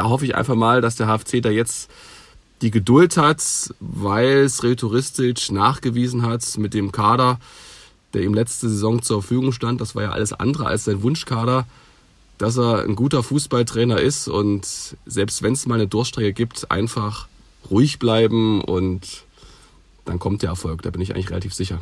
da 0.00 0.08
hoffe 0.08 0.24
ich 0.24 0.34
einfach 0.34 0.54
mal, 0.54 0.80
dass 0.80 0.96
der 0.96 1.08
HFC 1.08 1.42
da 1.42 1.50
jetzt 1.50 1.90
die 2.62 2.70
Geduld 2.70 3.18
hat, 3.18 3.42
weil 3.80 4.38
es 4.38 4.62
Retoristic 4.62 5.52
nachgewiesen 5.52 6.22
hat 6.22 6.56
mit 6.56 6.72
dem 6.72 6.90
Kader, 6.90 7.38
der 8.14 8.22
ihm 8.22 8.32
letzte 8.32 8.70
Saison 8.70 9.02
zur 9.02 9.20
Verfügung 9.20 9.52
stand. 9.52 9.78
Das 9.78 9.94
war 9.94 10.04
ja 10.04 10.10
alles 10.12 10.32
andere 10.32 10.64
als 10.64 10.84
sein 10.84 11.02
Wunschkader, 11.02 11.66
dass 12.38 12.56
er 12.56 12.84
ein 12.84 12.96
guter 12.96 13.22
Fußballtrainer 13.22 14.00
ist 14.00 14.26
und 14.26 14.66
selbst 15.04 15.42
wenn 15.42 15.52
es 15.52 15.66
mal 15.66 15.74
eine 15.74 15.86
Durchstrecke 15.86 16.32
gibt, 16.32 16.70
einfach 16.70 17.28
ruhig 17.70 17.98
bleiben 17.98 18.62
und 18.62 19.24
dann 20.06 20.18
kommt 20.18 20.40
der 20.40 20.48
Erfolg. 20.48 20.80
Da 20.80 20.88
bin 20.88 21.02
ich 21.02 21.14
eigentlich 21.14 21.28
relativ 21.28 21.52
sicher. 21.52 21.78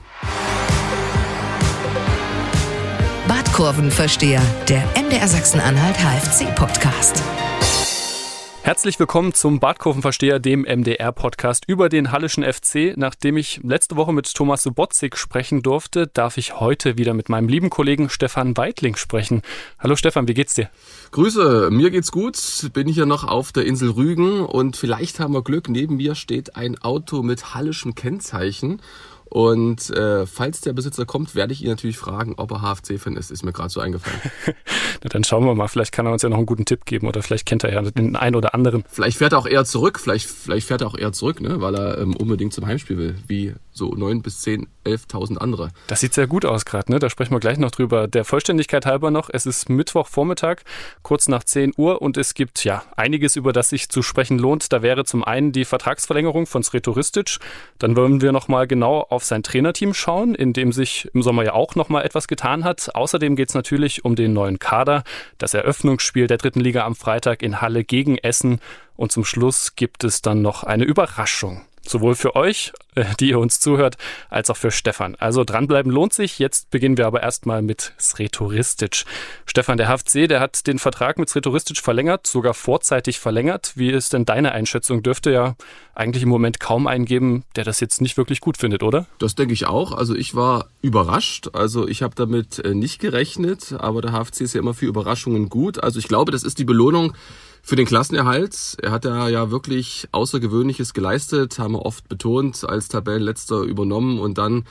Badkurvenversteher, 3.29 4.43
der 4.69 4.89
MDR 5.01 5.29
Sachsen-Anhalt 5.29 5.99
HFC-Podcast. 5.99 7.23
Herzlich 8.69 9.01
willkommen 9.01 9.33
zum 9.33 9.61
Badkurvenversteher, 9.61 10.41
dem 10.41 10.61
MDR-Podcast 10.61 11.65
über 11.67 11.89
den 11.89 12.13
Hallischen 12.13 12.45
FC. 12.45 12.93
Nachdem 12.99 13.39
ich 13.39 13.61
letzte 13.63 13.97
Woche 13.97 14.13
mit 14.13 14.31
Thomas 14.35 14.63
Subotzig 14.63 15.17
sprechen 15.17 15.63
durfte, 15.63 16.07
darf 16.07 16.37
ich 16.37 16.61
heute 16.61 16.99
wieder 16.99 17.15
mit 17.15 17.31
meinem 17.31 17.49
lieben 17.49 17.71
Kollegen 17.71 18.11
Stefan 18.11 18.59
Weidling 18.59 18.97
sprechen. 18.97 19.41
Hallo 19.79 19.97
Stefan, 19.97 20.29
wie 20.29 20.35
geht's 20.35 20.53
dir? 20.53 20.69
Grüße, 21.13 21.71
mir 21.71 21.91
geht's 21.91 22.13
gut. 22.13 22.37
Bin 22.75 22.89
hier 22.89 23.07
noch 23.07 23.25
auf 23.25 23.53
der 23.53 23.65
Insel 23.65 23.89
Rügen 23.89 24.45
und 24.45 24.77
vielleicht 24.77 25.19
haben 25.19 25.33
wir 25.33 25.43
Glück. 25.43 25.71
Neben 25.71 25.97
mir 25.97 26.15
steht 26.15 26.55
ein 26.55 26.77
Auto 26.77 27.23
mit 27.23 27.55
hallischem 27.55 27.95
Kennzeichen. 27.95 28.83
Und 29.31 29.91
äh, 29.91 30.27
falls 30.27 30.61
der 30.63 30.73
Besitzer 30.73 31.05
kommt, 31.05 31.35
werde 31.35 31.53
ich 31.53 31.63
ihn 31.63 31.69
natürlich 31.69 31.99
fragen, 31.99 32.35
ob 32.37 32.51
er 32.51 32.63
HFC-Fan 32.63 33.17
ist. 33.17 33.31
Ist 33.31 33.45
mir 33.45 33.53
gerade 33.53 33.69
so 33.69 33.81
eingefallen. 33.81 34.21
Na, 35.03 35.09
dann 35.11 35.25
schauen 35.25 35.45
wir 35.45 35.55
mal. 35.55 35.69
Vielleicht 35.69 35.93
kann 35.93 36.07
er 36.07 36.13
uns 36.13 36.23
ja 36.23 36.29
noch 36.29 36.39
einen 36.39 36.47
guten 36.47 36.65
Tipp 36.65 36.87
geben 36.87 37.07
oder 37.07 37.23
vielleicht 37.23 37.47
kennt 37.47 37.65
er 37.65 37.73
ja 37.73 37.83
den 37.83 38.17
einen 38.17 38.37
oder 38.37 38.55
anderen. 38.55 38.85
Vielleicht 38.89 39.19
fährt 39.19 39.33
er 39.33 39.39
auch 39.39 39.47
eher 39.47 39.65
zurück. 39.65 40.01
Vielleicht, 40.01 40.27
vielleicht 40.27 40.67
fährt 40.67 40.81
er 40.81 40.87
auch 40.87 40.97
eher 40.97 41.13
zurück, 41.13 41.41
ne? 41.41 41.61
weil 41.61 41.75
er 41.75 41.99
ähm, 41.99 42.17
unbedingt 42.17 42.53
zum 42.53 42.67
Heimspiel 42.67 42.97
will. 42.97 43.17
Wie 43.27 43.55
so 43.73 43.95
neun 43.95 44.23
bis 44.23 44.41
zehn, 44.41 44.67
elftausend 44.85 45.41
andere. 45.41 45.71
Das 45.87 46.01
sieht 46.01 46.13
sehr 46.13 46.27
gut 46.27 46.45
aus 46.45 46.65
gerade. 46.65 46.91
Ne? 46.91 46.99
Da 46.99 47.09
sprechen 47.09 47.33
wir 47.33 47.41
gleich 47.41 47.59
noch 47.59 47.71
drüber. 47.71 48.09
Der 48.09 48.25
Vollständigkeit 48.25 48.87
halber 48.87 49.11
noch. 49.11 49.31
Es 49.33 49.47
ist 49.47 49.69
Mittwochvormittag, 49.69 50.63
kurz 51.03 51.29
nach 51.29 51.45
10 51.45 51.75
Uhr 51.77 52.03
und 52.03 52.17
es 52.17 52.35
gibt 52.35 52.65
ja 52.65 52.83
einiges, 52.97 53.37
über 53.37 53.53
das 53.53 53.69
sich 53.71 53.89
zu 53.89 54.03
sprechen 54.03 54.39
lohnt. 54.39 54.73
Da 54.73 54.83
wäre 54.83 55.05
zum 55.05 55.23
einen 55.23 55.53
die 55.53 55.65
Vertragsverlängerung 55.65 56.47
von 56.47 56.63
Sretoristic. 56.63 57.39
Dann 57.79 57.97
wollen 57.97 58.21
wir 58.21 58.33
noch 58.33 58.49
mal 58.49 58.67
genau 58.67 59.01
auf 59.01 59.18
sein 59.25 59.43
Trainerteam 59.43 59.95
schauen, 59.95 60.35
in 60.35 60.53
dem 60.53 60.73
sich 60.73 61.09
im 61.15 61.23
Sommer 61.23 61.45
ja 61.45 61.53
auch 61.53 61.75
noch 61.75 61.89
mal 61.89 62.03
etwas 62.03 62.29
getan 62.29 62.65
hat. 62.65 62.95
Außerdem 62.95 63.37
geht 63.37 63.49
es 63.49 63.55
natürlich 63.55 64.05
um 64.05 64.17
den 64.17 64.33
neuen 64.33 64.59
Kader, 64.59 65.05
das 65.39 65.55
Eröffnungsspiel 65.55 66.27
der 66.27 66.39
dritten 66.39 66.61
Liga 66.61 66.85
am 66.85 66.95
Freitag 66.95 67.43
in 67.43 67.61
Halle 67.61 67.85
gegen 67.85 68.19
Essen 68.19 68.61
und 68.97 69.13
zum 69.13 69.25
Schluss 69.25 69.77
gibt 69.77 70.05
es 70.05 70.23
dann 70.23 70.43
noch 70.43 70.65
eine 70.65 70.85
Überraschung. 70.85 71.63
Sowohl 71.89 72.17
für 72.17 72.37
euch, 72.37 72.73
äh, 72.97 73.07
die 73.19 73.31
ihr 73.31 73.39
uns 73.39 73.61
zuhört, 73.61 73.97
als 74.29 74.51
auch 74.51 74.59
für 74.59 74.71
Stefan. 74.71 75.15
Also 75.15 75.43
dranbleiben 75.43 75.91
lohnt 75.91 76.13
sich. 76.13 76.39
Jetzt 76.39 76.71
beginnen 76.71 76.99
wir 76.99 77.07
aber 77.07 77.23
erstmal 77.23 77.63
mit 77.63 77.95
Sretoristic. 77.99 79.07
Stefan, 79.47 79.79
der 79.79 79.89
HFC, 79.89 80.29
der 80.29 80.41
hat 80.41 80.67
den 80.67 80.79
Vertrag 80.79 81.19
mit 81.19 81.31
Sretoristic 81.31 81.79
verlängert, 81.79 82.27
sogar 82.27 82.53
vorzeitig 82.53 83.19
verlängert. 83.19 83.73
Wie 83.77 83.91
ist 83.91 84.13
denn 84.13 84.27
deine 84.27 84.53
Einschätzung? 84.53 85.03
Dürfte 85.03 85.31
ja 85.31 85.57
eigentlich 85.95 86.25
im 86.25 86.29
Moment 86.29 86.61
kaum 86.61 86.87
eingeben, 86.87 87.45
der 87.57 87.65
das 87.65 87.81
jetzt 87.81 88.03
nicht 88.03 88.19
wirklich 88.19 88.41
gut 88.41 88.59
findet, 88.59 88.83
oder? 88.83 89.07
Das 89.19 89.35
denke 89.35 89.55
ich 89.55 89.67
auch. 89.67 89.93
Also 89.93 90.15
ich 90.15 90.35
war 90.35 90.67
überrascht. 90.83 91.49
Also 91.55 91.89
ich 91.89 92.03
habe 92.03 92.15
damit 92.15 92.59
äh, 92.59 92.75
nicht 92.75 93.01
gerechnet, 93.01 93.75
aber 93.79 94.03
der 94.03 94.13
HFC 94.13 94.43
ist 94.43 94.53
ja 94.53 94.61
immer 94.61 94.75
für 94.75 94.87
Überraschungen 94.87 95.49
gut. 95.49 95.83
Also 95.83 95.99
ich 95.99 96.07
glaube, 96.07 96.33
das 96.33 96.43
ist 96.43 96.59
die 96.59 96.65
Belohnung, 96.65 97.15
für 97.69 97.77
den 97.77 97.87
Klassenerhalt. 97.87 98.79
Er 98.81 98.93
hat 98.93 99.05
da 99.05 99.29
ja 99.29 99.51
wirklich 99.51 100.09
Außergewöhnliches 100.13 100.95
geleistet, 100.95 101.59
haben 101.59 101.75
wir 101.75 101.85
oft 101.85 102.09
betont, 102.09 102.67
als 102.67 102.89
Tabellenletzter 102.89 103.61
übernommen 103.61 104.21
und 104.21 104.39
dann 104.39 104.65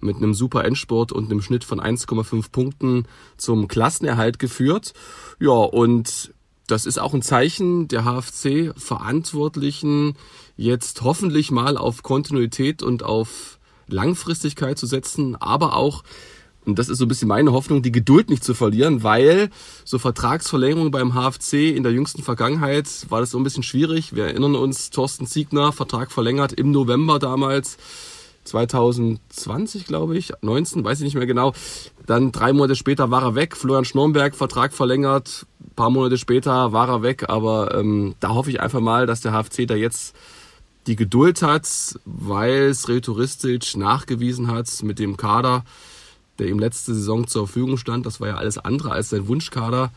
mit 0.00 0.16
einem 0.16 0.34
super 0.34 0.66
Endsport 0.66 1.12
und 1.12 1.30
einem 1.30 1.40
Schnitt 1.40 1.64
von 1.64 1.80
1,5 1.80 2.52
Punkten 2.52 3.06
zum 3.38 3.68
Klassenerhalt 3.68 4.38
geführt. 4.38 4.92
Ja, 5.40 5.52
und 5.52 6.34
das 6.66 6.84
ist 6.84 6.98
auch 6.98 7.14
ein 7.14 7.22
Zeichen 7.22 7.88
der 7.88 8.04
HFC-Verantwortlichen, 8.04 10.18
jetzt 10.54 11.00
hoffentlich 11.00 11.50
mal 11.50 11.78
auf 11.78 12.02
Kontinuität 12.02 12.82
und 12.82 13.02
auf 13.02 13.58
Langfristigkeit 13.86 14.78
zu 14.78 14.84
setzen, 14.84 15.36
aber 15.36 15.74
auch 15.74 16.04
und 16.64 16.78
das 16.78 16.88
ist 16.88 16.98
so 16.98 17.04
ein 17.04 17.08
bisschen 17.08 17.28
meine 17.28 17.52
Hoffnung, 17.52 17.82
die 17.82 17.92
Geduld 17.92 18.30
nicht 18.30 18.44
zu 18.44 18.54
verlieren, 18.54 19.02
weil 19.02 19.50
so 19.84 19.98
Vertragsverlängerung 19.98 20.90
beim 20.90 21.14
HFC 21.14 21.74
in 21.74 21.82
der 21.82 21.92
jüngsten 21.92 22.22
Vergangenheit 22.22 22.88
war 23.08 23.20
das 23.20 23.32
so 23.32 23.38
ein 23.38 23.44
bisschen 23.44 23.64
schwierig. 23.64 24.14
Wir 24.14 24.26
erinnern 24.26 24.54
uns, 24.54 24.90
Thorsten 24.90 25.26
Siegner, 25.26 25.72
Vertrag 25.72 26.12
verlängert 26.12 26.52
im 26.52 26.70
November 26.70 27.18
damals, 27.18 27.78
2020 28.44 29.86
glaube 29.86 30.16
ich, 30.16 30.32
19, 30.40 30.84
weiß 30.84 30.98
ich 30.98 31.04
nicht 31.04 31.14
mehr 31.14 31.26
genau. 31.26 31.52
Dann 32.06 32.32
drei 32.32 32.52
Monate 32.52 32.76
später 32.76 33.10
war 33.10 33.22
er 33.22 33.34
weg, 33.34 33.56
Florian 33.56 33.84
Schnornberg, 33.84 34.34
Vertrag 34.34 34.72
verlängert, 34.72 35.46
paar 35.76 35.90
Monate 35.90 36.18
später 36.18 36.72
war 36.72 36.88
er 36.88 37.02
weg, 37.02 37.28
aber 37.28 37.74
ähm, 37.74 38.14
da 38.20 38.30
hoffe 38.30 38.50
ich 38.50 38.60
einfach 38.60 38.80
mal, 38.80 39.06
dass 39.06 39.20
der 39.20 39.32
HFC 39.32 39.66
da 39.66 39.74
jetzt 39.74 40.14
die 40.86 40.96
Geduld 40.96 41.42
hat, 41.42 41.68
weil 42.04 42.64
es 42.64 42.88
Retoristic 42.88 43.76
nachgewiesen 43.76 44.48
hat 44.48 44.68
mit 44.82 44.98
dem 44.98 45.16
Kader, 45.16 45.64
der 46.38 46.48
ihm 46.48 46.58
letzte 46.58 46.94
Saison 46.94 47.26
zur 47.26 47.46
Verfügung 47.46 47.76
stand, 47.76 48.06
das 48.06 48.20
war 48.20 48.28
ja 48.28 48.36
alles 48.36 48.58
andere 48.58 48.92
als 48.92 49.10
sein 49.10 49.28
Wunschkader, 49.28 49.90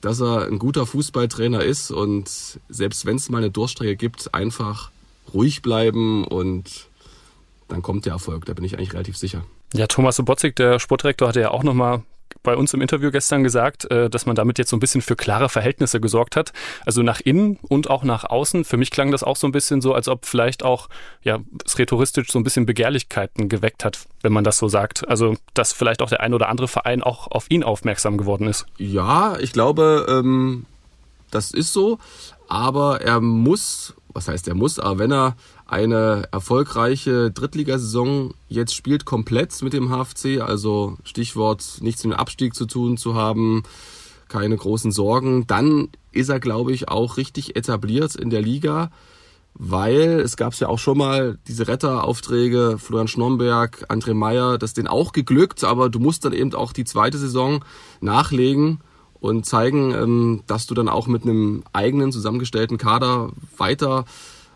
dass 0.00 0.20
er 0.20 0.46
ein 0.46 0.58
guter 0.58 0.86
Fußballtrainer 0.86 1.62
ist 1.62 1.90
und 1.90 2.28
selbst 2.68 3.06
wenn 3.06 3.16
es 3.16 3.28
mal 3.28 3.38
eine 3.38 3.50
Durchstrecke 3.50 3.96
gibt, 3.96 4.34
einfach 4.34 4.90
ruhig 5.32 5.62
bleiben 5.62 6.24
und 6.24 6.88
dann 7.68 7.82
kommt 7.82 8.06
der 8.06 8.14
Erfolg. 8.14 8.46
Da 8.46 8.54
bin 8.54 8.64
ich 8.64 8.76
eigentlich 8.76 8.94
relativ 8.94 9.16
sicher. 9.16 9.44
Ja, 9.74 9.86
Thomas 9.86 10.16
Sobotzig, 10.16 10.56
der 10.56 10.80
Sportdirektor, 10.80 11.28
hatte 11.28 11.40
ja 11.40 11.50
auch 11.50 11.62
nochmal 11.62 12.02
bei 12.42 12.56
uns 12.56 12.72
im 12.74 12.80
Interview 12.80 13.10
gestern 13.10 13.42
gesagt, 13.42 13.90
äh, 13.90 14.08
dass 14.08 14.26
man 14.26 14.36
damit 14.36 14.58
jetzt 14.58 14.70
so 14.70 14.76
ein 14.76 14.80
bisschen 14.80 15.02
für 15.02 15.16
klare 15.16 15.48
Verhältnisse 15.48 16.00
gesorgt 16.00 16.36
hat. 16.36 16.52
Also 16.86 17.02
nach 17.02 17.20
innen 17.20 17.58
und 17.68 17.90
auch 17.90 18.02
nach 18.02 18.24
außen. 18.24 18.64
Für 18.64 18.76
mich 18.76 18.90
klang 18.90 19.10
das 19.10 19.22
auch 19.22 19.36
so 19.36 19.46
ein 19.46 19.52
bisschen 19.52 19.80
so, 19.80 19.94
als 19.94 20.08
ob 20.08 20.26
vielleicht 20.26 20.62
auch 20.62 20.88
ja, 21.22 21.38
es 21.64 21.78
rhetoristisch 21.78 22.30
so 22.30 22.38
ein 22.38 22.44
bisschen 22.44 22.66
Begehrlichkeiten 22.66 23.48
geweckt 23.48 23.84
hat, 23.84 23.98
wenn 24.22 24.32
man 24.32 24.44
das 24.44 24.58
so 24.58 24.68
sagt. 24.68 25.08
Also 25.08 25.36
dass 25.54 25.72
vielleicht 25.72 26.02
auch 26.02 26.08
der 26.08 26.20
ein 26.20 26.34
oder 26.34 26.48
andere 26.48 26.68
Verein 26.68 27.02
auch 27.02 27.30
auf 27.30 27.46
ihn 27.50 27.62
aufmerksam 27.62 28.16
geworden 28.16 28.46
ist. 28.46 28.66
Ja, 28.78 29.38
ich 29.38 29.52
glaube, 29.52 30.06
ähm, 30.08 30.66
das 31.30 31.52
ist 31.52 31.72
so. 31.72 31.98
Aber 32.48 33.00
er 33.00 33.20
muss, 33.20 33.94
was 34.08 34.28
heißt 34.28 34.48
er 34.48 34.54
muss, 34.54 34.78
aber 34.78 34.98
wenn 34.98 35.12
er 35.12 35.36
eine 35.70 36.24
erfolgreiche 36.32 37.30
Drittligasaison 37.30 38.34
jetzt 38.48 38.74
spielt, 38.74 39.04
komplett 39.04 39.62
mit 39.62 39.72
dem 39.72 39.88
HFC. 39.88 40.40
Also 40.40 40.96
Stichwort 41.04 41.78
nichts 41.80 42.04
mit 42.04 42.12
dem 42.12 42.18
Abstieg 42.18 42.54
zu 42.54 42.66
tun 42.66 42.96
zu 42.96 43.14
haben, 43.14 43.62
keine 44.28 44.56
großen 44.56 44.90
Sorgen. 44.90 45.46
Dann 45.46 45.88
ist 46.12 46.28
er, 46.28 46.40
glaube 46.40 46.72
ich, 46.72 46.88
auch 46.88 47.16
richtig 47.16 47.56
etabliert 47.56 48.16
in 48.16 48.30
der 48.30 48.42
Liga, 48.42 48.90
weil 49.54 50.20
es 50.20 50.36
gab 50.36 50.54
ja 50.54 50.68
auch 50.68 50.78
schon 50.78 50.98
mal 50.98 51.38
diese 51.46 51.68
Retteraufträge, 51.68 52.76
Florian 52.78 53.08
Schnomberg, 53.08 53.86
André 53.88 54.14
Meyer, 54.14 54.58
das 54.58 54.70
ist 54.70 54.76
denen 54.76 54.88
auch 54.88 55.12
geglückt, 55.12 55.62
aber 55.64 55.88
du 55.88 56.00
musst 56.00 56.24
dann 56.24 56.32
eben 56.32 56.54
auch 56.54 56.72
die 56.72 56.84
zweite 56.84 57.18
Saison 57.18 57.64
nachlegen 58.00 58.80
und 59.20 59.46
zeigen, 59.46 59.92
ähm, 59.92 60.42
dass 60.46 60.66
du 60.66 60.74
dann 60.74 60.88
auch 60.88 61.06
mit 61.06 61.22
einem 61.22 61.62
eigenen 61.72 62.10
zusammengestellten 62.10 62.78
Kader 62.78 63.30
weiter 63.56 64.04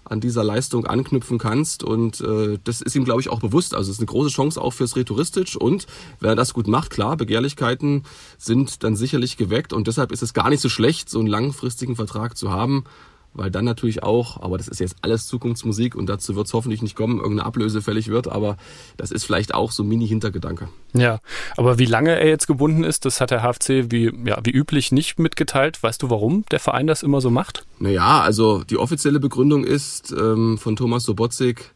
an 0.05 0.21
dieser 0.21 0.45
Leistung 0.45 0.87
anknüpfen 0.87 1.39
kannst. 1.39 1.83
Und 1.83 2.21
äh, 2.21 2.59
das 2.63 2.81
ist 2.81 2.95
ihm, 2.95 3.05
glaube 3.05 3.21
ich, 3.21 3.29
auch 3.31 3.41
bewusst. 3.41 3.75
Also 3.75 3.91
es 3.91 3.97
ist 3.97 4.01
eine 4.01 4.07
große 4.07 4.31
Chance 4.31 4.61
auch 4.61 4.73
fürs 4.73 4.97
Rhetoristisch. 4.97 5.57
Und 5.57 5.87
wenn 6.21 6.31
er 6.31 6.37
das 6.37 6.55
gut 6.55 6.67
macht, 6.67 6.91
klar, 6.91 7.17
Begehrlichkeiten 7.17 8.05
sind 8.39 8.83
dann 8.83 8.97
sicherlich 8.97 9.37
geweckt. 9.37 9.73
Und 9.73 9.87
deshalb 9.87 10.13
ist 10.13 10.23
es 10.23 10.35
gar 10.35 10.51
nicht 10.51 10.61
so 10.61 10.69
schlecht, 10.69 11.09
so 11.09 11.19
einen 11.19 11.29
langfristigen 11.29 11.97
Vertrag 11.97 12.37
zu 12.37 12.51
haben 12.51 12.85
weil 13.35 13.51
dann 13.51 13.65
natürlich 13.65 14.03
auch, 14.03 14.41
aber 14.41 14.57
das 14.57 14.69
ist 14.69 14.81
jetzt 14.81 14.97
alles 15.03 15.27
Zukunftsmusik 15.27 15.95
und 15.95 16.07
dazu 16.07 16.37
wird 16.37 16.47
es 16.47 16.55
hoffentlich 16.55 16.83
nicht 16.83 16.97
kommen, 16.97 17.19
irgendeine 17.19 17.45
Ablöse 17.47 17.83
fällig 17.83 18.09
wird, 18.09 18.29
aber 18.29 18.57
das 18.97 19.11
ist 19.11 19.25
vielleicht 19.25 19.55
auch 19.55 19.73
so 19.73 19.83
ein 19.83 19.89
Mini-Hintergedanke. 19.89 20.69
Ja, 20.95 21.19
aber 21.57 21.79
wie 21.79 21.85
lange 21.85 22.19
er 22.19 22.29
jetzt 22.29 22.47
gebunden 22.47 22.85
ist, 22.85 23.05
das 23.05 23.21
hat 23.21 23.31
der 23.31 23.43
HFC 23.43 23.91
wie, 23.91 24.13
ja, 24.25 24.39
wie 24.45 24.53
üblich 24.53 24.93
nicht 24.93 25.19
mitgeteilt. 25.19 25.83
Weißt 25.83 26.03
du, 26.03 26.11
warum 26.11 26.45
der 26.51 26.61
Verein 26.61 26.87
das 26.87 27.03
immer 27.03 27.21
so 27.21 27.31
macht? 27.31 27.67
Naja, 27.79 28.21
also 28.21 28.63
die 28.63 28.79
offizielle 28.79 29.21
Begründung 29.21 29.65
ist 29.65 30.13
ähm, 30.13 30.57
von 30.57 30.77
Thomas 30.77 31.03
Sobotzig, 31.03 31.75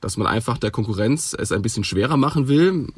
dass 0.00 0.16
man 0.16 0.26
einfach 0.26 0.58
der 0.58 0.70
Konkurrenz 0.70 1.34
es 1.38 1.52
ein 1.52 1.62
bisschen 1.62 1.84
schwerer 1.84 2.16
machen 2.16 2.48
will. 2.48 2.88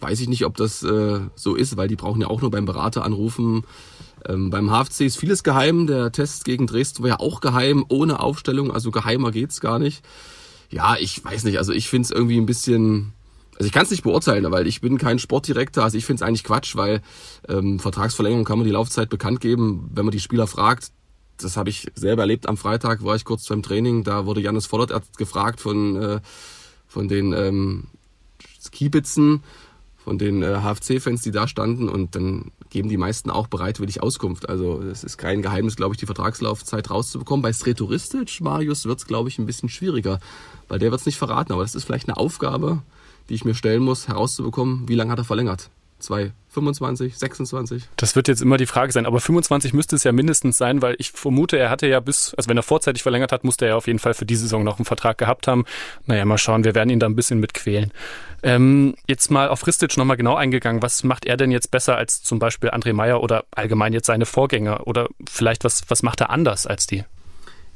Weiß 0.00 0.20
ich 0.20 0.28
nicht, 0.28 0.44
ob 0.46 0.56
das 0.56 0.82
äh, 0.82 1.20
so 1.34 1.54
ist, 1.54 1.76
weil 1.76 1.88
die 1.88 1.96
brauchen 1.96 2.20
ja 2.22 2.28
auch 2.28 2.40
nur 2.40 2.50
beim 2.50 2.64
Berater 2.64 3.04
anrufen, 3.04 3.64
ähm, 4.28 4.50
beim 4.50 4.70
HFC 4.70 5.02
ist 5.02 5.18
vieles 5.18 5.42
geheim. 5.42 5.86
Der 5.86 6.12
Test 6.12 6.44
gegen 6.44 6.66
Dresden 6.66 7.02
war 7.02 7.10
ja 7.10 7.20
auch 7.20 7.40
geheim, 7.40 7.84
ohne 7.88 8.20
Aufstellung. 8.20 8.72
Also 8.72 8.90
geheimer 8.90 9.30
geht's 9.30 9.60
gar 9.60 9.78
nicht. 9.78 10.04
Ja, 10.70 10.96
ich 10.98 11.24
weiß 11.24 11.44
nicht. 11.44 11.58
Also 11.58 11.72
ich 11.72 11.88
finde 11.88 12.06
es 12.06 12.10
irgendwie 12.10 12.38
ein 12.38 12.46
bisschen. 12.46 13.12
Also 13.54 13.66
ich 13.66 13.72
kann 13.72 13.84
es 13.84 13.90
nicht 13.90 14.02
beurteilen, 14.02 14.50
weil 14.50 14.66
ich 14.66 14.80
bin 14.80 14.98
kein 14.98 15.18
Sportdirektor. 15.18 15.84
Also 15.84 15.96
ich 15.96 16.04
finde 16.04 16.22
es 16.22 16.28
eigentlich 16.28 16.44
Quatsch, 16.44 16.76
weil 16.76 17.00
ähm, 17.48 17.78
Vertragsverlängerung 17.78 18.44
kann 18.44 18.58
man 18.58 18.66
die 18.66 18.72
Laufzeit 18.72 19.08
bekannt 19.08 19.40
geben. 19.40 19.90
Wenn 19.94 20.04
man 20.04 20.12
die 20.12 20.20
Spieler 20.20 20.46
fragt, 20.46 20.90
das 21.38 21.56
habe 21.56 21.70
ich 21.70 21.86
selber 21.94 22.22
erlebt. 22.22 22.48
Am 22.48 22.56
Freitag 22.56 23.02
war 23.04 23.16
ich 23.16 23.24
kurz 23.24 23.46
beim 23.46 23.62
Training, 23.62 24.04
da 24.04 24.26
wurde 24.26 24.40
Janis 24.40 24.66
Vollert 24.66 24.92
gefragt 25.16 25.60
von, 25.60 25.96
äh, 25.96 26.20
von 26.86 27.08
den 27.08 27.32
ähm, 27.32 27.84
Skibitzen, 28.60 29.42
von 29.96 30.18
den 30.18 30.42
äh, 30.42 30.60
HFC-Fans, 30.62 31.22
die 31.22 31.30
da 31.30 31.48
standen 31.48 31.88
und 31.88 32.14
dann 32.14 32.52
geben 32.76 32.90
die 32.90 32.98
meisten 32.98 33.30
auch 33.30 33.46
bereitwillig 33.46 34.02
Auskunft. 34.02 34.50
Also 34.50 34.82
es 34.82 35.02
ist 35.02 35.16
kein 35.16 35.40
Geheimnis, 35.40 35.76
glaube 35.76 35.94
ich, 35.94 35.98
die 35.98 36.04
Vertragslaufzeit 36.04 36.90
rauszubekommen. 36.90 37.42
Bei 37.42 37.50
Sretoristic, 37.50 38.42
Marius, 38.42 38.84
wird 38.84 38.98
es, 38.98 39.06
glaube 39.06 39.30
ich, 39.30 39.38
ein 39.38 39.46
bisschen 39.46 39.70
schwieriger, 39.70 40.20
weil 40.68 40.78
der 40.78 40.90
wird 40.90 41.00
es 41.00 41.06
nicht 41.06 41.16
verraten. 41.16 41.54
Aber 41.54 41.62
das 41.62 41.74
ist 41.74 41.84
vielleicht 41.84 42.06
eine 42.06 42.18
Aufgabe, 42.18 42.82
die 43.30 43.34
ich 43.34 43.46
mir 43.46 43.54
stellen 43.54 43.82
muss, 43.82 44.08
herauszubekommen, 44.08 44.90
wie 44.90 44.94
lange 44.94 45.10
hat 45.10 45.18
er 45.18 45.24
verlängert. 45.24 45.70
225, 45.98 47.16
26? 47.16 47.84
Das 47.96 48.16
wird 48.16 48.28
jetzt 48.28 48.42
immer 48.42 48.56
die 48.56 48.66
Frage 48.66 48.92
sein, 48.92 49.06
aber 49.06 49.20
25 49.20 49.72
müsste 49.72 49.96
es 49.96 50.04
ja 50.04 50.12
mindestens 50.12 50.58
sein, 50.58 50.82
weil 50.82 50.96
ich 50.98 51.12
vermute, 51.12 51.58
er 51.58 51.70
hatte 51.70 51.86
ja 51.86 52.00
bis, 52.00 52.34
also 52.34 52.48
wenn 52.48 52.56
er 52.56 52.62
vorzeitig 52.62 53.02
verlängert 53.02 53.32
hat, 53.32 53.44
musste 53.44 53.64
er 53.64 53.70
ja 53.70 53.76
auf 53.76 53.86
jeden 53.86 53.98
Fall 53.98 54.14
für 54.14 54.26
die 54.26 54.36
Saison 54.36 54.64
noch 54.64 54.78
einen 54.78 54.84
Vertrag 54.84 55.18
gehabt 55.18 55.48
haben. 55.48 55.64
Naja, 56.06 56.24
mal 56.24 56.38
schauen, 56.38 56.64
wir 56.64 56.74
werden 56.74 56.90
ihn 56.90 57.00
da 57.00 57.06
ein 57.06 57.16
bisschen 57.16 57.40
mitquälen. 57.40 57.92
Ähm, 58.42 58.94
jetzt 59.08 59.30
mal 59.30 59.48
auf 59.48 59.66
Ristic 59.66 59.96
nochmal 59.96 60.16
genau 60.16 60.36
eingegangen. 60.36 60.82
Was 60.82 61.02
macht 61.02 61.24
er 61.24 61.36
denn 61.36 61.50
jetzt 61.50 61.70
besser 61.70 61.96
als 61.96 62.22
zum 62.22 62.38
Beispiel 62.38 62.70
André 62.70 62.92
Meyer 62.92 63.22
oder 63.22 63.44
allgemein 63.50 63.92
jetzt 63.92 64.06
seine 64.06 64.26
Vorgänger? 64.26 64.86
Oder 64.86 65.08
vielleicht 65.28 65.64
was, 65.64 65.82
was 65.88 66.02
macht 66.02 66.20
er 66.20 66.30
anders 66.30 66.66
als 66.66 66.86
die? 66.86 67.04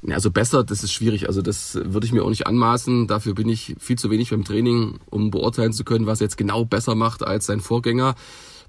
Also 0.08 0.30
besser, 0.30 0.64
das 0.64 0.82
ist 0.82 0.92
schwierig. 0.92 1.28
Also 1.28 1.42
das 1.42 1.74
würde 1.74 2.06
ich 2.06 2.12
mir 2.12 2.24
auch 2.24 2.30
nicht 2.30 2.46
anmaßen. 2.46 3.06
Dafür 3.06 3.34
bin 3.34 3.48
ich 3.48 3.74
viel 3.78 3.98
zu 3.98 4.10
wenig 4.10 4.30
beim 4.30 4.44
Training, 4.44 4.98
um 5.10 5.30
beurteilen 5.30 5.72
zu 5.72 5.84
können, 5.84 6.06
was 6.06 6.20
er 6.20 6.26
jetzt 6.26 6.38
genau 6.38 6.64
besser 6.64 6.94
macht 6.94 7.22
als 7.22 7.46
sein 7.46 7.60
Vorgänger. 7.60 8.14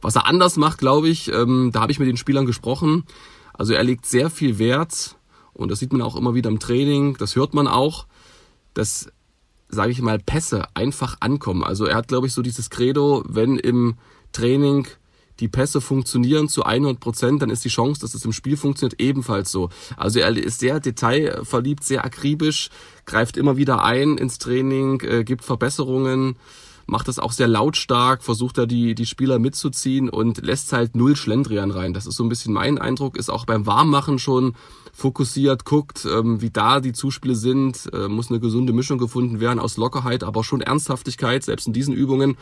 Was 0.01 0.16
er 0.16 0.25
anders 0.25 0.57
macht, 0.57 0.80
glaube 0.80 1.07
ich, 1.10 1.31
ähm, 1.31 1.69
da 1.72 1.81
habe 1.81 1.92
ich 1.92 2.00
mit 2.00 2.07
den 2.07 2.18
Spielern 2.18 2.45
gesprochen. 2.45 3.06
Also 3.54 3.74
er 3.74 3.83
legt 3.83 4.06
sehr 4.06 4.30
viel 4.30 4.57
Wert 4.57 5.16
und 5.54 5.69
das 5.69 5.80
sieht 5.80 5.94
man 5.94 6.01
auch 6.01 6.16
immer 6.16 6.33
wieder 6.33 6.50
im 6.50 6.60
Training. 6.60 7.16
Das 7.18 7.36
hört 7.36 7.54
man 7.54 7.68
auch, 7.68 8.07
dass, 8.74 9.10
sage 9.69 9.92
ich 9.92 10.01
mal, 10.01 10.19
Pässe 10.19 10.63
einfach 10.74 11.18
ankommen. 11.19 11.63
Also 11.63 11.86
er 11.86 11.95
hat, 11.95 12.07
glaube 12.07 12.27
ich, 12.27 12.34
so 12.34 12.42
dieses 12.42 12.69
Credo, 12.69 13.24
wenn 13.27 13.57
im 13.57 13.95
Training 14.31 14.88
die 15.42 15.48
Pässe 15.48 15.82
funktionieren 15.82 16.48
zu 16.48 16.64
100 16.64 17.00
Prozent, 17.00 17.42
dann 17.42 17.50
ist 17.50 17.66
die 17.66 17.70
Chance, 17.70 18.02
dass 18.02 18.14
es 18.14 18.24
im 18.24 18.32
Spiel 18.32 18.56
funktioniert, 18.56 19.02
ebenfalls 19.02 19.52
so. 19.52 19.70
Also 19.98 20.20
er 20.20 20.36
ist 20.38 20.60
sehr 20.60 20.80
detailverliebt, 20.80 21.84
sehr 21.84 22.06
akribisch, 22.06 22.70
greift 23.06 23.36
immer 23.36 23.58
wieder 23.58 23.84
ein 23.84 24.18
ins 24.18 24.38
Training, 24.38 25.02
äh, 25.02 25.24
gibt 25.24 25.44
Verbesserungen, 25.44 26.36
macht 26.86 27.08
das 27.08 27.20
auch 27.20 27.32
sehr 27.32 27.48
lautstark, 27.48 28.24
versucht 28.24 28.58
da 28.58 28.66
die, 28.66 28.96
die 28.96 29.06
Spieler 29.06 29.40
mitzuziehen 29.40 30.10
und 30.10 30.46
lässt 30.46 30.74
halt 30.74 30.96
null 30.96 31.16
Schlendrian 31.16 31.72
rein. 31.72 31.94
Das 31.94 32.06
ist 32.06 32.16
so 32.16 32.24
ein 32.24 32.30
bisschen 32.30 32.54
mein 32.54 32.78
Eindruck, 32.78 33.18
ist 33.18 33.30
auch 33.30 33.46
beim 33.46 33.66
Warmmachen 33.66 34.20
schon 34.20 34.56
fokussiert, 34.94 35.66
guckt, 35.66 36.06
ähm, 36.06 36.42
wie 36.42 36.50
da 36.50 36.80
die 36.80 36.94
Zuspiele 36.94 37.36
sind, 37.36 37.90
äh, 37.94 38.08
muss 38.08 38.30
eine 38.30 38.40
gesunde 38.40 38.74
Mischung 38.74 38.98
gefunden 38.98 39.40
werden 39.40 39.60
aus 39.60 39.78
Lockerheit, 39.78 40.24
aber 40.24 40.44
schon 40.44 40.62
Ernsthaftigkeit, 40.62 41.44
selbst 41.44 41.66
in 41.66 41.74
diesen 41.74 41.94
Übungen. 41.94 42.38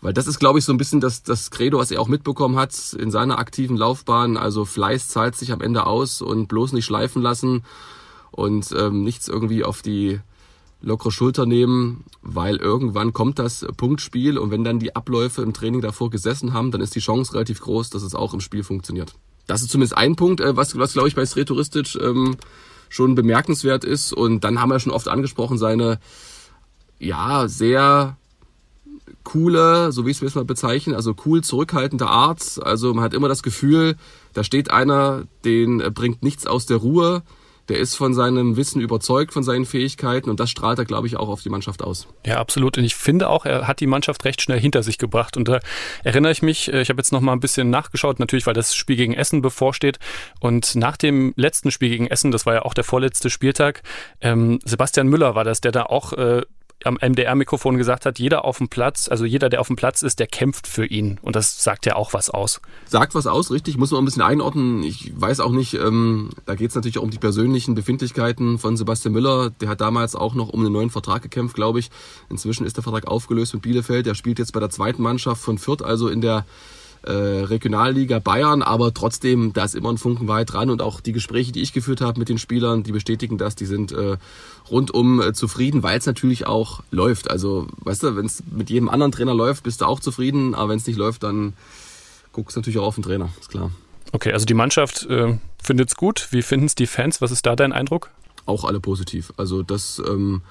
Weil 0.00 0.12
das 0.12 0.26
ist, 0.26 0.38
glaube 0.38 0.58
ich, 0.58 0.64
so 0.64 0.72
ein 0.72 0.78
bisschen 0.78 1.00
das, 1.00 1.22
das 1.22 1.50
Credo, 1.50 1.78
was 1.78 1.90
er 1.90 2.00
auch 2.00 2.08
mitbekommen 2.08 2.56
hat 2.56 2.92
in 2.92 3.10
seiner 3.10 3.38
aktiven 3.38 3.76
Laufbahn. 3.76 4.36
Also 4.36 4.64
Fleiß 4.64 5.08
zahlt 5.08 5.36
sich 5.36 5.52
am 5.52 5.60
Ende 5.60 5.86
aus 5.86 6.20
und 6.22 6.48
bloß 6.48 6.72
nicht 6.72 6.84
schleifen 6.84 7.22
lassen 7.22 7.64
und 8.30 8.74
ähm, 8.76 9.02
nichts 9.02 9.28
irgendwie 9.28 9.64
auf 9.64 9.82
die 9.82 10.20
lockere 10.82 11.10
Schulter 11.10 11.46
nehmen, 11.46 12.04
weil 12.22 12.56
irgendwann 12.56 13.12
kommt 13.12 13.38
das 13.38 13.66
Punktspiel 13.76 14.38
und 14.38 14.50
wenn 14.50 14.62
dann 14.62 14.78
die 14.78 14.94
Abläufe 14.94 15.42
im 15.42 15.54
Training 15.54 15.80
davor 15.80 16.10
gesessen 16.10 16.52
haben, 16.52 16.70
dann 16.70 16.82
ist 16.82 16.94
die 16.94 17.00
Chance 17.00 17.32
relativ 17.32 17.60
groß, 17.60 17.90
dass 17.90 18.02
es 18.02 18.14
auch 18.14 18.34
im 18.34 18.40
Spiel 18.40 18.62
funktioniert. 18.62 19.14
Das 19.46 19.62
ist 19.62 19.70
zumindest 19.70 19.96
ein 19.96 20.16
Punkt, 20.16 20.40
äh, 20.40 20.56
was, 20.56 20.76
was 20.78 20.92
glaube 20.92 21.08
ich 21.08 21.14
bei 21.14 21.24
Sretoristic 21.24 21.96
ähm, 21.96 22.36
schon 22.88 23.14
bemerkenswert 23.14 23.84
ist. 23.84 24.12
Und 24.12 24.44
dann 24.44 24.60
haben 24.60 24.70
wir 24.70 24.80
schon 24.80 24.92
oft 24.92 25.08
angesprochen, 25.08 25.58
seine 25.58 25.98
ja 26.98 27.48
sehr 27.48 28.16
coole, 29.24 29.92
so 29.92 30.06
wie 30.06 30.10
ich 30.10 30.16
es 30.16 30.20
mir 30.20 30.28
jetzt 30.28 30.36
mal 30.36 30.44
bezeichne, 30.44 30.96
also 30.96 31.14
cool 31.24 31.42
zurückhaltende 31.42 32.06
Art. 32.06 32.60
Also 32.62 32.94
man 32.94 33.04
hat 33.04 33.14
immer 33.14 33.28
das 33.28 33.42
Gefühl, 33.42 33.96
da 34.32 34.44
steht 34.44 34.70
einer, 34.70 35.24
den 35.44 35.78
bringt 35.94 36.22
nichts 36.22 36.46
aus 36.46 36.66
der 36.66 36.78
Ruhe. 36.78 37.22
Der 37.68 37.78
ist 37.78 37.96
von 37.96 38.14
seinem 38.14 38.56
Wissen 38.56 38.80
überzeugt, 38.80 39.32
von 39.32 39.42
seinen 39.42 39.64
Fähigkeiten 39.64 40.30
und 40.30 40.38
das 40.38 40.50
strahlt 40.50 40.78
er, 40.78 40.84
glaube 40.84 41.08
ich, 41.08 41.16
auch 41.16 41.28
auf 41.28 41.42
die 41.42 41.48
Mannschaft 41.48 41.82
aus. 41.82 42.06
Ja, 42.24 42.38
absolut. 42.38 42.78
Und 42.78 42.84
ich 42.84 42.94
finde 42.94 43.28
auch, 43.28 43.44
er 43.44 43.66
hat 43.66 43.80
die 43.80 43.88
Mannschaft 43.88 44.24
recht 44.24 44.40
schnell 44.40 44.60
hinter 44.60 44.84
sich 44.84 44.98
gebracht. 44.98 45.36
Und 45.36 45.48
da 45.48 45.58
erinnere 46.04 46.30
ich 46.30 46.42
mich, 46.42 46.72
äh, 46.72 46.80
ich 46.80 46.90
habe 46.90 47.00
jetzt 47.00 47.10
noch 47.10 47.20
mal 47.20 47.32
ein 47.32 47.40
bisschen 47.40 47.68
nachgeschaut, 47.68 48.20
natürlich, 48.20 48.46
weil 48.46 48.54
das 48.54 48.76
Spiel 48.76 48.94
gegen 48.94 49.14
Essen 49.14 49.42
bevorsteht. 49.42 49.98
Und 50.38 50.76
nach 50.76 50.96
dem 50.96 51.32
letzten 51.36 51.72
Spiel 51.72 51.88
gegen 51.88 52.06
Essen, 52.06 52.30
das 52.30 52.46
war 52.46 52.54
ja 52.54 52.62
auch 52.62 52.74
der 52.74 52.84
vorletzte 52.84 53.30
Spieltag, 53.30 53.82
ähm, 54.20 54.60
Sebastian 54.64 55.08
Müller 55.08 55.34
war 55.34 55.42
das, 55.42 55.60
der 55.60 55.72
da 55.72 55.86
auch 55.86 56.12
äh, 56.12 56.42
am 56.84 56.98
MDR-Mikrofon 57.00 57.76
gesagt 57.76 58.06
hat, 58.06 58.18
jeder 58.18 58.44
auf 58.44 58.58
dem 58.58 58.68
Platz, 58.68 59.08
also 59.08 59.24
jeder, 59.24 59.48
der 59.48 59.60
auf 59.60 59.66
dem 59.66 59.76
Platz 59.76 60.02
ist, 60.02 60.18
der 60.18 60.26
kämpft 60.26 60.66
für 60.66 60.86
ihn. 60.86 61.18
Und 61.22 61.36
das 61.36 61.62
sagt 61.62 61.86
ja 61.86 61.96
auch 61.96 62.12
was 62.12 62.30
aus. 62.30 62.60
Sagt 62.86 63.14
was 63.14 63.26
aus, 63.26 63.50
richtig. 63.50 63.76
Muss 63.76 63.90
man 63.90 64.02
ein 64.02 64.04
bisschen 64.04 64.22
einordnen. 64.22 64.82
Ich 64.82 65.12
weiß 65.18 65.40
auch 65.40 65.50
nicht, 65.50 65.74
ähm, 65.74 66.30
da 66.44 66.54
geht 66.54 66.70
es 66.70 66.74
natürlich 66.74 66.98
auch 66.98 67.02
um 67.02 67.10
die 67.10 67.18
persönlichen 67.18 67.74
Befindlichkeiten 67.74 68.58
von 68.58 68.76
Sebastian 68.76 69.14
Müller. 69.14 69.50
Der 69.60 69.68
hat 69.68 69.80
damals 69.80 70.14
auch 70.14 70.34
noch 70.34 70.50
um 70.50 70.60
einen 70.60 70.72
neuen 70.72 70.90
Vertrag 70.90 71.22
gekämpft, 71.22 71.56
glaube 71.56 71.78
ich. 71.78 71.90
Inzwischen 72.28 72.66
ist 72.66 72.76
der 72.76 72.84
Vertrag 72.84 73.06
aufgelöst 73.06 73.54
mit 73.54 73.62
Bielefeld. 73.62 74.06
Der 74.06 74.14
spielt 74.14 74.38
jetzt 74.38 74.52
bei 74.52 74.60
der 74.60 74.70
zweiten 74.70 75.02
Mannschaft 75.02 75.42
von 75.42 75.58
Fürth, 75.58 75.82
also 75.82 76.08
in 76.08 76.20
der 76.20 76.44
äh, 77.06 77.12
Regionalliga 77.12 78.18
Bayern, 78.18 78.62
aber 78.62 78.92
trotzdem, 78.92 79.52
da 79.52 79.64
ist 79.64 79.74
immer 79.74 79.90
ein 79.90 79.98
Funken 79.98 80.28
weit 80.28 80.52
dran 80.52 80.70
und 80.70 80.82
auch 80.82 81.00
die 81.00 81.12
Gespräche, 81.12 81.52
die 81.52 81.62
ich 81.62 81.72
geführt 81.72 82.00
habe 82.00 82.18
mit 82.18 82.28
den 82.28 82.38
Spielern, 82.38 82.82
die 82.82 82.92
bestätigen 82.92 83.38
das, 83.38 83.54
die 83.54 83.66
sind 83.66 83.92
äh, 83.92 84.16
rundum 84.70 85.20
äh, 85.20 85.32
zufrieden, 85.32 85.82
weil 85.82 85.98
es 85.98 86.06
natürlich 86.06 86.46
auch 86.46 86.82
läuft. 86.90 87.30
Also, 87.30 87.68
weißt 87.78 88.02
du, 88.02 88.16
wenn 88.16 88.26
es 88.26 88.42
mit 88.50 88.70
jedem 88.70 88.88
anderen 88.88 89.12
Trainer 89.12 89.34
läuft, 89.34 89.64
bist 89.64 89.80
du 89.80 89.86
auch 89.86 90.00
zufrieden, 90.00 90.54
aber 90.54 90.70
wenn 90.70 90.78
es 90.78 90.86
nicht 90.86 90.98
läuft, 90.98 91.22
dann 91.22 91.54
guckst 92.32 92.56
du 92.56 92.60
natürlich 92.60 92.78
auch 92.78 92.86
auf 92.86 92.94
den 92.96 93.04
Trainer, 93.04 93.30
ist 93.40 93.50
klar. 93.50 93.70
Okay, 94.12 94.32
also 94.32 94.46
die 94.46 94.54
Mannschaft 94.54 95.06
äh, 95.06 95.38
findet 95.62 95.88
es 95.88 95.96
gut. 95.96 96.28
Wie 96.30 96.42
finden 96.42 96.66
es 96.66 96.74
die 96.74 96.86
Fans? 96.86 97.20
Was 97.20 97.30
ist 97.30 97.46
da 97.46 97.56
dein 97.56 97.72
Eindruck? 97.72 98.10
Auch 98.44 98.64
alle 98.64 98.80
positiv. 98.80 99.32
Also 99.36 99.62
das 99.62 100.00
ähm, 100.06 100.42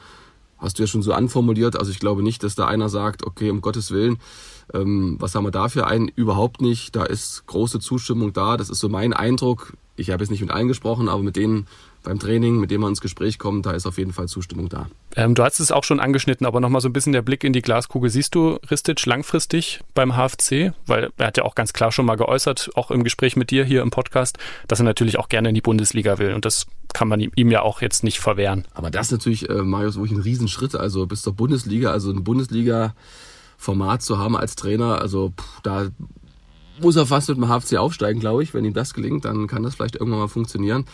hast 0.58 0.78
du 0.78 0.84
ja 0.84 0.88
schon 0.88 1.02
so 1.02 1.14
anformuliert. 1.14 1.78
Also 1.78 1.92
ich 1.92 2.00
glaube 2.00 2.24
nicht, 2.24 2.44
dass 2.44 2.56
da 2.56 2.68
einer 2.68 2.90
sagt, 2.90 3.24
okay, 3.24 3.50
um 3.50 3.62
Gottes 3.62 3.92
Willen, 3.92 4.18
ähm, 4.74 5.18
was 5.20 5.36
haben 5.36 5.44
wir 5.44 5.52
da 5.52 5.70
für 5.70 5.88
einen? 5.88 6.08
Überhaupt 6.08 6.62
nicht. 6.62 6.96
Da 6.96 7.04
ist 7.04 7.46
große 7.48 7.80
Zustimmung 7.80 8.34
da. 8.34 8.58
Das 8.58 8.70
ist 8.70 8.80
so 8.80 8.90
mein 8.90 9.14
Eindruck. 9.14 9.74
Ich 9.96 10.10
habe 10.10 10.24
jetzt 10.24 10.32
nicht 10.32 10.42
mit 10.42 10.52
allen 10.52 10.68
gesprochen, 10.68 11.08
aber 11.08 11.24
mit 11.24 11.36
denen 11.36 11.68
beim 12.04 12.20
Training, 12.20 12.60
mit 12.60 12.72
denen 12.72 12.82
man 12.82 12.92
ins 12.92 13.02
Gespräch 13.02 13.40
kommt, 13.40 13.66
da 13.66 13.72
ist 13.72 13.86
auf 13.86 13.98
jeden 13.98 14.14
Fall 14.14 14.28
Zustimmung 14.28 14.70
da. 14.70 14.88
Ähm, 15.16 15.36
du 15.36 15.44
hast 15.44 15.60
es 15.60 15.72
auch 15.72 15.84
schon 15.84 16.00
angeschnitten, 16.00 16.46
aber 16.46 16.60
nochmal 16.60 16.82
so 16.82 16.88
ein 16.88 16.94
bisschen 16.94 17.14
der 17.14 17.22
Blick 17.22 17.44
in 17.44 17.52
die 17.52 17.62
Glaskugel. 17.62 18.10
Siehst 18.10 18.36
du 18.36 18.60
Ristic 18.70 19.06
langfristig 19.06 19.82
beim 19.94 20.14
HFC? 20.14 20.74
Weil 20.86 21.12
er 21.18 21.28
hat 21.28 21.38
ja 21.38 21.44
auch 21.44 21.56
ganz 21.56 21.74
klar 21.74 21.92
schon 21.92 22.06
mal 22.06 22.16
geäußert, 22.16 22.72
auch 22.76 22.92
im 22.92 23.04
Gespräch 23.04 23.36
mit 23.36 23.50
dir 23.50 23.66
hier 23.66 23.82
im 23.82 23.90
Podcast, 23.90 24.38
dass 24.68 24.80
er 24.80 24.86
natürlich 24.86 25.18
auch 25.18 25.30
gerne 25.30 25.50
in 25.50 25.56
die 25.56 25.62
Bundesliga 25.62 26.20
will. 26.20 26.34
Und 26.34 26.46
das 26.46 26.68
kann 26.94 27.08
man 27.08 27.20
ihm 27.20 27.52
ja 27.52 27.62
auch 27.62 27.82
jetzt 27.82 28.04
nicht 28.04 28.20
verwehren. 28.20 28.66
Aber 28.74 28.92
das 28.92 29.08
ist 29.08 29.12
natürlich, 29.12 29.50
äh, 29.50 29.64
Marius, 29.64 29.96
wirklich 29.96 30.18
ein 30.18 30.22
Riesenschritt. 30.22 30.76
Also 30.76 31.08
bis 31.08 31.24
zur 31.24 31.34
Bundesliga, 31.34 31.92
also 31.92 32.12
eine 32.12 32.22
Bundesliga 32.22 32.94
Format 33.66 34.02
zu 34.02 34.18
haben 34.18 34.38
als 34.38 34.56
Trainer. 34.56 35.02
Also 35.02 35.34
pff, 35.38 35.62
da 35.64 35.88
muss 36.80 36.96
er 36.96 37.06
fast 37.06 37.30
mit 37.30 37.38
dem 37.38 37.48
HFC 37.48 37.78
aufsteigen, 37.78 38.20
glaube 38.20 38.44
ich. 38.44 38.54
Wenn 38.54 38.66
ihm 38.66 38.74
das 38.74 38.94
gelingt, 38.94 39.26
dann 39.26 39.48
kann 39.48 39.64
das 39.64 39.76
vielleicht 39.76 39.96
irgendwann 39.96 40.20
mal 40.20 40.28
funktionieren. 40.28 40.86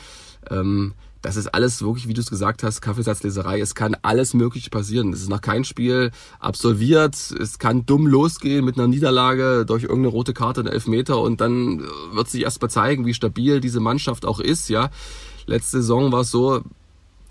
Ähm, 0.49 0.93
das 1.21 1.35
ist 1.35 1.53
alles 1.53 1.83
wirklich, 1.83 2.07
wie 2.07 2.15
du 2.15 2.21
es 2.21 2.31
gesagt 2.31 2.63
hast, 2.63 2.81
Kaffeesatzleserei. 2.81 3.59
Es 3.59 3.75
kann 3.75 3.95
alles 4.01 4.33
Mögliche 4.33 4.71
passieren. 4.71 5.13
Es 5.13 5.21
ist 5.21 5.29
noch 5.29 5.41
kein 5.41 5.63
Spiel 5.63 6.11
absolviert. 6.39 7.15
Es 7.15 7.59
kann 7.59 7.85
dumm 7.85 8.07
losgehen 8.07 8.65
mit 8.65 8.77
einer 8.77 8.87
Niederlage 8.87 9.65
durch 9.67 9.83
irgendeine 9.83 10.07
rote 10.07 10.33
Karte, 10.33 10.61
einen 10.61 10.69
Elfmeter 10.69 11.19
und 11.21 11.39
dann 11.39 11.83
wird 12.13 12.27
sich 12.27 12.41
erst 12.41 12.61
mal 12.61 12.69
zeigen, 12.69 13.05
wie 13.05 13.13
stabil 13.13 13.59
diese 13.61 13.79
Mannschaft 13.79 14.25
auch 14.25 14.39
ist. 14.39 14.67
Ja, 14.69 14.89
letzte 15.45 15.81
Saison 15.81 16.11
war 16.11 16.21
es 16.21 16.31
so, 16.31 16.61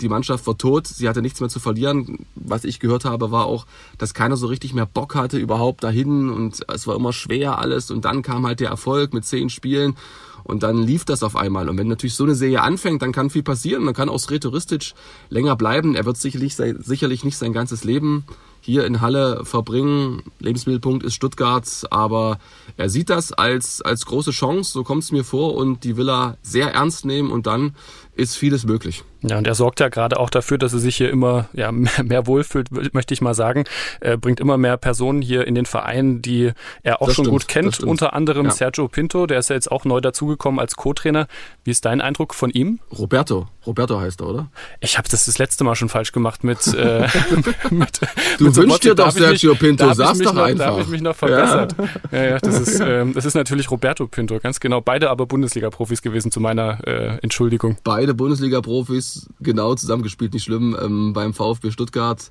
die 0.00 0.09
Mannschaft 0.09 0.47
war 0.47 0.57
tot, 0.57 0.87
sie 0.87 1.09
hatte 1.09 1.23
nichts 1.23 1.40
mehr 1.40 1.49
zu 1.49 1.61
verlieren. 1.61 2.26
Was 2.35 2.64
ich 2.64 2.80
gehört 2.80 3.04
habe, 3.04 3.30
war 3.30 3.47
auch, 3.47 3.66
dass 3.99 4.14
keiner 4.14 4.37
so 4.37 4.47
richtig 4.47 4.75
mehr 4.75 4.87
Bock 4.87 5.14
hatte 5.14 5.38
überhaupt 5.38 5.85
dahin 5.85 6.30
und 6.30 6.61
es 6.69 6.87
war 6.87 6.97
immer 6.97 7.12
schwer 7.12 7.59
alles 7.59 7.90
und 7.90 8.04
dann 8.04 8.23
kam 8.23 8.47
halt 8.47 8.61
der 8.61 8.71
Erfolg 8.71 9.12
mit 9.12 9.25
zehn 9.25 9.50
Spielen 9.50 9.97
und 10.45 10.62
dann 10.62 10.78
lief 10.78 11.04
das 11.04 11.23
auf 11.23 11.37
einmal. 11.37 11.69
Und 11.69 11.78
wenn 11.78 11.88
natürlich 11.88 12.14
so 12.14 12.25
eine 12.25 12.35
Serie 12.35 12.62
anfängt, 12.62 13.02
dann 13.02 13.12
kann 13.12 13.30
viel 13.30 13.42
passieren. 13.42 13.85
Man 13.85 13.95
kann 13.95 14.09
auch 14.09 14.19
Sretoristic 14.19 14.95
länger 15.28 15.57
bleiben. 15.57 15.95
Er 15.95 16.07
wird 16.07 16.16
sicherlich, 16.16 16.57
sicherlich 16.57 17.25
nicht 17.25 17.37
sein 17.37 17.52
ganzes 17.52 17.85
Leben 17.85 18.25
hier 18.61 18.85
in 18.85 19.00
Halle 19.00 19.45
verbringen. 19.45 20.23
Lebensmittelpunkt 20.38 21.04
ist 21.04 21.14
Stuttgart, 21.14 21.66
aber 21.90 22.38
er 22.76 22.90
sieht 22.90 23.11
das 23.11 23.33
als, 23.33 23.80
als 23.80 24.04
große 24.07 24.33
Chance, 24.33 24.73
so 24.73 24.85
kommt 24.85 25.02
es 25.02 25.12
mir 25.12 25.25
vor, 25.25 25.54
und 25.54 25.85
die 25.85 25.97
will 25.97 26.11
er 26.11 26.37
sehr 26.42 26.75
ernst 26.75 27.04
nehmen 27.04 27.30
und 27.30 27.47
dann 27.47 27.75
ist 28.20 28.36
vieles 28.36 28.64
möglich. 28.64 29.02
Ja, 29.22 29.38
und 29.38 29.46
er 29.46 29.54
sorgt 29.54 29.80
ja 29.80 29.88
gerade 29.88 30.18
auch 30.18 30.30
dafür, 30.30 30.58
dass 30.58 30.72
er 30.72 30.78
sich 30.78 30.96
hier 30.96 31.10
immer 31.10 31.48
ja, 31.52 31.72
mehr, 31.72 32.04
mehr 32.04 32.26
wohlfühlt, 32.26 32.94
möchte 32.94 33.14
ich 33.14 33.20
mal 33.20 33.34
sagen. 33.34 33.64
Er 34.00 34.16
bringt 34.16 34.40
immer 34.40 34.56
mehr 34.56 34.76
Personen 34.76 35.22
hier 35.22 35.46
in 35.46 35.54
den 35.54 35.66
Verein, 35.66 36.22
die 36.22 36.52
er 36.82 37.02
auch 37.02 37.06
das 37.06 37.16
schon 37.16 37.24
stimmt, 37.24 37.32
gut 37.32 37.48
kennt. 37.48 37.80
Unter 37.80 38.14
anderem 38.14 38.46
ja. 38.46 38.52
Sergio 38.52 38.88
Pinto, 38.88 39.26
der 39.26 39.38
ist 39.38 39.50
ja 39.50 39.56
jetzt 39.56 39.70
auch 39.70 39.84
neu 39.84 40.00
dazugekommen 40.00 40.60
als 40.60 40.76
Co-Trainer. 40.76 41.26
Wie 41.64 41.70
ist 41.70 41.84
dein 41.84 42.00
Eindruck 42.00 42.34
von 42.34 42.50
ihm? 42.50 42.80
Roberto. 42.96 43.48
Roberto 43.66 44.00
heißt 44.00 44.20
er, 44.22 44.26
oder? 44.26 44.50
Ich 44.80 44.96
habe 44.96 45.08
das 45.08 45.26
das 45.26 45.38
letzte 45.38 45.64
Mal 45.64 45.74
schon 45.74 45.90
falsch 45.90 46.12
gemacht 46.12 46.44
mit. 46.44 46.66
Äh, 46.68 47.06
mit 47.70 48.00
du 48.38 48.44
mit 48.44 48.56
wünschst 48.56 48.84
dir 48.84 48.94
doch 48.94 49.10
Sergio 49.10 49.52
mich, 49.52 49.60
Pinto, 49.60 49.92
sag's 49.92 50.18
doch 50.20 50.32
noch, 50.32 50.44
einfach. 50.44 50.66
Da 50.66 50.72
habe 50.72 50.82
ich 50.82 50.88
mich 50.88 51.02
noch 51.02 51.14
verbessert. 51.14 51.74
Ja, 52.10 52.18
ja, 52.18 52.30
ja 52.30 52.38
das, 52.38 52.58
ist, 52.58 52.80
ähm, 52.80 53.12
das 53.12 53.24
ist 53.24 53.34
natürlich 53.34 53.70
Roberto 53.70 54.06
Pinto, 54.06 54.38
ganz 54.38 54.60
genau. 54.60 54.80
Beide 54.80 55.10
aber 55.10 55.26
Bundesliga-Profis 55.26 56.00
gewesen, 56.00 56.30
zu 56.30 56.40
meiner 56.40 56.86
äh, 56.86 57.18
Entschuldigung. 57.22 57.76
Beide 57.84 58.09
Bundesliga-Profis, 58.14 59.28
genau 59.40 59.74
zusammengespielt, 59.74 60.32
nicht 60.34 60.44
schlimm, 60.44 60.76
ähm, 60.80 61.12
beim 61.12 61.34
VfB 61.34 61.70
Stuttgart, 61.70 62.30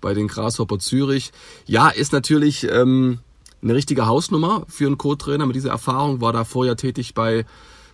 bei 0.00 0.14
den 0.14 0.28
Grashopper 0.28 0.78
Zürich. 0.78 1.32
Ja, 1.66 1.88
ist 1.88 2.12
natürlich 2.12 2.66
ähm, 2.70 3.18
eine 3.62 3.74
richtige 3.74 4.06
Hausnummer 4.06 4.64
für 4.68 4.86
einen 4.86 4.98
Co-Trainer 4.98 5.46
mit 5.46 5.56
dieser 5.56 5.70
Erfahrung, 5.70 6.20
war 6.20 6.32
da 6.32 6.44
vorher 6.44 6.76
tätig 6.76 7.14
bei 7.14 7.44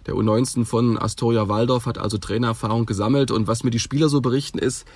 der 0.06 0.14
U19 0.14 0.64
von 0.64 0.98
Astoria 0.98 1.48
Waldorf, 1.48 1.86
hat 1.86 1.98
also 1.98 2.18
Trainererfahrung 2.18 2.86
gesammelt 2.86 3.30
und 3.30 3.46
was 3.48 3.64
mir 3.64 3.70
die 3.70 3.80
Spieler 3.80 4.08
so 4.08 4.20
berichten 4.20 4.58
ist, 4.58 4.86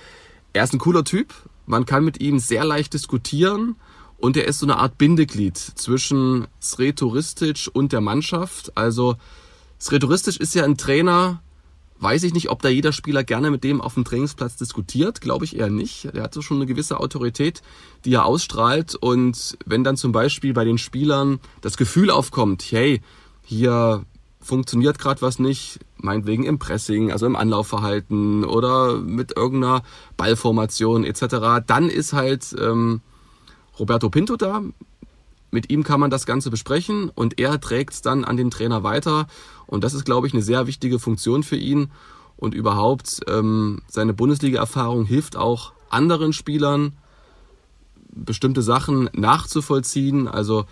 er 0.53 0.63
ist 0.63 0.73
ein 0.73 0.79
cooler 0.79 1.03
Typ, 1.03 1.33
man 1.65 1.85
kann 1.85 2.03
mit 2.03 2.19
ihm 2.21 2.39
sehr 2.39 2.65
leicht 2.65 2.93
diskutieren 2.93 3.75
und 4.17 4.37
er 4.37 4.47
ist 4.47 4.59
so 4.59 4.65
eine 4.65 4.77
Art 4.77 4.97
Bindeglied 4.97 5.57
zwischen 5.57 6.47
Sretoristic 6.61 7.69
und 7.73 7.91
der 7.91 8.01
Mannschaft. 8.01 8.77
Also 8.77 9.15
Sretoristic 9.79 10.39
ist 10.39 10.53
ja 10.53 10.63
ein 10.63 10.77
Trainer, 10.77 11.41
weiß 12.01 12.23
ich 12.23 12.33
nicht, 12.33 12.49
ob 12.49 12.61
da 12.61 12.69
jeder 12.69 12.91
Spieler 12.91 13.23
gerne 13.23 13.51
mit 13.51 13.63
dem 13.63 13.79
auf 13.79 13.93
dem 13.93 14.03
Trainingsplatz 14.03 14.57
diskutiert, 14.57 15.21
glaube 15.21 15.45
ich 15.45 15.57
eher 15.57 15.69
nicht. 15.69 16.13
Der 16.13 16.23
hat 16.23 16.33
so 16.33 16.41
schon 16.41 16.57
eine 16.57 16.65
gewisse 16.65 16.99
Autorität, 16.99 17.61
die 18.05 18.13
er 18.13 18.25
ausstrahlt 18.25 18.95
und 18.95 19.57
wenn 19.65 19.83
dann 19.83 19.97
zum 19.97 20.11
Beispiel 20.11 20.53
bei 20.53 20.65
den 20.65 20.77
Spielern 20.77 21.39
das 21.61 21.77
Gefühl 21.77 22.09
aufkommt, 22.09 22.63
hey, 22.71 23.01
hier 23.43 24.05
funktioniert 24.39 24.97
gerade 24.97 25.21
was 25.21 25.39
nicht, 25.39 25.79
meinetwegen 25.97 26.43
im 26.43 26.57
Pressing, 26.57 27.11
also 27.11 27.27
im 27.27 27.35
Anlaufverhalten 27.35 28.43
oder 28.43 28.97
mit 28.97 29.37
irgendeiner 29.37 29.83
Ballformation 30.17 31.03
etc., 31.03 31.63
dann 31.65 31.89
ist 31.89 32.13
halt 32.13 32.55
ähm, 32.59 33.01
Roberto 33.77 34.09
Pinto 34.09 34.35
da. 34.35 34.63
Mit 35.51 35.69
ihm 35.69 35.83
kann 35.83 35.99
man 35.99 36.09
das 36.09 36.25
Ganze 36.25 36.49
besprechen 36.49 37.09
und 37.13 37.39
er 37.39 37.59
trägt 37.59 37.93
es 37.93 38.01
dann 38.01 38.23
an 38.23 38.37
den 38.37 38.51
Trainer 38.51 38.83
weiter. 38.83 39.27
Und 39.67 39.83
das 39.83 39.93
ist, 39.93 40.05
glaube 40.05 40.27
ich, 40.27 40.33
eine 40.33 40.41
sehr 40.41 40.65
wichtige 40.65 40.97
Funktion 40.97 41.43
für 41.43 41.57
ihn. 41.57 41.91
Und 42.37 42.55
überhaupt 42.55 43.19
ähm, 43.27 43.81
seine 43.87 44.13
Bundesliga-Erfahrung 44.13 45.05
hilft 45.05 45.35
auch 45.35 45.73
anderen 45.89 46.33
Spielern, 46.33 46.93
bestimmte 48.09 48.61
Sachen 48.61 49.09
nachzuvollziehen. 49.13 50.27
Also 50.27 50.65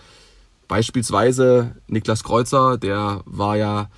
Beispielsweise 0.70 1.76
Niklas 1.88 2.24
Kreuzer, 2.24 2.78
der 2.78 3.24
war 3.26 3.58
ja 3.58 3.90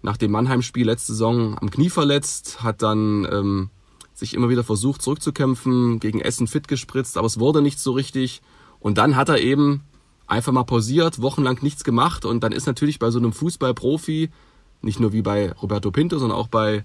nach 0.00 0.16
dem 0.16 0.30
Mannheim-Spiel 0.30 0.86
letzte 0.86 1.12
Saison 1.12 1.58
am 1.58 1.70
Knie 1.72 1.90
verletzt, 1.90 2.62
hat 2.62 2.82
dann 2.82 3.26
ähm, 3.30 3.70
sich 4.14 4.34
immer 4.34 4.48
wieder 4.48 4.62
versucht 4.62 5.02
zurückzukämpfen, 5.02 5.98
gegen 5.98 6.20
Essen 6.20 6.46
fit 6.46 6.68
gespritzt, 6.68 7.18
aber 7.18 7.26
es 7.26 7.40
wurde 7.40 7.62
nicht 7.62 7.80
so 7.80 7.90
richtig. 7.90 8.42
Und 8.78 8.96
dann 8.96 9.16
hat 9.16 9.28
er 9.28 9.40
eben 9.40 9.82
einfach 10.30 10.52
mal 10.52 10.64
pausiert, 10.64 11.20
wochenlang 11.20 11.58
nichts 11.62 11.84
gemacht 11.84 12.24
und 12.24 12.42
dann 12.42 12.52
ist 12.52 12.66
natürlich 12.66 12.98
bei 12.98 13.10
so 13.10 13.18
einem 13.18 13.32
Fußballprofi, 13.32 14.30
nicht 14.82 15.00
nur 15.00 15.12
wie 15.12 15.22
bei 15.22 15.52
Roberto 15.52 15.90
Pinto, 15.90 16.18
sondern 16.18 16.38
auch 16.38 16.48
bei 16.48 16.84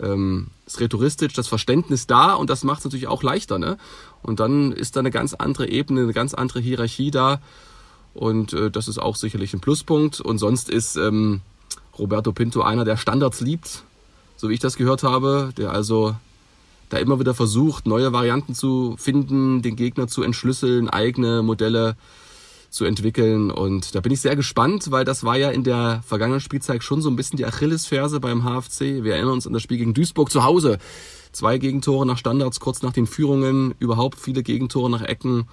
ähm, 0.00 0.48
Sretoristic 0.68 1.34
das 1.34 1.48
Verständnis 1.48 2.06
da 2.06 2.34
und 2.34 2.48
das 2.50 2.64
macht 2.64 2.78
es 2.78 2.84
natürlich 2.84 3.08
auch 3.08 3.22
leichter. 3.22 3.58
Ne? 3.58 3.76
Und 4.22 4.40
dann 4.40 4.72
ist 4.72 4.96
da 4.96 5.00
eine 5.00 5.10
ganz 5.10 5.34
andere 5.34 5.68
Ebene, 5.68 6.02
eine 6.02 6.12
ganz 6.12 6.34
andere 6.34 6.60
Hierarchie 6.60 7.10
da 7.10 7.40
und 8.14 8.52
äh, 8.52 8.70
das 8.70 8.88
ist 8.88 8.98
auch 8.98 9.16
sicherlich 9.16 9.54
ein 9.54 9.60
Pluspunkt. 9.60 10.20
Und 10.20 10.38
sonst 10.38 10.68
ist 10.68 10.96
ähm, 10.96 11.40
Roberto 11.98 12.32
Pinto 12.32 12.62
einer, 12.62 12.84
der 12.84 12.96
Standards 12.96 13.40
liebt, 13.40 13.84
so 14.36 14.48
wie 14.48 14.54
ich 14.54 14.60
das 14.60 14.76
gehört 14.76 15.02
habe, 15.02 15.52
der 15.56 15.72
also 15.72 16.14
da 16.88 16.98
immer 16.98 17.18
wieder 17.18 17.34
versucht, 17.34 17.86
neue 17.86 18.12
Varianten 18.12 18.54
zu 18.54 18.96
finden, 18.98 19.62
den 19.62 19.76
Gegner 19.76 20.08
zu 20.08 20.22
entschlüsseln, 20.22 20.90
eigene 20.90 21.42
Modelle 21.42 21.96
zu 22.72 22.84
entwickeln. 22.84 23.50
Und 23.50 23.94
da 23.94 24.00
bin 24.00 24.12
ich 24.12 24.20
sehr 24.20 24.34
gespannt, 24.34 24.90
weil 24.90 25.04
das 25.04 25.24
war 25.24 25.36
ja 25.36 25.50
in 25.50 25.62
der 25.62 26.02
vergangenen 26.04 26.40
Spielzeit 26.40 26.82
schon 26.82 27.02
so 27.02 27.10
ein 27.10 27.16
bisschen 27.16 27.36
die 27.36 27.46
Achillesferse 27.46 28.18
beim 28.18 28.42
HFC. 28.42 29.04
Wir 29.04 29.14
erinnern 29.14 29.34
uns 29.34 29.46
an 29.46 29.52
das 29.52 29.62
Spiel 29.62 29.78
gegen 29.78 29.94
Duisburg 29.94 30.30
zu 30.30 30.42
Hause. 30.42 30.78
Zwei 31.32 31.58
Gegentore 31.58 32.06
nach 32.06 32.18
Standards, 32.18 32.60
kurz 32.60 32.82
nach 32.82 32.92
den 32.92 33.06
Führungen, 33.06 33.74
überhaupt 33.78 34.18
viele 34.18 34.42
Gegentore 34.42 34.90
nach 34.90 35.02
Ecken. 35.02 35.48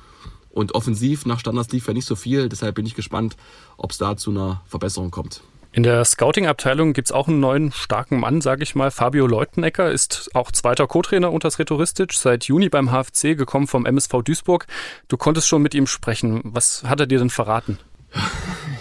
Und 0.50 0.74
offensiv 0.74 1.26
nach 1.26 1.40
Standards 1.40 1.72
lief 1.72 1.88
ja 1.88 1.94
nicht 1.94 2.06
so 2.06 2.16
viel. 2.16 2.50
Deshalb 2.50 2.76
bin 2.76 2.86
ich 2.86 2.96
gespannt, 2.96 3.36
ob 3.78 3.92
es 3.92 3.98
da 3.98 4.18
zu 4.18 4.32
einer 4.32 4.62
Verbesserung 4.66 5.12
kommt. 5.12 5.42
In 5.72 5.84
der 5.84 6.04
Scouting-Abteilung 6.04 6.94
gibt 6.94 7.10
es 7.10 7.12
auch 7.12 7.28
einen 7.28 7.40
neuen 7.40 7.72
starken 7.72 8.20
Mann, 8.20 8.42
sage 8.42 8.64
ich 8.64 8.74
mal. 8.74 8.90
Fabio 8.90 9.28
Leutenecker 9.28 9.92
ist 9.92 10.32
auch 10.34 10.52
zweiter 10.52 10.88
Co-Trainer 10.88 11.32
unter 11.32 11.52
Sretoristic, 11.52 12.14
seit 12.14 12.46
Juni 12.46 12.70
beim 12.70 12.90
HFC, 12.90 13.38
gekommen 13.38 13.68
vom 13.68 13.86
MSV 13.86 14.24
Duisburg. 14.24 14.66
Du 15.10 15.18
konntest 15.18 15.48
schon 15.48 15.62
mit 15.62 15.76
ihm 15.76 15.86
sprechen. 15.86 16.42
Was 16.44 16.84
hat 16.86 17.00
er 17.00 17.06
dir 17.06 17.20
denn 17.20 17.30
verraten? 17.30 17.78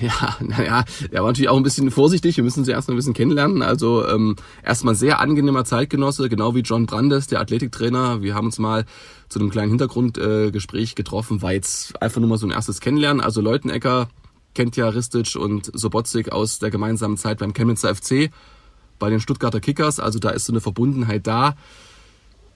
Ja, 0.01 0.37
naja, 0.39 0.85
er 1.11 1.23
war 1.23 1.31
natürlich 1.31 1.49
auch 1.49 1.57
ein 1.57 1.65
bisschen 1.65 1.91
vorsichtig. 1.91 2.37
Wir 2.37 2.45
müssen 2.45 2.65
sie 2.65 2.71
erst 2.71 2.87
mal 2.87 2.95
ein 2.95 2.99
bisschen 2.99 3.15
kennenlernen. 3.15 3.63
Also 3.63 4.07
ähm, 4.07 4.37
erstmal 4.65 4.95
sehr 4.95 5.19
angenehmer 5.19 5.65
Zeitgenosse, 5.65 6.29
genau 6.29 6.55
wie 6.55 6.61
John 6.61 6.87
Brandes, 6.87 7.27
der 7.27 7.41
Athletiktrainer. 7.41 8.23
Wir 8.23 8.37
haben 8.37 8.47
uns 8.47 8.61
mal 8.61 8.85
zu 9.29 9.41
einem 9.41 9.51
kleinen 9.51 9.71
Hintergrundgespräch 9.71 10.93
äh, 10.93 10.95
getroffen, 10.95 11.43
war 11.43 11.53
jetzt 11.53 12.01
einfach 12.01 12.21
nur 12.21 12.31
mal 12.31 12.39
so 12.39 12.47
ein 12.47 12.53
erstes 12.53 12.79
Kennenlernen. 12.81 13.21
Also 13.21 13.41
Leutenecker 13.41 14.09
kennt 14.59 14.77
ja 14.77 14.89
Ristic 14.89 15.37
und 15.37 15.71
Sobotzik 15.73 16.33
aus 16.33 16.59
der 16.59 16.73
gemeinsamen 16.73 17.17
Zeit 17.17 17.39
beim 17.39 17.53
Chemnitzer 17.53 17.95
FC, 17.95 18.33
bei 18.99 19.09
den 19.09 19.21
Stuttgarter 19.21 19.61
Kickers. 19.61 20.01
Also 20.01 20.19
da 20.19 20.31
ist 20.31 20.47
so 20.47 20.53
eine 20.53 20.61
Verbundenheit 20.61 21.29
da. 21.29 21.55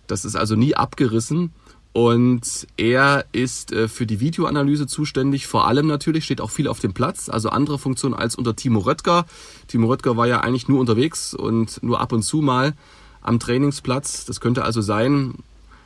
Das 0.08 0.24
ist 0.24 0.34
also 0.34 0.56
nie 0.56 0.74
abgerissen. 0.74 1.52
Und 1.92 2.66
er 2.76 3.26
ist 3.30 3.70
äh, 3.70 3.86
für 3.86 4.04
die 4.04 4.18
Videoanalyse 4.18 4.88
zuständig, 4.88 5.46
vor 5.46 5.68
allem 5.68 5.86
natürlich, 5.86 6.24
steht 6.24 6.40
auch 6.40 6.50
viel 6.50 6.66
auf 6.66 6.80
dem 6.80 6.92
Platz, 6.92 7.28
also 7.28 7.50
andere 7.50 7.78
Funktionen 7.78 8.14
als 8.14 8.34
unter 8.34 8.56
Timo 8.56 8.80
Röttger. 8.80 9.24
Timo 9.68 9.86
Röttger 9.86 10.16
war 10.16 10.26
ja 10.26 10.40
eigentlich 10.40 10.66
nur 10.66 10.80
unterwegs 10.80 11.34
und 11.34 11.84
nur 11.84 12.00
ab 12.00 12.10
und 12.10 12.24
zu 12.24 12.38
mal 12.38 12.74
am 13.20 13.38
Trainingsplatz. 13.38 14.24
Das 14.24 14.40
könnte 14.40 14.64
also 14.64 14.80
sein, 14.80 15.34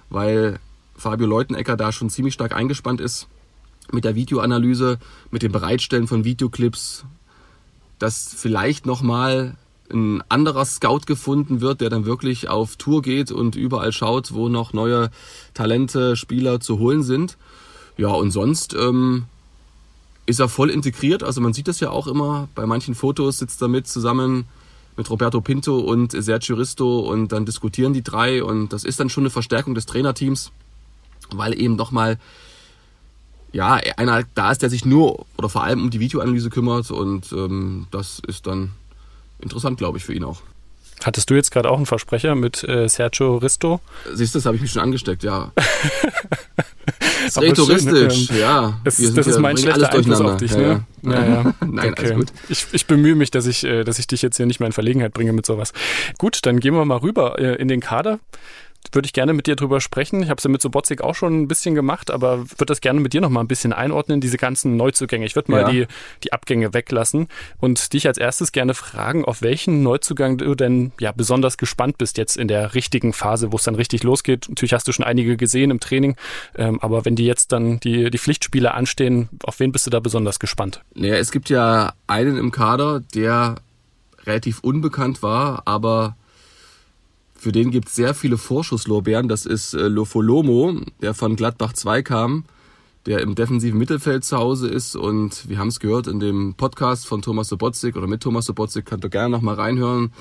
weil 0.09 0.61
Fabio 0.97 1.27
Leutenecker 1.27 1.77
da 1.77 1.93
schon 1.93 2.09
ziemlich 2.09 2.33
stark 2.33 2.57
eingespannt 2.57 3.03
ist 3.03 3.29
mit 3.93 4.05
der 4.05 4.15
Videoanalyse, 4.15 4.99
mit 5.31 5.43
dem 5.43 5.53
Bereitstellen 5.53 6.07
von 6.07 6.25
Videoclips, 6.25 7.05
dass 7.99 8.35
vielleicht 8.37 8.87
nochmal 8.87 9.57
ein 9.93 10.23
anderer 10.29 10.65
Scout 10.65 11.03
gefunden 11.07 11.61
wird, 11.61 11.81
der 11.81 11.91
dann 11.91 12.07
wirklich 12.07 12.49
auf 12.49 12.77
Tour 12.77 13.03
geht 13.03 13.31
und 13.31 13.57
überall 13.57 13.93
schaut, 13.93 14.35
wo 14.35 14.49
noch 14.49 14.73
neue 14.73 15.11
Talente, 15.55 16.17
Spieler 16.17 16.61
zu 16.61 16.79
holen 16.79 17.03
sind. 17.03 17.37
Ja, 17.97 18.09
und 18.09 18.31
sonst 18.31 18.75
ähm, 18.75 19.25
ist 20.27 20.41
er 20.41 20.49
voll 20.49 20.71
integriert. 20.71 21.23
Also 21.23 21.41
man 21.41 21.53
sieht 21.53 21.69
das 21.69 21.81
ja 21.81 21.91
auch 21.91 22.09
immer. 22.09 22.49
Bei 22.55 22.67
manchen 22.67 22.95
Fotos 22.95 23.39
sitzt 23.39 23.63
er 23.63 23.69
mit 23.69 23.87
zusammen 23.87 24.47
mit 24.97 25.11
Roberto 25.11 25.41
Pinto 25.41 25.79
und 25.79 26.13
Sergio 26.13 26.57
Risto 26.57 27.01
und 27.01 27.31
dann 27.33 27.45
diskutieren 27.45 27.93
die 27.93 28.03
drei 28.03 28.43
und 28.43 28.73
das 28.73 28.83
ist 28.83 28.99
dann 28.99 29.11
schon 29.11 29.25
eine 29.25 29.31
Verstärkung 29.31 29.75
des 29.75 29.85
Trainerteams, 29.85 30.53
weil 31.31 31.59
eben 31.61 31.77
nochmal 31.77 32.19
ja, 33.53 33.75
einer 33.97 34.25
da 34.35 34.53
ist, 34.53 34.63
der 34.63 34.71
sich 34.71 34.85
nur 34.85 35.27
oder 35.39 35.49
vor 35.49 35.65
allem 35.65 35.83
um 35.83 35.91
die 35.91 36.01
Videoanalyse 36.01 36.51
kümmert 36.51 36.91
und 36.91 37.33
ähm, 37.33 37.87
das 37.91 38.21
ist 38.27 38.47
dann 38.47 38.73
interessant, 39.39 39.79
glaube 39.79 39.99
ich, 39.99 40.05
für 40.05 40.15
ihn 40.15 40.25
auch. 40.25 40.43
Hattest 41.05 41.29
du 41.29 41.35
jetzt 41.35 41.51
gerade 41.51 41.71
auch 41.71 41.77
einen 41.77 41.87
Versprecher 41.87 42.35
mit 42.35 42.65
äh, 42.65 42.89
Sergio 42.89 43.37
Risto? 43.37 43.81
Siehst 44.13 44.35
du, 44.35 44.39
das 44.39 44.47
habe 44.47 44.57
ich 44.57 44.63
mich 44.63 44.73
schon 44.73 44.83
angesteckt, 44.83 45.23
ja. 45.23 45.53
ist 47.27 47.35
touristisch, 47.55 48.31
ähm, 48.31 48.37
ja. 48.39 48.81
Es, 48.85 48.97
das 49.15 49.27
ist 49.27 49.39
mein 49.39 49.59
schlechter 49.59 49.93
Einfluss 49.93 50.21
auf 50.21 50.39
dich, 50.39 50.57
ne? 50.57 50.85
Ja, 51.03 51.13
ja. 51.13 51.27
ja, 51.27 51.55
Nein, 51.67 51.93
okay. 51.93 51.95
alles 51.99 52.15
gut. 52.15 52.29
Ich, 52.49 52.67
ich 52.73 52.87
bemühe 52.87 53.15
mich, 53.15 53.31
dass 53.31 53.47
ich, 53.47 53.65
äh, 53.65 53.85
dass 53.85 53.99
ich 53.99 54.07
dich 54.07 54.23
jetzt 54.23 54.39
hier 54.39 54.47
nicht 54.47 54.59
mehr 54.59 54.69
in 54.69 54.73
Verlegenheit 54.73 55.13
bringe 55.13 55.33
mit 55.33 55.45
sowas. 55.45 55.73
Gut, 56.19 56.41
dann 56.43 56.61
gehen 56.61 56.75
wir 56.75 56.85
mal 56.85 56.99
rüber 56.99 57.39
äh, 57.39 57.57
in 57.57 57.69
den 57.69 57.81
Kader 57.81 58.19
würde 58.95 59.07
ich 59.07 59.13
gerne 59.13 59.33
mit 59.33 59.47
dir 59.47 59.57
drüber 59.57 59.81
sprechen. 59.81 60.23
Ich 60.23 60.29
habe 60.29 60.39
es 60.39 60.45
ja 60.45 60.51
mit 60.51 60.63
Sobotzig 60.63 61.03
auch 61.03 61.15
schon 61.15 61.43
ein 61.43 61.49
bisschen 61.49 61.75
gemacht, 61.75 62.11
aber 62.11 62.39
würde 62.51 62.67
das 62.67 62.81
gerne 62.81 63.01
mit 63.01 63.13
dir 63.13 63.21
noch 63.21 63.31
mal 63.31 63.41
ein 63.41 63.49
bisschen 63.49 63.73
einordnen, 63.73 64.21
diese 64.21 64.37
ganzen 64.37 64.77
Neuzugänge. 64.77 65.27
Ich 65.27 65.37
würde 65.37 65.51
mal 65.51 65.63
ja. 65.63 65.71
die, 65.71 65.87
die 66.25 66.33
Abgänge 66.33 66.75
weglassen 66.75 67.29
und 67.59 67.93
dich 67.93 68.07
als 68.07 68.19
erstes 68.19 68.53
gerne 68.53 68.75
fragen, 68.75 69.25
auf 69.25 69.43
welchen 69.43 69.83
Neuzugang 69.83 70.39
du 70.39 70.55
denn 70.55 70.93
ja 71.01 71.13
besonders 71.13 71.57
gespannt 71.59 71.99
bist 71.99 72.19
jetzt 72.19 72.37
in 72.37 72.49
der 72.49 72.75
richtigen 72.75 73.13
Phase, 73.13 73.53
wo 73.53 73.57
es 73.57 73.65
dann 73.65 73.75
richtig 73.75 74.03
losgeht. 74.03 74.49
Natürlich 74.49 74.73
hast 74.73 74.89
du 74.89 74.93
schon 74.93 75.05
einige 75.05 75.37
gesehen 75.37 75.71
im 75.71 75.81
Training, 75.81 76.17
ähm, 76.57 76.81
aber 76.81 77.05
wenn 77.05 77.17
die 77.17 77.27
jetzt 77.27 77.53
dann 77.53 77.81
die, 77.81 78.11
die 78.11 78.19
Pflichtspiele 78.19 78.75
anstehen, 78.75 79.29
auf 79.43 79.61
wen 79.61 79.73
bist 79.73 79.87
du 79.87 79.91
da 79.91 80.01
besonders 80.01 80.39
gespannt? 80.39 80.83
Naja, 80.95 81.17
es 81.17 81.33
gibt 81.33 81.49
ja 81.51 81.93
einen 82.07 82.37
im 82.37 82.51
Kader, 82.51 83.01
der 83.15 83.57
relativ 84.27 84.61
unbekannt 84.61 85.23
war, 85.23 85.63
aber 85.65 86.17
Für 87.39 87.53
den 87.53 87.71
gibt 87.71 87.89
es 87.89 87.95
sehr 87.95 88.15
viele 88.15 88.39
Vorschusslorbeeren. 88.39 89.29
Das 89.29 89.47
ist 89.47 89.75
äh, 89.75 89.89
Lofolomo, 89.89 90.81
der 91.03 91.15
von 91.15 91.37
Gladbach 91.37 91.75
2 91.75 92.03
kam, 92.03 92.45
der 93.05 93.21
im 93.21 93.35
defensiven 93.35 93.79
Mittelfeld 93.79 94.25
zu 94.25 94.39
Hause 94.39 94.69
ist. 94.69 94.97
Und 94.97 95.49
wir 95.49 95.59
haben 95.59 95.69
es 95.69 95.79
gehört 95.79 96.07
in 96.07 96.19
dem 96.19 96.55
Podcast 96.55 97.07
von 97.07 97.23
Thomas 97.23 97.49
Sobotzik 97.49 97.97
oder 97.97 98.07
mit 98.07 98.23
Thomas 98.23 98.47
Sobotzik, 98.47 98.87
könnt 98.87 99.05
ihr 99.05 99.11
gerne 99.11 99.31
nochmal 99.31 99.57
reinhören. 99.57 100.13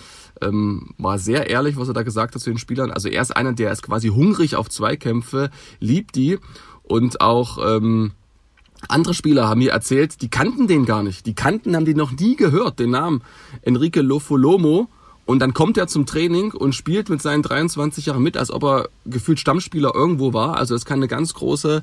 Ähm, 0.42 0.94
war 0.98 1.18
sehr 1.18 1.50
ehrlich, 1.50 1.78
was 1.78 1.88
er 1.88 1.94
da 1.94 2.04
gesagt 2.04 2.36
hat 2.36 2.42
zu 2.42 2.50
den 2.50 2.60
Spielern. 2.60 2.92
Also 2.92 3.08
er 3.08 3.22
ist 3.22 3.36
einer, 3.36 3.54
der 3.54 3.72
ist 3.72 3.82
quasi 3.82 4.10
hungrig 4.10 4.56
auf 4.56 4.70
Zweikämpfe, 4.70 5.50
liebt 5.80 6.16
die 6.16 6.38
und 6.84 7.22
auch... 7.22 7.58
Ähm, 7.66 8.12
andere 8.88 9.14
Spieler 9.16 9.48
haben 9.48 9.60
mir 9.60 9.72
erzählt, 9.72 10.22
die 10.22 10.30
kannten 10.30 10.68
den 10.68 10.86
gar 10.86 11.02
nicht. 11.02 11.26
Die 11.26 11.34
kannten, 11.34 11.76
haben 11.76 11.86
die 11.86 11.96
noch 11.96 12.12
nie 12.12 12.36
gehört, 12.36 12.78
den 12.78 12.92
Namen 12.92 13.24
Enrique 13.64 14.02
Lofolomo. 14.02 14.90
Und 15.26 15.40
dann 15.40 15.54
kommt 15.54 15.78
er 15.78 15.88
zum 15.88 16.06
Training 16.06 16.52
und 16.52 16.76
spielt 16.76 17.10
mit 17.10 17.22
seinen 17.22 17.42
23 17.42 18.06
Jahren 18.06 18.22
mit, 18.22 18.38
als 18.38 18.52
ob 18.52 18.64
er 18.64 18.90
gefühlt 19.06 19.40
Stammspieler 19.40 19.94
irgendwo 19.96 20.34
war. 20.34 20.58
Also 20.58 20.76
es 20.76 20.86
kann 20.86 21.00
eine 21.00 21.08
ganz 21.08 21.34
große 21.34 21.82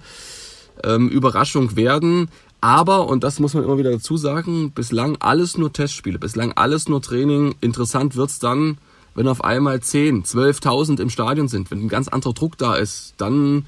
ähm, 0.84 1.08
Überraschung 1.08 1.74
werden. 1.76 2.28
Aber, 2.60 3.08
und 3.08 3.24
das 3.24 3.40
muss 3.40 3.54
man 3.54 3.64
immer 3.64 3.78
wieder 3.78 3.90
dazu 3.90 4.16
sagen, 4.16 4.70
bislang 4.70 5.16
alles 5.18 5.58
nur 5.58 5.72
Testspiele, 5.72 6.20
bislang 6.20 6.52
alles 6.52 6.88
nur 6.88 7.02
Training. 7.02 7.56
Interessant 7.60 8.14
wird's 8.14 8.38
dann, 8.38 8.78
wenn 9.16 9.26
auf 9.26 9.42
einmal 9.42 9.80
10, 9.80 10.22
12.000 10.22 11.00
im 11.00 11.10
Stadion 11.10 11.48
sind, 11.48 11.72
wenn 11.72 11.82
ein 11.82 11.88
ganz 11.88 12.06
anderer 12.06 12.34
Druck 12.34 12.56
da 12.56 12.76
ist, 12.76 13.14
dann 13.16 13.66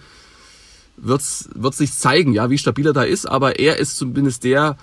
wird's, 0.97 1.49
wird's 1.55 1.79
sich 1.79 1.93
zeigen, 1.93 2.33
ja, 2.33 2.51
wie 2.51 2.59
stabil 2.59 2.87
er 2.87 2.93
da 2.93 3.03
ist. 3.03 3.27
Aber 3.27 3.59
er 3.59 3.81
ist 3.81 3.97
zumindest 3.97 4.45
der, 4.45 4.77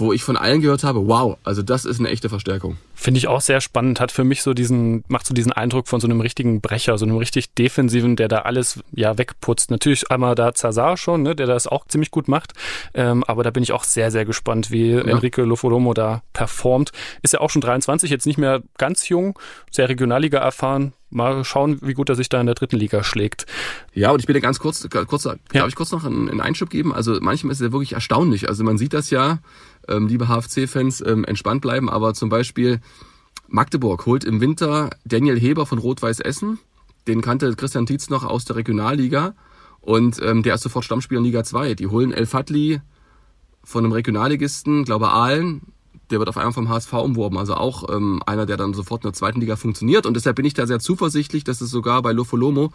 wo 0.00 0.12
ich 0.12 0.22
von 0.22 0.36
allen 0.36 0.60
gehört 0.60 0.84
habe, 0.84 1.06
wow, 1.06 1.36
also 1.44 1.62
das 1.62 1.84
ist 1.84 1.98
eine 2.00 2.08
echte 2.08 2.28
Verstärkung. 2.28 2.76
Finde 2.94 3.18
ich 3.18 3.28
auch 3.28 3.40
sehr 3.40 3.60
spannend, 3.60 4.00
hat 4.00 4.12
für 4.12 4.24
mich 4.24 4.42
so 4.42 4.54
diesen, 4.54 5.04
macht 5.08 5.26
so 5.26 5.34
diesen 5.34 5.52
Eindruck 5.52 5.88
von 5.88 6.00
so 6.00 6.06
einem 6.06 6.20
richtigen 6.20 6.60
Brecher, 6.60 6.98
so 6.98 7.06
einem 7.06 7.16
richtig 7.16 7.54
defensiven, 7.54 8.16
der 8.16 8.28
da 8.28 8.38
alles 8.40 8.80
ja 8.92 9.18
wegputzt. 9.18 9.70
Natürlich 9.70 10.10
einmal 10.10 10.34
da 10.34 10.54
Zazar 10.54 10.96
schon, 10.96 11.22
ne, 11.22 11.34
der 11.34 11.46
das 11.46 11.66
auch 11.66 11.86
ziemlich 11.86 12.10
gut 12.10 12.28
macht, 12.28 12.52
ähm, 12.94 13.24
aber 13.24 13.42
da 13.42 13.50
bin 13.50 13.62
ich 13.62 13.72
auch 13.72 13.84
sehr, 13.84 14.10
sehr 14.10 14.24
gespannt, 14.24 14.70
wie 14.70 14.92
ja. 14.92 15.00
Enrique 15.00 15.38
Lofolomo 15.42 15.94
da 15.94 16.22
performt. 16.32 16.92
Ist 17.22 17.34
ja 17.34 17.40
auch 17.40 17.50
schon 17.50 17.62
23, 17.62 18.10
jetzt 18.10 18.26
nicht 18.26 18.38
mehr 18.38 18.62
ganz 18.76 19.08
jung, 19.08 19.38
sehr 19.70 19.88
Regionalliga 19.88 20.38
erfahren, 20.38 20.92
mal 21.10 21.44
schauen, 21.44 21.78
wie 21.82 21.94
gut 21.94 22.08
er 22.08 22.14
sich 22.14 22.28
da 22.28 22.40
in 22.40 22.46
der 22.46 22.54
dritten 22.54 22.76
Liga 22.76 23.02
schlägt. 23.02 23.46
Ja, 23.94 24.10
und 24.10 24.20
ich 24.20 24.26
bitte 24.26 24.40
ganz 24.40 24.58
kurz, 24.58 24.86
kurz 25.06 25.24
ja. 25.24 25.36
darf 25.52 25.68
ich 25.68 25.74
kurz 25.74 25.90
noch 25.90 26.04
einen, 26.04 26.28
einen 26.28 26.40
Einschub 26.40 26.70
geben? 26.70 26.94
Also 26.94 27.18
manchmal 27.20 27.52
ist 27.52 27.60
es 27.60 27.66
ja 27.66 27.72
wirklich 27.72 27.92
erstaunlich. 27.94 28.48
Also 28.48 28.64
man 28.64 28.78
sieht 28.78 28.92
das 28.92 29.10
ja, 29.10 29.38
ähm, 29.88 30.06
liebe 30.06 30.28
HFC-Fans, 30.28 31.02
ähm, 31.06 31.24
entspannt 31.24 31.62
bleiben. 31.62 31.88
Aber 31.88 32.14
zum 32.14 32.28
Beispiel 32.28 32.80
Magdeburg 33.48 34.04
holt 34.06 34.24
im 34.24 34.40
Winter 34.40 34.90
Daniel 35.04 35.38
Heber 35.38 35.66
von 35.66 35.78
Rot-Weiß 35.78 36.20
Essen. 36.20 36.58
Den 37.06 37.22
kannte 37.22 37.54
Christian 37.56 37.86
Tietz 37.86 38.10
noch 38.10 38.24
aus 38.24 38.44
der 38.44 38.56
Regionalliga. 38.56 39.34
Und 39.80 40.20
ähm, 40.22 40.42
der 40.42 40.56
ist 40.56 40.62
sofort 40.62 40.84
Stammspieler 40.84 41.20
in 41.20 41.24
Liga 41.24 41.44
2. 41.44 41.74
Die 41.74 41.86
holen 41.86 42.12
El 42.12 42.26
Fadli 42.26 42.80
von 43.64 43.84
einem 43.84 43.92
Regionalligisten, 43.92 44.84
glaube 44.84 45.08
Aalen. 45.08 45.62
Der 46.10 46.18
wird 46.18 46.28
auf 46.28 46.36
einmal 46.36 46.52
vom 46.52 46.68
HSV 46.68 46.92
umworben. 46.94 47.38
Also 47.38 47.54
auch 47.54 47.94
ähm, 47.94 48.22
einer, 48.26 48.46
der 48.46 48.56
dann 48.56 48.74
sofort 48.74 49.04
in 49.04 49.08
der 49.08 49.14
zweiten 49.14 49.40
Liga 49.40 49.56
funktioniert. 49.56 50.06
Und 50.06 50.14
deshalb 50.14 50.36
bin 50.36 50.44
ich 50.44 50.54
da 50.54 50.66
sehr 50.66 50.80
zuversichtlich, 50.80 51.44
dass 51.44 51.60
es 51.60 51.70
sogar 51.70 52.02
bei 52.02 52.12
Lofolomo 52.12 52.72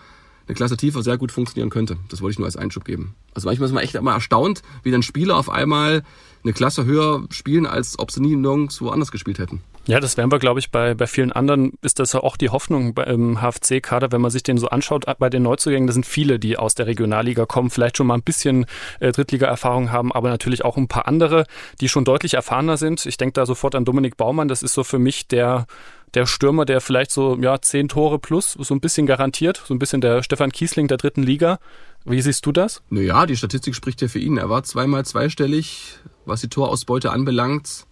eine 0.47 0.55
Klasse 0.55 0.77
tiefer 0.77 1.03
sehr 1.03 1.17
gut 1.17 1.31
funktionieren 1.31 1.69
könnte. 1.69 1.97
Das 2.09 2.21
wollte 2.21 2.33
ich 2.33 2.39
nur 2.39 2.45
als 2.45 2.57
Einschub 2.57 2.85
geben. 2.85 3.15
Also 3.33 3.47
manchmal 3.47 3.67
ist 3.67 3.73
man 3.73 3.83
echt 3.83 3.95
immer 3.95 4.13
erstaunt, 4.13 4.61
wie 4.83 4.91
dann 4.91 5.03
Spieler 5.03 5.37
auf 5.37 5.49
einmal 5.49 6.03
eine 6.43 6.53
Klasse 6.53 6.85
höher 6.85 7.23
spielen, 7.29 7.65
als 7.65 7.97
ob 7.99 8.11
sie 8.11 8.21
nie 8.21 8.35
nirgendwo 8.35 8.89
anders 8.89 9.11
gespielt 9.11 9.39
hätten. 9.39 9.61
Ja, 9.85 9.99
das 9.99 10.15
wären 10.15 10.31
wir, 10.31 10.39
glaube 10.39 10.61
ich, 10.61 10.71
bei, 10.71 10.93
bei 10.93 11.07
vielen 11.07 11.33
anderen 11.33 11.73
ist 11.81 11.99
das 11.99 12.13
ja 12.13 12.21
auch 12.21 12.37
die 12.37 12.49
Hoffnung 12.49 12.93
beim 12.93 13.41
HFC-Kader, 13.41 14.13
wenn 14.13 14.21
man 14.21 14.31
sich 14.31 14.41
den 14.41 14.57
so 14.57 14.69
anschaut, 14.69 15.05
bei 15.19 15.29
den 15.29 15.43
Neuzugängen, 15.43 15.87
da 15.87 15.93
sind 15.93 16.05
viele, 16.05 16.39
die 16.39 16.57
aus 16.57 16.73
der 16.73 16.87
Regionalliga 16.87 17.45
kommen, 17.45 17.69
vielleicht 17.69 17.97
schon 17.97 18.07
mal 18.07 18.13
ein 18.13 18.23
bisschen 18.23 18.65
äh, 19.01 19.11
Drittliga-Erfahrung 19.11 19.91
haben, 19.91 20.13
aber 20.13 20.29
natürlich 20.29 20.63
auch 20.63 20.77
ein 20.77 20.87
paar 20.87 21.05
andere, 21.05 21.45
die 21.81 21.89
schon 21.89 22.05
deutlich 22.05 22.35
erfahrener 22.35 22.77
sind. 22.77 23.05
Ich 23.05 23.17
denke 23.17 23.33
da 23.33 23.45
sofort 23.45 23.75
an 23.75 23.83
Dominik 23.83 24.15
Baumann, 24.15 24.47
das 24.47 24.63
ist 24.63 24.73
so 24.73 24.85
für 24.85 24.99
mich 24.99 25.27
der 25.27 25.67
der 26.13 26.27
Stürmer, 26.27 26.65
der 26.65 26.79
vielleicht 26.79 27.09
so 27.09 27.37
ja 27.41 27.59
zehn 27.59 27.87
Tore 27.87 28.19
plus 28.19 28.51
so 28.51 28.75
ein 28.75 28.79
bisschen 28.79 29.07
garantiert, 29.07 29.61
so 29.65 29.73
ein 29.73 29.79
bisschen 29.79 29.99
der 29.99 30.21
Stefan 30.21 30.51
Kiesling 30.51 30.87
der 30.87 30.97
dritten 30.97 31.23
Liga. 31.23 31.59
Wie 32.05 32.21
siehst 32.21 32.45
du 32.45 32.51
das? 32.51 32.83
Naja, 32.89 33.25
die 33.25 33.35
Statistik 33.35 33.73
spricht 33.75 34.01
ja 34.01 34.07
für 34.07 34.19
ihn. 34.19 34.37
Er 34.37 34.49
war 34.49 34.63
zweimal 34.63 35.05
zweistellig, 35.05 35.97
was 36.25 36.41
die 36.41 36.49
Torausbeute 36.49 37.11
anbelangt 37.11 37.85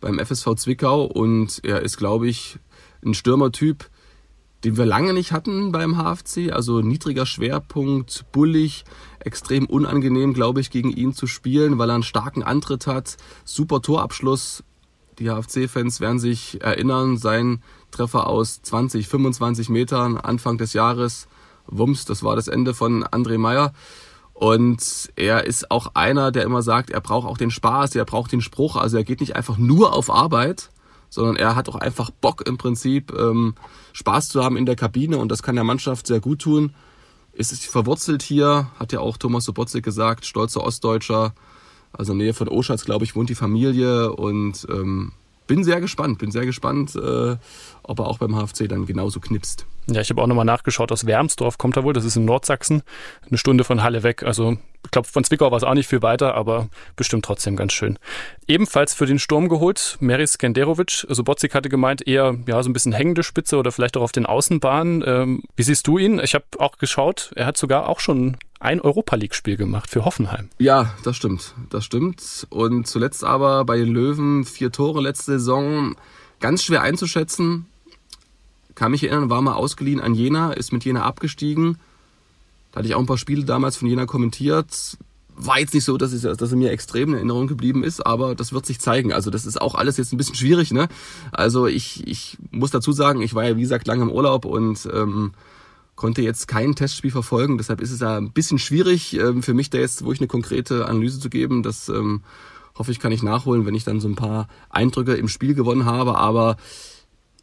beim 0.00 0.18
FSV 0.18 0.54
Zwickau 0.56 1.04
und 1.04 1.60
er 1.62 1.80
ist, 1.80 1.96
glaube 1.96 2.28
ich, 2.28 2.58
ein 3.04 3.14
Stürmertyp, 3.14 3.88
den 4.64 4.76
wir 4.76 4.86
lange 4.86 5.12
nicht 5.12 5.32
hatten 5.32 5.72
beim 5.72 5.96
HFC. 5.96 6.52
Also 6.52 6.80
niedriger 6.80 7.26
Schwerpunkt, 7.26 8.24
bullig, 8.32 8.84
extrem 9.20 9.66
unangenehm, 9.66 10.34
glaube 10.34 10.60
ich, 10.60 10.70
gegen 10.70 10.90
ihn 10.90 11.14
zu 11.14 11.26
spielen, 11.26 11.78
weil 11.78 11.90
er 11.90 11.94
einen 11.94 12.02
starken 12.02 12.42
Antritt 12.42 12.86
hat. 12.86 13.16
Super 13.44 13.82
Torabschluss. 13.82 14.62
Die 15.18 15.30
HFC-Fans 15.30 16.00
werden 16.00 16.18
sich 16.18 16.60
erinnern, 16.62 17.18
sein 17.18 17.62
Treffer 17.90 18.26
aus 18.26 18.62
20, 18.62 19.06
25 19.06 19.68
Metern 19.68 20.16
Anfang 20.16 20.58
des 20.58 20.72
Jahres. 20.72 21.28
Wumms, 21.66 22.04
das 22.04 22.22
war 22.22 22.36
das 22.36 22.48
Ende 22.48 22.74
von 22.74 23.04
André 23.04 23.38
Meyer. 23.38 23.72
Und 24.34 25.12
er 25.14 25.46
ist 25.46 25.70
auch 25.70 25.92
einer, 25.94 26.32
der 26.32 26.42
immer 26.42 26.60
sagt, 26.60 26.90
er 26.90 27.00
braucht 27.00 27.26
auch 27.26 27.38
den 27.38 27.52
Spaß, 27.52 27.94
er 27.94 28.04
braucht 28.04 28.32
den 28.32 28.40
Spruch. 28.40 28.76
Also 28.76 28.96
er 28.96 29.04
geht 29.04 29.20
nicht 29.20 29.36
einfach 29.36 29.56
nur 29.56 29.94
auf 29.94 30.10
Arbeit, 30.10 30.70
sondern 31.08 31.36
er 31.36 31.54
hat 31.54 31.68
auch 31.68 31.76
einfach 31.76 32.10
Bock 32.10 32.46
im 32.46 32.58
Prinzip 32.58 33.12
ähm, 33.16 33.54
Spaß 33.92 34.28
zu 34.28 34.42
haben 34.42 34.56
in 34.56 34.66
der 34.66 34.74
Kabine 34.74 35.18
und 35.18 35.30
das 35.30 35.44
kann 35.44 35.54
der 35.54 35.64
Mannschaft 35.64 36.08
sehr 36.08 36.18
gut 36.18 36.40
tun. 36.40 36.74
Ist 37.32 37.64
verwurzelt 37.64 38.22
hier, 38.22 38.70
hat 38.78 38.92
ja 38.92 39.00
auch 39.00 39.16
Thomas 39.16 39.44
Sobotzik 39.44 39.84
gesagt, 39.84 40.26
stolzer 40.26 40.64
Ostdeutscher. 40.64 41.34
Also 41.92 42.12
in 42.12 42.18
der 42.18 42.26
Nähe 42.26 42.34
von 42.34 42.48
Oschatz, 42.48 42.84
glaube 42.84 43.04
ich, 43.04 43.14
wohnt 43.14 43.30
die 43.30 43.36
Familie 43.36 44.12
und 44.12 44.66
ähm, 44.68 45.12
bin 45.46 45.64
sehr 45.64 45.80
gespannt, 45.80 46.18
bin 46.18 46.30
sehr 46.30 46.46
gespannt, 46.46 46.94
äh, 46.96 47.36
ob 47.82 47.98
er 47.98 48.06
auch 48.06 48.18
beim 48.18 48.34
HFC 48.34 48.68
dann 48.68 48.86
genauso 48.86 49.20
knipst. 49.20 49.66
Ja, 49.86 50.00
ich 50.00 50.08
habe 50.08 50.22
auch 50.22 50.26
nochmal 50.26 50.46
nachgeschaut, 50.46 50.90
aus 50.92 51.06
Wermsdorf 51.06 51.58
kommt 51.58 51.76
er 51.76 51.84
wohl, 51.84 51.92
das 51.92 52.06
ist 52.06 52.16
in 52.16 52.24
Nordsachsen, 52.24 52.82
eine 53.28 53.36
Stunde 53.36 53.64
von 53.64 53.82
Halle 53.82 54.02
weg. 54.02 54.22
Also 54.22 54.56
ich 54.84 54.90
glaube, 54.90 55.08
von 55.08 55.24
Zwickau 55.24 55.50
war 55.50 55.58
es 55.58 55.64
auch 55.64 55.74
nicht 55.74 55.88
viel 55.88 56.02
weiter, 56.02 56.34
aber 56.34 56.68
bestimmt 56.96 57.24
trotzdem 57.24 57.56
ganz 57.56 57.72
schön. 57.72 57.98
Ebenfalls 58.46 58.94
für 58.94 59.06
den 59.06 59.18
Sturm 59.18 59.48
geholt, 59.48 59.96
Meris 60.00 60.34
Skenderovic. 60.34 61.06
Sobotzik 61.08 61.54
hatte 61.54 61.68
gemeint, 61.68 62.06
eher 62.06 62.36
ja 62.46 62.62
so 62.62 62.70
ein 62.70 62.72
bisschen 62.72 62.92
hängende 62.92 63.22
Spitze 63.22 63.58
oder 63.58 63.72
vielleicht 63.72 63.96
auch 63.96 64.02
auf 64.02 64.12
den 64.12 64.26
Außenbahnen. 64.26 65.04
Ähm, 65.06 65.42
wie 65.56 65.62
siehst 65.62 65.86
du 65.86 65.98
ihn? 65.98 66.18
Ich 66.18 66.34
habe 66.34 66.44
auch 66.58 66.78
geschaut, 66.78 67.32
er 67.34 67.46
hat 67.46 67.56
sogar 67.56 67.88
auch 67.88 68.00
schon 68.00 68.36
ein 68.64 68.80
Europa 68.80 69.16
League-Spiel 69.16 69.56
gemacht 69.56 69.90
für 69.90 70.04
Hoffenheim. 70.04 70.48
Ja, 70.58 70.94
das 71.04 71.16
stimmt. 71.16 71.54
Das 71.70 71.84
stimmt. 71.84 72.46
Und 72.50 72.86
zuletzt 72.86 73.24
aber 73.24 73.64
bei 73.64 73.76
den 73.76 73.88
Löwen 73.88 74.44
vier 74.44 74.72
Tore 74.72 75.00
letzte 75.00 75.32
Saison. 75.32 75.96
Ganz 76.40 76.62
schwer 76.62 76.82
einzuschätzen 76.82 77.66
kann 78.74 78.90
mich 78.90 79.04
erinnern, 79.04 79.30
war 79.30 79.42
mal 79.42 79.54
ausgeliehen 79.54 80.00
an 80.00 80.14
Jena, 80.14 80.52
ist 80.52 80.72
mit 80.72 80.84
Jena 80.84 81.02
abgestiegen. 81.04 81.78
Da 82.72 82.78
hatte 82.78 82.88
ich 82.88 82.94
auch 82.94 83.00
ein 83.00 83.06
paar 83.06 83.18
Spiele 83.18 83.44
damals 83.44 83.76
von 83.76 83.88
Jena 83.88 84.06
kommentiert. 84.06 84.98
War 85.36 85.58
jetzt 85.58 85.74
nicht 85.74 85.84
so, 85.84 85.96
dass, 85.96 86.12
ich, 86.12 86.22
dass 86.22 86.50
er 86.50 86.56
mir 86.56 86.70
extrem 86.70 87.10
in 87.10 87.14
Erinnerung 87.14 87.46
geblieben 87.46 87.82
ist, 87.82 88.04
aber 88.04 88.34
das 88.34 88.52
wird 88.52 88.66
sich 88.66 88.80
zeigen. 88.80 89.12
Also 89.12 89.30
das 89.30 89.46
ist 89.46 89.60
auch 89.60 89.74
alles 89.74 89.96
jetzt 89.96 90.12
ein 90.12 90.16
bisschen 90.16 90.34
schwierig. 90.34 90.72
Ne? 90.72 90.88
Also 91.32 91.66
ich, 91.66 92.06
ich 92.06 92.38
muss 92.50 92.70
dazu 92.70 92.92
sagen, 92.92 93.20
ich 93.20 93.34
war 93.34 93.44
ja 93.44 93.56
wie 93.56 93.62
gesagt 93.62 93.86
lange 93.86 94.02
im 94.02 94.10
Urlaub 94.10 94.44
und 94.44 94.88
ähm, 94.92 95.32
konnte 95.96 96.22
jetzt 96.22 96.48
kein 96.48 96.74
Testspiel 96.74 97.10
verfolgen. 97.10 97.58
Deshalb 97.58 97.80
ist 97.80 97.90
es 97.90 98.00
ja 98.00 98.16
ein 98.16 98.32
bisschen 98.32 98.58
schwierig 98.58 99.14
ähm, 99.14 99.42
für 99.42 99.54
mich 99.54 99.70
da 99.70 99.78
jetzt, 99.78 100.04
wo 100.04 100.12
ich 100.12 100.20
eine 100.20 100.28
konkrete 100.28 100.86
Analyse 100.86 101.20
zu 101.20 101.30
geben. 101.30 101.62
Das 101.62 101.88
ähm, 101.88 102.22
hoffe 102.76 102.90
ich 102.90 102.98
kann 102.98 103.12
ich 103.12 103.22
nachholen, 103.22 103.66
wenn 103.66 103.74
ich 103.74 103.84
dann 103.84 104.00
so 104.00 104.08
ein 104.08 104.16
paar 104.16 104.48
Eindrücke 104.70 105.14
im 105.14 105.28
Spiel 105.28 105.54
gewonnen 105.54 105.84
habe. 105.84 106.18
Aber 106.18 106.56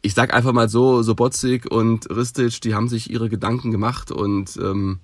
ich 0.02 0.14
sag 0.14 0.34
einfach 0.34 0.52
mal 0.52 0.68
so, 0.68 1.02
Sobotzig 1.02 1.70
und 1.70 2.10
Ristic, 2.10 2.60
die 2.60 2.74
haben 2.74 2.88
sich 2.88 3.10
ihre 3.10 3.28
Gedanken 3.28 3.70
gemacht 3.70 4.10
und 4.10 4.56
ähm, 4.56 4.98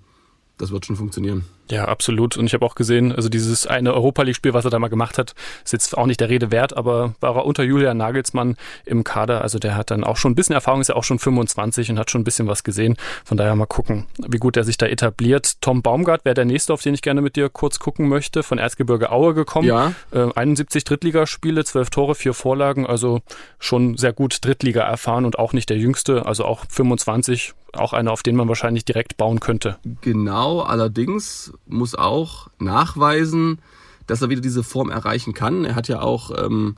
das 0.59 0.71
wird 0.71 0.87
schon 0.87 0.97
funktionieren. 0.97 1.44
Ja, 1.71 1.85
absolut. 1.85 2.37
Und 2.37 2.47
ich 2.47 2.55
habe 2.55 2.64
auch 2.64 2.75
gesehen, 2.75 3.12
also 3.12 3.29
dieses 3.29 3.66
eine 3.66 3.92
Europa 3.92 4.23
League-Spiel, 4.23 4.55
was 4.55 4.64
er 4.64 4.71
da 4.71 4.79
mal 4.79 4.88
gemacht 4.88 5.18
hat, 5.18 5.35
ist 5.64 5.73
jetzt 5.73 5.97
auch 5.97 6.07
nicht 6.07 6.21
der 6.21 6.31
Rede 6.31 6.51
wert, 6.51 6.77
aber 6.77 7.14
war 7.21 7.37
er 7.37 7.44
unter 7.44 7.62
Julian 7.62 7.97
Nagelsmann 7.97 8.57
im 8.87 9.05
Kader. 9.05 9.42
Also 9.42 9.59
der 9.59 9.77
hat 9.77 9.90
dann 9.90 10.03
auch 10.03 10.16
schon 10.16 10.33
ein 10.33 10.35
bisschen 10.35 10.55
Erfahrung, 10.55 10.81
ist 10.81 10.88
ja 10.88 10.97
auch 10.97 11.05
schon 11.05 11.18
25 11.18 11.90
und 11.90 11.99
hat 11.99 12.11
schon 12.11 12.23
ein 12.23 12.25
bisschen 12.25 12.49
was 12.49 12.64
gesehen. 12.64 12.97
Von 13.25 13.37
daher 13.37 13.55
mal 13.55 13.66
gucken, 13.66 14.07
wie 14.27 14.38
gut 14.38 14.57
er 14.57 14.64
sich 14.64 14.79
da 14.79 14.87
etabliert. 14.87 15.61
Tom 15.61 15.83
Baumgart 15.83 16.25
wäre 16.25 16.35
der 16.35 16.47
nächste, 16.47 16.73
auf 16.73 16.83
den 16.83 16.94
ich 16.94 17.03
gerne 17.03 17.21
mit 17.21 17.37
dir 17.37 17.49
kurz 17.51 17.79
gucken 17.79 18.09
möchte. 18.09 18.42
Von 18.42 18.59
Erzgebirge 18.59 19.12
Aue 19.12 19.35
gekommen. 19.35 19.68
Ja. 19.68 19.92
Äh, 20.11 20.29
71 20.35 20.85
Drittligaspiele, 20.85 21.64
12 21.64 21.90
Tore, 21.90 22.14
4 22.14 22.33
Vorlagen. 22.33 22.87
Also 22.87 23.21
schon 23.59 23.97
sehr 23.99 24.12
gut 24.12 24.38
Drittliga 24.44 24.83
erfahren 24.83 25.25
und 25.27 25.38
auch 25.38 25.53
nicht 25.53 25.68
der 25.68 25.77
jüngste. 25.77 26.25
Also 26.25 26.44
auch 26.44 26.64
25, 26.68 27.53
auch 27.72 27.92
einer, 27.92 28.12
auf 28.12 28.22
den 28.22 28.37
man 28.37 28.48
wahrscheinlich 28.48 28.85
direkt 28.85 29.16
bauen 29.16 29.40
könnte. 29.40 29.78
Genau, 30.00 30.61
allerdings 30.61 31.52
muss 31.66 31.94
auch 31.94 32.48
nachweisen, 32.59 33.61
dass 34.07 34.22
er 34.22 34.31
wieder 34.31 34.40
diese 34.40 34.62
Form 34.62 34.90
erreichen 34.90 35.35
kann. 35.35 35.64
Er 35.64 35.74
hat 35.74 35.88
ja 35.88 36.00
auch 36.00 36.31
ähm, 36.37 36.76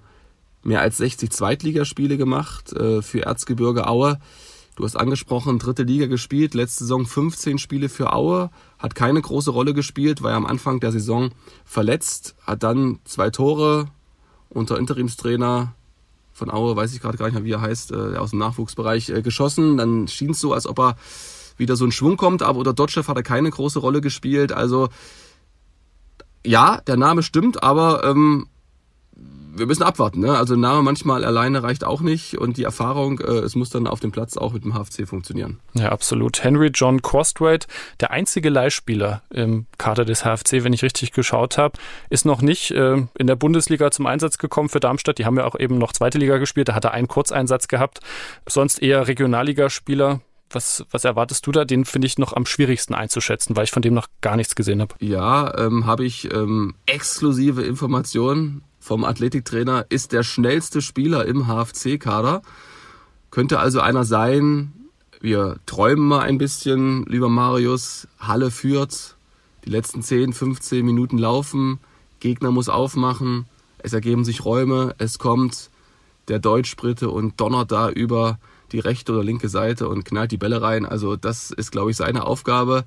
mehr 0.62 0.80
als 0.80 0.98
60 0.98 1.30
Zweitligaspiele 1.30 2.16
gemacht 2.16 2.72
äh, 2.72 3.02
für 3.02 3.22
Erzgebirge 3.22 3.86
Aue. 3.86 4.18
Du 4.76 4.84
hast 4.84 4.96
angesprochen, 4.96 5.58
dritte 5.58 5.82
Liga 5.82 6.06
gespielt, 6.06 6.54
letzte 6.54 6.84
Saison 6.84 7.04
15 7.04 7.58
Spiele 7.58 7.88
für 7.88 8.12
Aue, 8.12 8.50
hat 8.78 8.94
keine 8.94 9.20
große 9.20 9.50
Rolle 9.50 9.74
gespielt, 9.74 10.22
war 10.22 10.30
ja 10.30 10.36
am 10.36 10.46
Anfang 10.46 10.80
der 10.80 10.92
Saison 10.92 11.30
verletzt, 11.64 12.34
hat 12.46 12.62
dann 12.62 12.98
zwei 13.04 13.30
Tore 13.30 13.88
unter 14.48 14.78
Interimstrainer 14.78 15.74
von 16.40 16.50
Aue, 16.50 16.74
weiß 16.74 16.92
ich 16.92 17.00
gerade 17.00 17.16
gar 17.16 17.26
nicht 17.26 17.34
mehr, 17.34 17.44
wie 17.44 17.52
er 17.52 17.60
heißt, 17.60 17.92
äh, 17.92 18.16
aus 18.16 18.30
dem 18.30 18.40
Nachwuchsbereich 18.40 19.10
äh, 19.10 19.22
geschossen. 19.22 19.76
Dann 19.76 20.08
schien 20.08 20.30
es 20.30 20.40
so, 20.40 20.52
als 20.52 20.66
ob 20.66 20.80
er 20.80 20.96
wieder 21.56 21.76
so 21.76 21.84
ein 21.84 21.92
Schwung 21.92 22.16
kommt, 22.16 22.42
aber 22.42 22.58
unter 22.58 22.72
Dotchev 22.72 23.06
hat 23.06 23.16
er 23.16 23.22
keine 23.22 23.50
große 23.50 23.78
Rolle 23.78 24.00
gespielt. 24.00 24.50
Also 24.50 24.88
ja, 26.44 26.80
der 26.80 26.96
Name 26.96 27.22
stimmt, 27.22 27.62
aber 27.62 28.02
ähm, 28.04 28.48
wir 29.52 29.66
müssen 29.66 29.82
abwarten. 29.82 30.20
Ne? 30.20 30.36
Also 30.36 30.56
Name 30.56 30.82
manchmal 30.82 31.24
alleine 31.24 31.62
reicht 31.62 31.84
auch 31.84 32.00
nicht 32.00 32.38
und 32.38 32.56
die 32.56 32.64
Erfahrung, 32.64 33.20
äh, 33.20 33.38
es 33.38 33.54
muss 33.54 33.70
dann 33.70 33.86
auf 33.86 34.00
dem 34.00 34.12
Platz 34.12 34.36
auch 34.36 34.52
mit 34.52 34.64
dem 34.64 34.74
HFC 34.74 35.06
funktionieren. 35.06 35.60
Ja, 35.74 35.90
absolut. 35.90 36.42
Henry 36.42 36.70
John 36.72 37.02
Costwaite, 37.02 37.66
der 38.00 38.10
einzige 38.10 38.50
Leihspieler 38.50 39.22
im 39.30 39.66
Kader 39.78 40.04
des 40.04 40.24
HFC, 40.24 40.64
wenn 40.64 40.72
ich 40.72 40.82
richtig 40.82 41.12
geschaut 41.12 41.58
habe, 41.58 41.78
ist 42.08 42.24
noch 42.24 42.42
nicht 42.42 42.70
äh, 42.70 43.02
in 43.18 43.26
der 43.26 43.36
Bundesliga 43.36 43.90
zum 43.90 44.06
Einsatz 44.06 44.38
gekommen 44.38 44.68
für 44.68 44.80
Darmstadt. 44.80 45.18
Die 45.18 45.26
haben 45.26 45.36
ja 45.36 45.44
auch 45.44 45.58
eben 45.58 45.78
noch 45.78 45.92
zweite 45.92 46.18
Liga 46.18 46.38
gespielt, 46.38 46.68
da 46.68 46.74
hat 46.74 46.84
er 46.84 46.92
einen 46.92 47.08
Kurzeinsatz 47.08 47.68
gehabt. 47.68 48.00
Sonst 48.46 48.82
eher 48.82 49.06
Regionalligaspieler. 49.08 50.20
Was, 50.52 50.84
was 50.90 51.04
erwartest 51.04 51.46
du 51.46 51.52
da? 51.52 51.64
Den 51.64 51.84
finde 51.84 52.06
ich 52.06 52.18
noch 52.18 52.32
am 52.32 52.44
schwierigsten 52.44 52.92
einzuschätzen, 52.92 53.54
weil 53.54 53.64
ich 53.64 53.70
von 53.70 53.82
dem 53.82 53.94
noch 53.94 54.08
gar 54.20 54.34
nichts 54.34 54.56
gesehen 54.56 54.80
habe. 54.80 54.96
Ja, 54.98 55.56
ähm, 55.56 55.86
habe 55.86 56.04
ich 56.04 56.32
ähm, 56.34 56.74
exklusive 56.86 57.62
Informationen 57.62 58.62
vom 58.80 59.04
Athletiktrainer, 59.04 59.86
ist 59.90 60.12
der 60.12 60.22
schnellste 60.22 60.82
Spieler 60.82 61.26
im 61.26 61.46
HFC-Kader. 61.46 62.42
Könnte 63.30 63.60
also 63.60 63.80
einer 63.80 64.04
sein, 64.04 64.72
wir 65.20 65.58
träumen 65.66 66.08
mal 66.08 66.20
ein 66.20 66.38
bisschen, 66.38 67.04
lieber 67.04 67.28
Marius, 67.28 68.08
Halle 68.18 68.50
führt, 68.50 69.16
die 69.64 69.70
letzten 69.70 70.02
10, 70.02 70.32
15 70.32 70.84
Minuten 70.84 71.18
laufen, 71.18 71.78
Gegner 72.18 72.50
muss 72.50 72.68
aufmachen, 72.68 73.46
es 73.78 73.92
ergeben 73.92 74.24
sich 74.24 74.44
Räume, 74.44 74.94
es 74.98 75.18
kommt 75.18 75.70
der 76.28 76.38
Deutschbrite 76.38 77.10
und 77.10 77.40
donnert 77.40 77.70
da 77.70 77.90
über 77.90 78.38
die 78.72 78.78
rechte 78.78 79.12
oder 79.12 79.24
linke 79.24 79.48
Seite 79.48 79.88
und 79.88 80.04
knallt 80.04 80.32
die 80.32 80.36
Bälle 80.36 80.62
rein. 80.62 80.86
Also 80.86 81.16
das 81.16 81.50
ist, 81.50 81.72
glaube 81.72 81.90
ich, 81.90 81.96
seine 81.96 82.24
Aufgabe. 82.24 82.84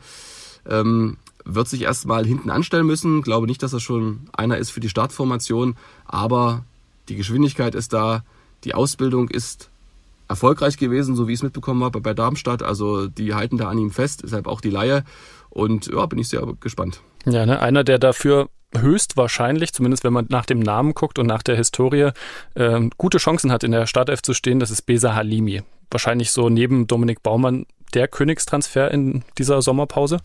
Ähm, 0.68 1.18
wird 1.46 1.68
sich 1.68 1.82
erstmal 1.82 2.26
hinten 2.26 2.50
anstellen 2.50 2.86
müssen. 2.86 3.22
Glaube 3.22 3.48
nicht, 3.48 3.64
dass 3.64 3.74
er 3.74 3.80
schon 3.80 4.30
einer 4.34 4.58
ist 4.58 4.72
für 4.72 4.80
die 4.80 4.90
Startformation, 4.90 5.76
aber 6.06 6.64
die 7.10 7.16
Geschwindigkeit 7.16 7.76
ist 7.76 7.94
da, 7.94 8.24
die 8.64 8.74
Ausbildung 8.74 9.30
ist 9.30 9.70
erfolgreich 10.28 10.78
gewesen, 10.78 11.16
so 11.16 11.28
wie 11.28 11.34
ich 11.34 11.40
es 11.40 11.44
mitbekommen 11.44 11.84
habe 11.84 12.02
bei 12.02 12.14
Darmstadt. 12.14 12.64
Also 12.64 13.08
die 13.08 13.34
halten 13.34 13.58
da 13.58 13.70
an 13.70 13.78
ihm 13.78 13.92
fest, 13.92 14.22
deshalb 14.24 14.48
auch 14.48 14.62
die 14.62 14.70
Laie. 14.70 15.04
Und 15.50 15.88
ja, 15.88 16.06
bin 16.06 16.20
ich 16.20 16.30
sehr 16.30 16.46
gespannt. 16.60 17.02
Ja, 17.26 17.46
ne? 17.46 17.60
einer, 17.60 17.84
der 17.84 18.00
dafür 18.00 18.50
höchstwahrscheinlich, 18.76 19.74
zumindest 19.74 20.04
wenn 20.04 20.14
man 20.14 20.26
nach 20.30 20.46
dem 20.46 20.60
Namen 20.60 20.94
guckt 20.94 21.20
und 21.20 21.28
nach 21.28 21.44
der 21.44 21.56
Historie, 21.56 22.10
äh, 22.56 22.90
gute 22.98 23.20
Chancen 23.20 23.52
hat, 23.52 23.64
in 23.64 23.72
der 23.72 23.86
Startelf 23.86 24.22
zu 24.22 24.34
stehen, 24.34 24.60
das 24.60 24.72
ist 24.72 24.84
Besa 24.84 25.14
Halimi. 25.14 25.62
Wahrscheinlich 25.92 26.32
so 26.32 26.50
neben 26.50 26.88
Dominik 26.88 27.22
Baumann 27.22 27.68
der 27.94 28.08
Königstransfer 28.08 28.92
in 28.92 29.24
dieser 29.38 29.62
Sommerpause? 29.62 30.20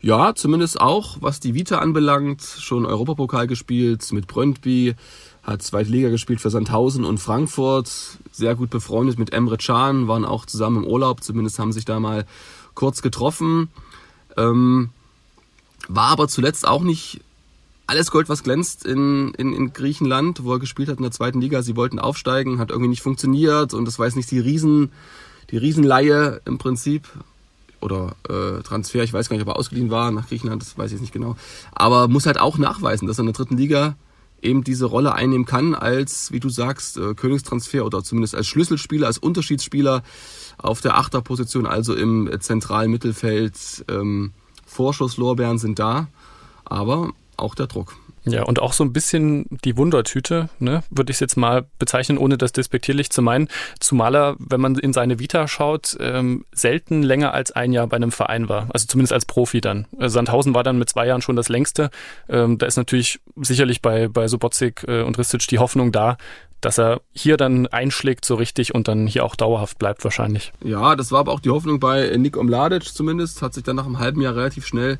Ja, 0.00 0.34
zumindest 0.34 0.80
auch, 0.80 1.18
was 1.20 1.40
die 1.40 1.54
Vita 1.54 1.78
anbelangt. 1.78 2.42
Schon 2.42 2.86
Europapokal 2.86 3.46
gespielt 3.46 4.12
mit 4.12 4.26
Brøndby, 4.26 4.94
hat 5.42 5.62
zweite 5.62 5.90
Liga 5.90 6.08
gespielt 6.08 6.40
für 6.40 6.50
Sandhausen 6.50 7.04
und 7.04 7.18
Frankfurt. 7.18 7.90
Sehr 8.30 8.54
gut 8.54 8.70
befreundet 8.70 9.18
mit 9.18 9.32
Emre 9.32 9.58
Can, 9.58 10.08
waren 10.08 10.24
auch 10.24 10.46
zusammen 10.46 10.84
im 10.84 10.88
Urlaub, 10.88 11.22
zumindest 11.22 11.58
haben 11.58 11.72
sich 11.72 11.84
da 11.84 12.00
mal 12.00 12.26
kurz 12.74 13.02
getroffen. 13.02 13.68
Ähm, 14.36 14.90
war 15.88 16.08
aber 16.08 16.28
zuletzt 16.28 16.66
auch 16.66 16.82
nicht 16.82 17.20
alles 17.86 18.10
Gold, 18.10 18.28
was 18.28 18.42
glänzt 18.42 18.86
in, 18.86 19.34
in, 19.34 19.52
in 19.52 19.72
Griechenland, 19.72 20.44
wo 20.44 20.52
er 20.54 20.58
gespielt 20.58 20.88
hat 20.88 20.98
in 20.98 21.02
der 21.02 21.12
zweiten 21.12 21.40
Liga. 21.40 21.62
Sie 21.62 21.76
wollten 21.76 21.98
aufsteigen, 21.98 22.58
hat 22.58 22.70
irgendwie 22.70 22.88
nicht 22.88 23.02
funktioniert 23.02 23.74
und 23.74 23.84
das 23.84 23.98
war 23.98 24.06
jetzt 24.06 24.16
nicht 24.16 24.30
die 24.30 24.38
Riesen, 24.38 24.92
die 25.52 25.58
Riesenleihe 25.58 26.40
im 26.44 26.58
Prinzip 26.58 27.08
oder 27.80 28.16
äh, 28.28 28.62
Transfer, 28.62 29.02
ich 29.02 29.12
weiß 29.12 29.28
gar 29.28 29.36
nicht, 29.36 29.46
ob 29.46 29.54
er 29.54 29.58
ausgeliehen 29.58 29.90
war 29.90 30.10
nach 30.10 30.28
Griechenland, 30.28 30.62
das 30.62 30.78
weiß 30.78 30.86
ich 30.86 30.92
jetzt 30.92 31.00
nicht 31.02 31.12
genau. 31.12 31.36
Aber 31.72 32.08
muss 32.08 32.26
halt 32.26 32.40
auch 32.40 32.58
nachweisen, 32.58 33.06
dass 33.06 33.18
er 33.18 33.20
in 33.20 33.26
der 33.26 33.34
dritten 33.34 33.56
Liga 33.56 33.96
eben 34.40 34.64
diese 34.64 34.86
Rolle 34.86 35.14
einnehmen 35.14 35.46
kann 35.46 35.74
als, 35.74 36.32
wie 36.32 36.40
du 36.40 36.48
sagst, 36.48 36.96
äh, 36.96 37.14
Königstransfer 37.14 37.84
oder 37.84 38.02
zumindest 38.02 38.34
als 38.34 38.46
Schlüsselspieler, 38.48 39.06
als 39.06 39.18
Unterschiedsspieler 39.18 40.02
auf 40.58 40.80
der 40.80 40.96
Achterposition, 40.96 41.66
also 41.66 41.94
im 41.94 42.30
zentralen 42.40 42.90
Mittelfeld. 42.90 43.84
Ähm, 43.88 44.32
Vorschusslorbeeren 44.66 45.58
sind 45.58 45.78
da, 45.78 46.08
aber 46.64 47.10
auch 47.36 47.54
der 47.54 47.66
Druck. 47.66 47.94
Ja, 48.24 48.44
und 48.44 48.60
auch 48.60 48.72
so 48.72 48.84
ein 48.84 48.92
bisschen 48.92 49.46
die 49.64 49.76
Wundertüte, 49.76 50.48
ne, 50.58 50.84
würde 50.90 51.10
ich 51.10 51.16
es 51.16 51.20
jetzt 51.20 51.36
mal 51.36 51.66
bezeichnen, 51.78 52.18
ohne 52.18 52.38
das 52.38 52.52
despektierlich 52.52 53.10
zu 53.10 53.20
meinen. 53.20 53.48
Zumal 53.80 54.14
er, 54.14 54.36
wenn 54.38 54.60
man 54.60 54.76
in 54.76 54.92
seine 54.92 55.18
Vita 55.18 55.48
schaut, 55.48 55.96
ähm, 56.00 56.44
selten 56.52 57.02
länger 57.02 57.34
als 57.34 57.52
ein 57.52 57.72
Jahr 57.72 57.86
bei 57.86 57.96
einem 57.96 58.12
Verein 58.12 58.48
war. 58.48 58.68
Also 58.72 58.86
zumindest 58.86 59.12
als 59.12 59.26
Profi 59.26 59.60
dann. 59.60 59.86
Äh, 59.98 60.08
Sandhausen 60.08 60.54
war 60.54 60.62
dann 60.62 60.78
mit 60.78 60.88
zwei 60.88 61.06
Jahren 61.06 61.22
schon 61.22 61.36
das 61.36 61.48
längste. 61.48 61.90
Ähm, 62.28 62.58
da 62.58 62.66
ist 62.66 62.76
natürlich 62.76 63.20
sicherlich 63.36 63.82
bei, 63.82 64.08
bei 64.08 64.28
Sobotzik 64.28 64.84
äh, 64.86 65.02
und 65.02 65.18
Ristic 65.18 65.46
die 65.48 65.58
Hoffnung 65.58 65.90
da, 65.90 66.16
dass 66.60 66.78
er 66.78 67.00
hier 67.12 67.36
dann 67.36 67.66
einschlägt 67.66 68.24
so 68.24 68.36
richtig 68.36 68.74
und 68.74 68.86
dann 68.86 69.08
hier 69.08 69.24
auch 69.24 69.34
dauerhaft 69.34 69.78
bleibt 69.78 70.04
wahrscheinlich. 70.04 70.52
Ja, 70.62 70.94
das 70.94 71.10
war 71.10 71.20
aber 71.20 71.32
auch 71.32 71.40
die 71.40 71.50
Hoffnung 71.50 71.80
bei 71.80 72.16
Nick 72.16 72.36
Omladic 72.36 72.84
zumindest. 72.84 73.42
Hat 73.42 73.52
sich 73.52 73.64
dann 73.64 73.76
nach 73.76 73.86
einem 73.86 73.98
halben 73.98 74.20
Jahr 74.20 74.36
relativ 74.36 74.64
schnell 74.66 74.98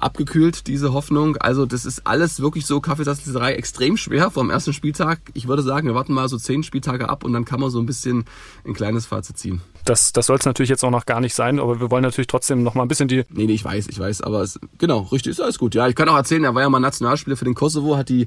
abgekühlt, 0.00 0.66
diese 0.66 0.92
Hoffnung. 0.92 1.36
Also 1.36 1.66
das 1.66 1.84
ist 1.84 2.06
alles 2.06 2.40
wirklich 2.40 2.66
so 2.66 2.80
Kaffeesatzelserei 2.80 3.54
extrem 3.54 3.96
schwer 3.96 4.30
vom 4.30 4.50
ersten 4.50 4.72
Spieltag. 4.72 5.20
Ich 5.34 5.48
würde 5.48 5.62
sagen, 5.62 5.86
wir 5.86 5.94
warten 5.94 6.12
mal 6.12 6.28
so 6.28 6.38
zehn 6.38 6.62
Spieltage 6.62 7.08
ab 7.08 7.24
und 7.24 7.32
dann 7.32 7.44
kann 7.44 7.60
man 7.60 7.70
so 7.70 7.78
ein 7.78 7.86
bisschen 7.86 8.24
ein 8.64 8.74
kleines 8.74 9.06
Fazit 9.06 9.38
ziehen. 9.38 9.60
Das, 9.84 10.12
das 10.12 10.26
soll 10.26 10.36
es 10.36 10.44
natürlich 10.44 10.68
jetzt 10.68 10.84
auch 10.84 10.90
noch 10.90 11.06
gar 11.06 11.20
nicht 11.20 11.34
sein, 11.34 11.58
aber 11.58 11.80
wir 11.80 11.90
wollen 11.90 12.02
natürlich 12.02 12.26
trotzdem 12.26 12.62
noch 12.62 12.74
mal 12.74 12.82
ein 12.82 12.88
bisschen 12.88 13.08
die... 13.08 13.24
Nee, 13.30 13.46
nee, 13.46 13.54
ich 13.54 13.64
weiß, 13.64 13.88
ich 13.88 13.98
weiß, 13.98 14.20
aber 14.20 14.42
es, 14.42 14.60
genau, 14.78 15.00
richtig, 15.12 15.32
ist 15.32 15.40
alles 15.40 15.58
gut. 15.58 15.74
Ja, 15.74 15.88
ich 15.88 15.94
kann 15.94 16.08
auch 16.08 16.16
erzählen, 16.16 16.44
er 16.44 16.54
war 16.54 16.62
ja 16.62 16.68
mal 16.68 16.80
Nationalspieler 16.80 17.36
für 17.36 17.46
den 17.46 17.54
Kosovo, 17.54 17.96
hat 17.96 18.08
die 18.10 18.26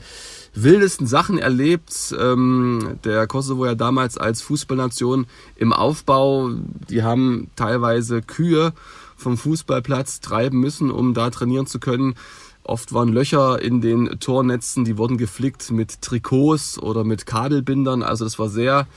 wildesten 0.55 1.05
Sachen 1.05 1.37
erlebt. 1.37 2.15
Ähm, 2.19 2.99
der 3.03 3.27
Kosovo 3.27 3.65
ja 3.65 3.75
damals 3.75 4.17
als 4.17 4.41
Fußballnation 4.41 5.27
im 5.55 5.73
Aufbau, 5.73 6.49
die 6.89 7.03
haben 7.03 7.49
teilweise 7.55 8.21
Kühe 8.21 8.73
vom 9.23 9.37
Fußballplatz 9.37 10.19
treiben 10.19 10.59
müssen, 10.59 10.91
um 10.91 11.13
da 11.13 11.29
trainieren 11.29 11.65
zu 11.65 11.79
können. 11.79 12.15
Oft 12.63 12.93
waren 12.93 13.09
Löcher 13.09 13.61
in 13.61 13.81
den 13.81 14.19
Tornetzen, 14.19 14.85
die 14.85 14.97
wurden 14.97 15.17
geflickt 15.17 15.71
mit 15.71 16.01
Trikots 16.01 16.77
oder 16.77 17.03
mit 17.03 17.25
Kadelbindern. 17.25 18.03
Also 18.03 18.23
das 18.23 18.39
war 18.39 18.49
sehr 18.49 18.87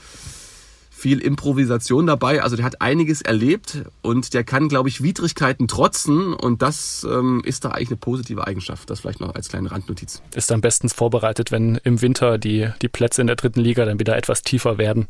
viel 0.89 1.19
Improvisation 1.19 2.07
dabei. 2.07 2.41
Also 2.41 2.55
der 2.55 2.65
hat 2.65 2.81
einiges 2.81 3.21
erlebt 3.21 3.83
und 4.01 4.33
der 4.33 4.43
kann, 4.43 4.67
glaube 4.67 4.89
ich, 4.89 5.03
Widrigkeiten 5.03 5.67
trotzen 5.67 6.33
und 6.33 6.61
das 6.61 7.05
ähm, 7.09 7.41
ist 7.45 7.65
da 7.65 7.69
eigentlich 7.69 7.89
eine 7.89 7.97
positive 7.97 8.47
Eigenschaft. 8.47 8.89
Das 8.89 9.01
vielleicht 9.01 9.19
noch 9.19 9.35
als 9.35 9.49
kleine 9.49 9.69
Randnotiz. 9.69 10.21
Ist 10.33 10.49
dann 10.49 10.61
bestens 10.61 10.93
vorbereitet, 10.93 11.51
wenn 11.51 11.79
im 11.83 12.01
Winter 12.01 12.37
die, 12.37 12.69
die 12.81 12.89
Plätze 12.89 13.21
in 13.21 13.27
der 13.27 13.35
dritten 13.35 13.59
Liga 13.59 13.85
dann 13.85 13.99
wieder 13.99 14.17
etwas 14.17 14.41
tiefer 14.41 14.77
werden. 14.77 15.07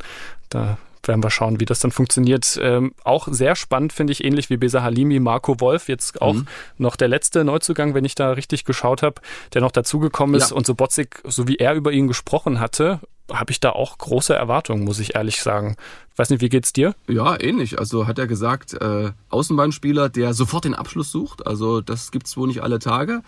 Da 0.50 0.78
werden 1.08 1.24
wir 1.24 1.30
schauen, 1.30 1.60
wie 1.60 1.66
das 1.66 1.80
dann 1.80 1.92
funktioniert. 1.92 2.60
Ähm, 2.62 2.94
auch 3.04 3.28
sehr 3.30 3.56
spannend 3.56 3.94
finde 3.94 4.14
ich, 4.14 4.24
ähnlich 4.24 4.50
wie 4.50 4.58
Besa 4.58 4.82
Halimi, 4.82 5.20
Marco 5.20 5.60
Wolf, 5.60 5.88
jetzt 5.88 6.22
auch 6.22 6.36
mhm. 6.36 6.48
noch 6.78 6.96
der 6.96 7.08
letzte 7.08 7.44
Neuzugang, 7.44 7.94
wenn 7.94 8.06
ich 8.06 8.16
da 8.16 8.32
richtig 8.32 8.66
geschaut 8.66 9.04
habe, 9.04 9.22
der 9.54 9.62
noch 9.62 9.72
dazugekommen 9.72 10.36
ist. 10.36 10.52
Ja. 10.52 10.56
Und 10.56 10.66
so 10.66 10.76
Botzig, 10.76 11.22
so 11.26 11.48
wie 11.48 11.58
er 11.58 11.74
über 11.74 11.92
ihn 11.92 12.08
gesprochen 12.08 12.60
hatte, 12.60 13.00
habe 13.32 13.52
ich 13.52 13.60
da 13.60 13.72
auch 13.72 13.98
große 13.98 14.34
Erwartungen, 14.34 14.84
muss 14.84 15.00
ich 15.00 15.16
ehrlich 15.16 15.42
sagen. 15.42 15.76
Weiß 16.16 16.30
nicht, 16.30 16.42
wie 16.42 16.50
geht's 16.50 16.74
dir? 16.74 16.96
Ja, 17.08 17.40
ähnlich. 17.40 17.78
Also 17.78 18.08
hat 18.08 18.20
er 18.20 18.28
gesagt, 18.28 18.74
äh, 18.74 19.12
Außenbahnspieler, 19.30 20.10
der 20.10 20.34
sofort 20.34 20.66
den 20.66 20.74
Abschluss 20.74 21.12
sucht. 21.12 21.46
Also 21.46 21.82
das 21.82 22.12
gibt's 22.12 22.38
wohl 22.38 22.48
nicht 22.48 22.64
alle 22.64 22.80
Tage. 22.80 23.22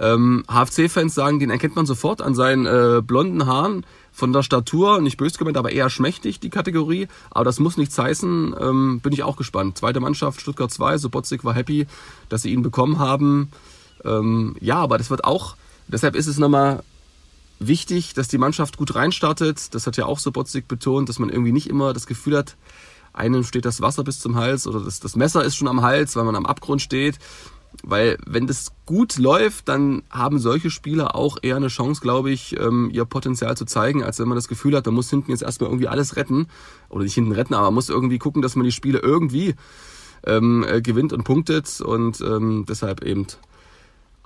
Ähm, 0.00 0.44
HFC-Fans 0.48 1.14
sagen, 1.14 1.38
den 1.38 1.50
erkennt 1.50 1.76
man 1.76 1.86
sofort 1.86 2.20
an 2.20 2.34
seinen 2.34 2.66
äh, 2.66 3.02
blonden 3.02 3.46
Haaren 3.46 3.86
von 4.14 4.32
der 4.32 4.44
Statur, 4.44 5.00
nicht 5.00 5.16
böse 5.16 5.36
gemeint, 5.36 5.56
aber 5.56 5.72
eher 5.72 5.90
schmächtig, 5.90 6.38
die 6.38 6.48
Kategorie. 6.48 7.08
Aber 7.32 7.44
das 7.44 7.58
muss 7.58 7.76
nichts 7.76 7.98
heißen, 7.98 8.54
ähm, 8.60 9.00
bin 9.00 9.12
ich 9.12 9.24
auch 9.24 9.36
gespannt. 9.36 9.76
Zweite 9.76 9.98
Mannschaft, 9.98 10.40
Stuttgart 10.40 10.70
2, 10.70 10.98
Sobotzig 10.98 11.44
war 11.44 11.52
happy, 11.52 11.88
dass 12.28 12.42
sie 12.42 12.52
ihn 12.52 12.62
bekommen 12.62 13.00
haben. 13.00 13.50
Ähm, 14.04 14.54
ja, 14.60 14.76
aber 14.76 14.98
das 14.98 15.10
wird 15.10 15.24
auch, 15.24 15.56
deshalb 15.88 16.14
ist 16.14 16.28
es 16.28 16.38
nochmal 16.38 16.84
wichtig, 17.58 18.14
dass 18.14 18.28
die 18.28 18.38
Mannschaft 18.38 18.76
gut 18.76 18.94
reinstartet. 18.94 19.74
Das 19.74 19.88
hat 19.88 19.96
ja 19.96 20.06
auch 20.06 20.20
Sobotzig 20.20 20.68
betont, 20.68 21.08
dass 21.08 21.18
man 21.18 21.28
irgendwie 21.28 21.52
nicht 21.52 21.68
immer 21.68 21.92
das 21.92 22.06
Gefühl 22.06 22.36
hat, 22.36 22.56
einem 23.12 23.42
steht 23.42 23.64
das 23.64 23.80
Wasser 23.80 24.04
bis 24.04 24.20
zum 24.20 24.36
Hals 24.36 24.66
oder 24.66 24.80
das, 24.80 25.00
das 25.00 25.16
Messer 25.16 25.44
ist 25.44 25.56
schon 25.56 25.68
am 25.68 25.82
Hals, 25.82 26.14
weil 26.14 26.24
man 26.24 26.36
am 26.36 26.46
Abgrund 26.46 26.82
steht. 26.82 27.18
Weil 27.82 28.18
wenn 28.26 28.46
das 28.46 28.72
gut 28.86 29.18
läuft, 29.18 29.68
dann 29.68 30.02
haben 30.10 30.38
solche 30.38 30.70
Spieler 30.70 31.14
auch 31.14 31.38
eher 31.42 31.56
eine 31.56 31.68
Chance, 31.68 32.00
glaube 32.00 32.30
ich, 32.30 32.58
ähm, 32.58 32.90
ihr 32.92 33.04
Potenzial 33.04 33.56
zu 33.56 33.64
zeigen, 33.64 34.02
als 34.02 34.18
wenn 34.18 34.28
man 34.28 34.36
das 34.36 34.48
Gefühl 34.48 34.76
hat, 34.76 34.86
man 34.86 34.94
muss 34.94 35.10
hinten 35.10 35.30
jetzt 35.30 35.42
erstmal 35.42 35.70
irgendwie 35.70 35.88
alles 35.88 36.16
retten. 36.16 36.46
Oder 36.88 37.04
nicht 37.04 37.14
hinten 37.14 37.32
retten, 37.32 37.54
aber 37.54 37.66
man 37.66 37.74
muss 37.74 37.88
irgendwie 37.88 38.18
gucken, 38.18 38.42
dass 38.42 38.56
man 38.56 38.64
die 38.64 38.72
Spiele 38.72 39.00
irgendwie 39.00 39.54
ähm, 40.26 40.64
äh, 40.68 40.80
gewinnt 40.80 41.12
und 41.12 41.24
punktet. 41.24 41.80
Und 41.80 42.20
ähm, 42.20 42.64
deshalb 42.68 43.02
eben 43.02 43.26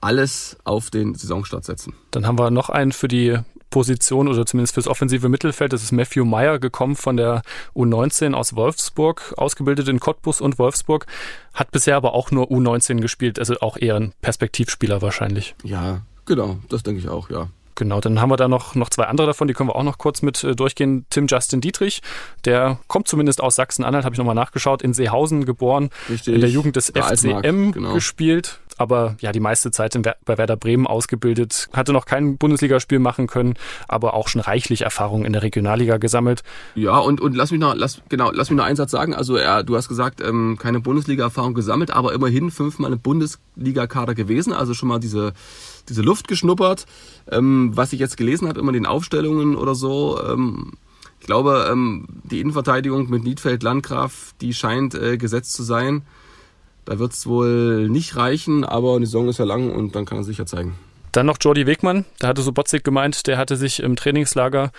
alles 0.01 0.57
auf 0.65 0.91
den 0.91 1.15
Saisonstart 1.15 1.65
setzen. 1.65 1.95
Dann 2.11 2.27
haben 2.27 2.39
wir 2.39 2.51
noch 2.51 2.69
einen 2.69 2.93
für 2.93 3.09
die 3.09 3.39
Position 3.71 4.29
oder 4.29 4.47
zumindest 4.47 4.75
fürs 4.75 4.89
offensive 4.89 5.29
Mittelfeld. 5.29 5.73
Das 5.73 5.83
ist 5.83 5.93
Matthew 5.93 6.25
Meyer 6.25 6.59
gekommen 6.59 6.97
von 6.97 7.17
der 7.17 7.43
U19 7.75 8.35
aus 8.35 8.57
Wolfsburg, 8.57 9.35
ausgebildet 9.37 9.89
in 9.89 10.01
Cottbus 10.01 10.41
und 10.41 10.59
Wolfsburg, 10.59 11.07
hat 11.55 11.71
bisher 11.71 11.97
aber 11.97 12.15
auch 12.15 12.31
nur 12.31 12.47
U19 12.47 13.01
gespielt, 13.01 13.39
also 13.39 13.59
auch 13.61 13.77
eher 13.77 13.97
ein 13.97 14.13
Perspektivspieler 14.23 15.03
wahrscheinlich. 15.03 15.55
Ja, 15.65 16.03
genau, 16.25 16.59
das 16.69 16.83
denke 16.83 17.01
ich 17.01 17.09
auch, 17.09 17.31
ja. 17.31 17.49
Genau, 17.79 18.01
dann 18.01 18.21
haben 18.21 18.29
wir 18.29 18.37
da 18.37 18.49
noch, 18.49 18.75
noch 18.75 18.91
zwei 18.91 19.05
andere 19.05 19.29
davon, 19.29 19.47
die 19.47 19.55
können 19.55 19.69
wir 19.69 19.77
auch 19.77 19.85
noch 19.85 19.99
kurz 19.99 20.21
mit 20.21 20.43
äh, 20.43 20.57
durchgehen. 20.57 21.07
Tim 21.11 21.29
Justin 21.29 21.61
Dietrich, 21.61 22.03
der 22.45 22.81
kommt 22.89 23.07
zumindest 23.07 23.41
aus 23.41 23.55
Sachsen-Anhalt, 23.55 24.05
habe 24.05 24.15
ich 24.15 24.19
nochmal 24.19 24.35
nachgeschaut, 24.35 24.83
in 24.83 24.95
Seehausen 24.95 25.45
geboren, 25.45 25.91
Richtig. 26.11 26.35
in 26.35 26.41
der 26.41 26.51
Jugend 26.51 26.75
des 26.75 26.93
der 26.93 27.05
FCM 27.05 27.71
genau. 27.71 27.95
gespielt, 27.95 28.59
aber 28.79 29.17
ja, 29.21 29.31
die 29.31 29.39
meiste 29.39 29.71
Zeit 29.71 29.95
in, 29.95 30.03
bei 30.03 30.39
Werder 30.39 30.57
Bremen 30.57 30.89
ausgebildet, 30.89 31.69
hatte 31.73 31.93
noch 31.93 32.05
kein 32.05 32.37
Bundesligaspiel 32.37 32.99
machen 32.99 33.29
können, 33.29 33.55
aber 33.87 34.15
auch 34.15 34.27
schon 34.27 34.41
reichlich 34.41 34.83
Erfahrung 34.83 35.25
in 35.25 35.33
der 35.33 35.45
Regionalliga 35.45 35.99
gesammelt. 35.99 36.43
Ja, 36.75 36.99
und, 36.99 37.21
und 37.21 37.37
lass 37.37 37.53
mich 37.53 37.61
noch, 37.61 37.77
lass, 37.77 38.03
genau, 38.09 38.33
lass 38.33 38.51
mich 38.51 38.57
noch 38.57 38.65
einen 38.65 38.77
Satz 38.77 38.91
sagen. 38.91 39.15
Also 39.15 39.37
er, 39.37 39.63
du 39.63 39.77
hast 39.77 39.87
gesagt, 39.87 40.21
ähm, 40.21 40.59
keine 40.61 40.81
Bundesliga-Erfahrung 40.81 41.55
gesammelt, 41.55 41.93
aber 41.93 42.13
immerhin 42.13 42.51
fünfmal 42.51 42.93
im 42.93 42.99
Bundesliga-Kader 42.99 44.17
gewesen, 44.17 44.53
also 44.53 44.75
schon 44.75 44.89
mal 44.89 44.99
diese 44.99 45.33
diese 45.89 46.03
Luft 46.03 46.29
geschnuppert. 46.29 46.87
Ähm, 47.31 47.73
was 47.75 47.93
ich 47.93 48.01
jetzt 48.01 48.17
gelesen 48.17 48.49
habe, 48.49 48.61
immer 48.61 48.73
den 48.73 48.87
Aufstellungen 48.87 49.57
oder 49.57 49.75
so, 49.75 50.21
ähm, 50.23 50.73
ich 51.21 51.27
glaube, 51.27 51.69
ähm, 51.71 52.07
die 52.25 52.41
Innenverteidigung 52.41 53.11
mit 53.11 53.25
Niedfeld 53.25 53.63
Landgraf, 53.63 54.35
die 54.41 54.55
scheint 54.55 54.95
äh, 54.95 55.17
gesetzt 55.19 55.53
zu 55.53 55.63
sein. 55.63 56.03
Da 56.85 56.99
wird 56.99 57.13
es 57.13 57.27
wohl 57.27 57.89
nicht 57.89 58.17
reichen, 58.17 58.65
aber 58.65 58.99
die 58.99 59.07
Saison 59.07 59.29
ist 59.29 59.39
ja 59.39 59.45
lang 59.45 59.71
und 59.71 59.95
dann 59.95 60.05
kann 60.05 60.19
er 60.19 60.25
sich 60.25 60.39
ja 60.39 60.47
zeigen. 60.47 60.75
Dann 61.13 61.27
noch 61.27 61.39
Jordi 61.41 61.67
Wegmann, 61.67 62.05
da 62.19 62.29
hatte 62.29 62.43
Sobotzig 62.43 62.85
gemeint, 62.85 63.27
der 63.27 63.39
hatte 63.39 63.57
sich 63.57 63.81
im 63.81 63.97
Trainingslager 63.97 64.71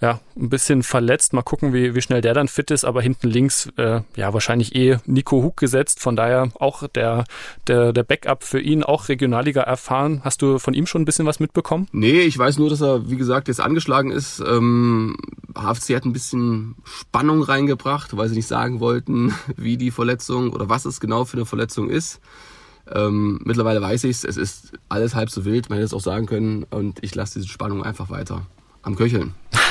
ja, 0.00 0.20
ein 0.36 0.48
bisschen 0.48 0.82
verletzt. 0.82 1.32
Mal 1.32 1.42
gucken, 1.42 1.72
wie, 1.72 1.94
wie 1.94 2.02
schnell 2.02 2.20
der 2.20 2.34
dann 2.34 2.48
fit 2.48 2.70
ist. 2.70 2.84
Aber 2.84 3.02
hinten 3.02 3.28
links, 3.28 3.68
äh, 3.76 4.00
ja, 4.16 4.32
wahrscheinlich 4.32 4.74
eh 4.74 4.98
Nico 5.06 5.42
Hug 5.42 5.56
gesetzt. 5.56 6.00
Von 6.00 6.14
daher 6.14 6.50
auch 6.58 6.86
der, 6.88 7.24
der, 7.66 7.92
der 7.92 8.04
Backup 8.04 8.44
für 8.44 8.60
ihn, 8.60 8.84
auch 8.84 9.08
Regionalliga 9.08 9.62
erfahren. 9.62 10.20
Hast 10.24 10.42
du 10.42 10.58
von 10.58 10.74
ihm 10.74 10.86
schon 10.86 11.02
ein 11.02 11.04
bisschen 11.04 11.26
was 11.26 11.40
mitbekommen? 11.40 11.88
Nee, 11.92 12.20
ich 12.20 12.38
weiß 12.38 12.58
nur, 12.58 12.70
dass 12.70 12.80
er, 12.80 13.10
wie 13.10 13.16
gesagt, 13.16 13.48
jetzt 13.48 13.60
angeschlagen 13.60 14.12
ist. 14.12 14.40
Ähm, 14.40 15.16
HFC 15.56 15.96
hat 15.96 16.04
ein 16.04 16.12
bisschen 16.12 16.76
Spannung 16.84 17.42
reingebracht, 17.42 18.16
weil 18.16 18.28
sie 18.28 18.36
nicht 18.36 18.48
sagen 18.48 18.80
wollten, 18.80 19.34
wie 19.56 19.76
die 19.76 19.90
Verletzung 19.90 20.52
oder 20.52 20.68
was 20.68 20.84
es 20.84 21.00
genau 21.00 21.24
für 21.24 21.36
eine 21.36 21.46
Verletzung 21.46 21.90
ist. 21.90 22.20
Ähm, 22.90 23.40
mittlerweile 23.44 23.82
weiß 23.82 24.04
ich 24.04 24.10
es, 24.10 24.24
es 24.24 24.36
ist 24.36 24.72
alles 24.88 25.14
halb 25.14 25.28
so 25.28 25.44
wild, 25.44 25.68
man 25.68 25.76
hätte 25.76 25.86
es 25.86 25.92
auch 25.94 26.00
sagen 26.00 26.24
können 26.24 26.64
und 26.70 26.98
ich 27.02 27.14
lasse 27.14 27.38
diese 27.38 27.52
Spannung 27.52 27.82
einfach 27.82 28.08
weiter 28.08 28.46
am 28.82 28.96
Köcheln. 28.96 29.34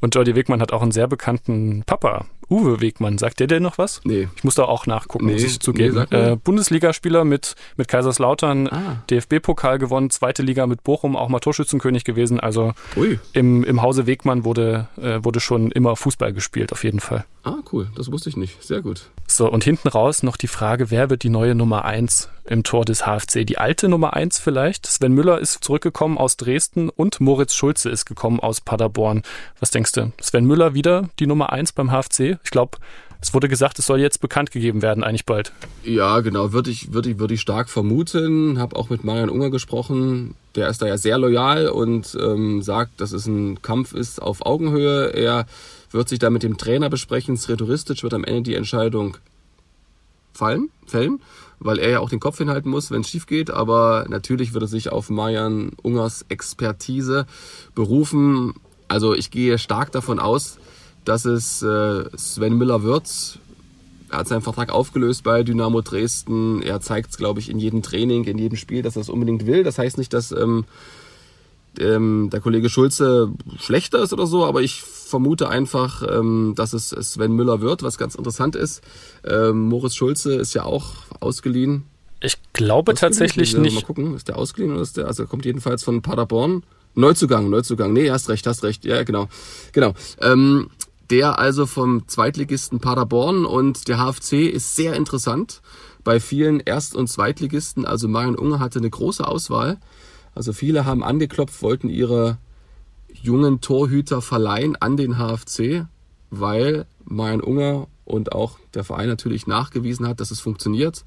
Und 0.00 0.14
Jordi 0.14 0.34
Wegmann 0.34 0.60
hat 0.60 0.72
auch 0.72 0.82
einen 0.82 0.92
sehr 0.92 1.06
bekannten 1.06 1.84
Papa, 1.86 2.26
Uwe 2.50 2.80
Wegmann. 2.80 3.18
Sagt 3.18 3.40
der 3.40 3.46
denn 3.46 3.62
noch 3.62 3.78
was? 3.78 4.00
Nee. 4.04 4.28
Ich 4.36 4.44
muss 4.44 4.56
da 4.56 4.64
auch 4.64 4.86
nachgucken, 4.86 5.26
nee, 5.26 5.34
muss 5.34 5.42
ich 5.42 5.60
zugeben. 5.60 6.06
Nee, 6.10 6.16
äh, 6.32 6.36
Bundesligaspieler 6.36 7.24
mit, 7.24 7.54
mit 7.76 7.88
Kaiserslautern, 7.88 8.68
ah. 8.68 9.02
DFB-Pokal 9.10 9.78
gewonnen, 9.78 10.10
zweite 10.10 10.42
Liga 10.42 10.66
mit 10.66 10.82
Bochum, 10.82 11.16
auch 11.16 11.28
mal 11.28 11.40
Torschützenkönig 11.40 12.04
gewesen. 12.04 12.40
Also 12.40 12.72
im, 13.32 13.64
im 13.64 13.82
Hause 13.82 14.06
Wegmann 14.06 14.44
wurde, 14.44 14.88
äh, 15.00 15.20
wurde 15.22 15.40
schon 15.40 15.70
immer 15.70 15.96
Fußball 15.96 16.32
gespielt, 16.32 16.72
auf 16.72 16.84
jeden 16.84 17.00
Fall. 17.00 17.24
Ah, 17.44 17.58
cool. 17.72 17.88
Das 17.96 18.10
wusste 18.12 18.28
ich 18.28 18.36
nicht. 18.36 18.62
Sehr 18.62 18.82
gut. 18.82 19.10
So, 19.34 19.50
und 19.50 19.64
hinten 19.64 19.88
raus 19.88 20.22
noch 20.22 20.36
die 20.36 20.46
Frage, 20.46 20.90
wer 20.90 21.08
wird 21.08 21.22
die 21.22 21.30
neue 21.30 21.54
Nummer 21.54 21.86
1 21.86 22.28
im 22.44 22.64
Tor 22.64 22.84
des 22.84 23.06
HFC? 23.06 23.46
Die 23.46 23.56
alte 23.56 23.88
Nummer 23.88 24.12
1 24.12 24.38
vielleicht? 24.38 24.84
Sven 24.84 25.14
Müller 25.14 25.38
ist 25.38 25.64
zurückgekommen 25.64 26.18
aus 26.18 26.36
Dresden 26.36 26.90
und 26.90 27.18
Moritz 27.18 27.54
Schulze 27.54 27.88
ist 27.88 28.04
gekommen 28.04 28.40
aus 28.40 28.60
Paderborn. 28.60 29.22
Was 29.58 29.70
denkst 29.70 29.92
du? 29.92 30.12
Sven 30.20 30.44
Müller 30.44 30.74
wieder 30.74 31.08
die 31.18 31.26
Nummer 31.26 31.50
1 31.50 31.72
beim 31.72 31.90
HFC? 31.90 32.38
Ich 32.44 32.50
glaube, 32.50 32.76
es 33.22 33.32
wurde 33.32 33.48
gesagt, 33.48 33.78
es 33.78 33.86
soll 33.86 34.00
jetzt 34.00 34.20
bekannt 34.20 34.50
gegeben 34.50 34.82
werden, 34.82 35.04
eigentlich 35.04 35.24
bald. 35.24 35.52
Ja, 35.84 36.20
genau, 36.20 36.52
würde 36.52 36.70
ich, 36.70 36.92
würde 36.92 37.10
ich, 37.10 37.18
würde 37.20 37.34
ich 37.34 37.40
stark 37.40 37.70
vermuten. 37.70 38.58
Habe 38.58 38.74
auch 38.74 38.90
mit 38.90 39.04
Marian 39.04 39.30
Unger 39.30 39.48
gesprochen. 39.48 40.34
Der 40.56 40.68
ist 40.68 40.82
da 40.82 40.88
ja 40.88 40.98
sehr 40.98 41.18
loyal 41.18 41.68
und 41.68 42.18
ähm, 42.20 42.62
sagt, 42.62 43.00
dass 43.00 43.12
es 43.12 43.26
ein 43.26 43.62
Kampf 43.62 43.94
ist 43.94 44.20
auf 44.20 44.44
Augenhöhe. 44.44 45.14
Er 45.14 45.46
wird 45.92 46.08
sich 46.08 46.18
da 46.18 46.30
mit 46.30 46.42
dem 46.42 46.58
Trainer 46.58 46.90
besprechen. 46.90 47.36
Sredoristic 47.36 48.02
wird 48.02 48.12
am 48.12 48.24
Ende 48.24 48.42
die 48.42 48.56
Entscheidung 48.56 49.16
fallen, 50.32 50.70
fällen, 50.86 51.20
weil 51.60 51.78
er 51.78 51.90
ja 51.90 52.00
auch 52.00 52.10
den 52.10 52.20
Kopf 52.20 52.38
hinhalten 52.38 52.70
muss, 52.70 52.90
wenn 52.90 53.02
es 53.02 53.08
schief 53.08 53.26
geht. 53.26 53.50
Aber 53.50 54.04
natürlich 54.08 54.52
würde 54.52 54.66
sich 54.66 54.90
auf 54.90 55.10
Marian 55.10 55.70
Ungers 55.82 56.24
Expertise 56.28 57.26
berufen. 57.76 58.54
Also 58.88 59.14
ich 59.14 59.30
gehe 59.30 59.58
stark 59.58 59.92
davon 59.92 60.18
aus, 60.18 60.58
dass 61.04 61.24
es 61.24 61.62
äh, 61.62 62.04
Sven 62.16 62.56
Müller 62.56 62.82
wird. 62.82 63.38
Er 64.10 64.18
hat 64.18 64.28
seinen 64.28 64.42
Vertrag 64.42 64.70
aufgelöst 64.70 65.24
bei 65.24 65.42
Dynamo 65.42 65.80
Dresden. 65.80 66.62
Er 66.62 66.80
zeigt 66.80 67.10
es, 67.10 67.16
glaube 67.16 67.40
ich, 67.40 67.48
in 67.48 67.58
jedem 67.58 67.82
Training, 67.82 68.24
in 68.24 68.38
jedem 68.38 68.56
Spiel, 68.56 68.82
dass 68.82 68.96
er 68.96 69.02
es 69.02 69.08
unbedingt 69.08 69.46
will. 69.46 69.62
Das 69.64 69.78
heißt 69.78 69.96
nicht, 69.96 70.12
dass 70.12 70.32
ähm, 70.32 70.64
ähm, 71.80 72.28
der 72.30 72.40
Kollege 72.40 72.68
Schulze 72.68 73.32
schlechter 73.58 74.02
ist 74.02 74.12
oder 74.12 74.26
so, 74.26 74.44
aber 74.44 74.60
ich 74.60 74.82
vermute 74.82 75.48
einfach, 75.48 76.02
ähm, 76.08 76.52
dass 76.56 76.72
es 76.72 76.90
Sven 76.90 77.32
Müller 77.32 77.60
wird, 77.60 77.82
was 77.82 77.98
ganz 77.98 78.14
interessant 78.14 78.56
ist. 78.56 78.82
Ähm, 79.24 79.68
Moritz 79.68 79.94
Schulze 79.94 80.34
ist 80.34 80.54
ja 80.54 80.64
auch 80.64 80.92
ausgeliehen. 81.20 81.84
Ich 82.20 82.36
glaube 82.52 82.92
ausgeliehen? 82.92 83.12
tatsächlich 83.18 83.56
nicht. 83.56 83.74
Mal 83.74 83.82
gucken, 83.82 84.14
ist 84.14 84.28
der 84.28 84.36
ausgeliehen 84.36 84.74
oder 84.74 84.82
ist 84.82 84.96
der, 84.96 85.06
also 85.06 85.24
er 85.24 85.26
kommt 85.26 85.44
jedenfalls 85.44 85.82
von 85.82 86.02
Paderborn. 86.02 86.62
Neuzugang, 86.94 87.48
Neuzugang. 87.48 87.92
Nee, 87.94 88.10
hast 88.10 88.28
recht, 88.28 88.46
hast 88.46 88.62
recht. 88.64 88.84
Ja, 88.84 89.02
genau. 89.02 89.28
Genau. 89.72 89.94
Ähm, 90.20 90.68
der 91.12 91.38
also 91.38 91.66
vom 91.66 92.08
Zweitligisten 92.08 92.80
Paderborn 92.80 93.44
und 93.44 93.86
der 93.86 93.98
HFC 93.98 94.48
ist 94.48 94.74
sehr 94.74 94.94
interessant. 94.94 95.60
Bei 96.04 96.20
vielen 96.20 96.58
Erst- 96.58 96.96
und 96.96 97.06
Zweitligisten, 97.06 97.84
also 97.84 98.08
Marion 98.08 98.34
Unger 98.34 98.60
hatte 98.60 98.78
eine 98.78 98.88
große 98.88 99.28
Auswahl. 99.28 99.78
Also 100.34 100.54
viele 100.54 100.86
haben 100.86 101.04
angeklopft, 101.04 101.60
wollten 101.60 101.90
ihre 101.90 102.38
jungen 103.12 103.60
Torhüter 103.60 104.22
verleihen 104.22 104.74
an 104.76 104.96
den 104.96 105.18
HFC, 105.18 105.86
weil 106.30 106.86
Marion 107.04 107.42
Unger 107.42 107.88
und 108.06 108.32
auch 108.32 108.58
der 108.72 108.82
Verein 108.82 109.08
natürlich 109.08 109.46
nachgewiesen 109.46 110.08
hat, 110.08 110.18
dass 110.18 110.30
es 110.30 110.40
funktioniert. 110.40 111.04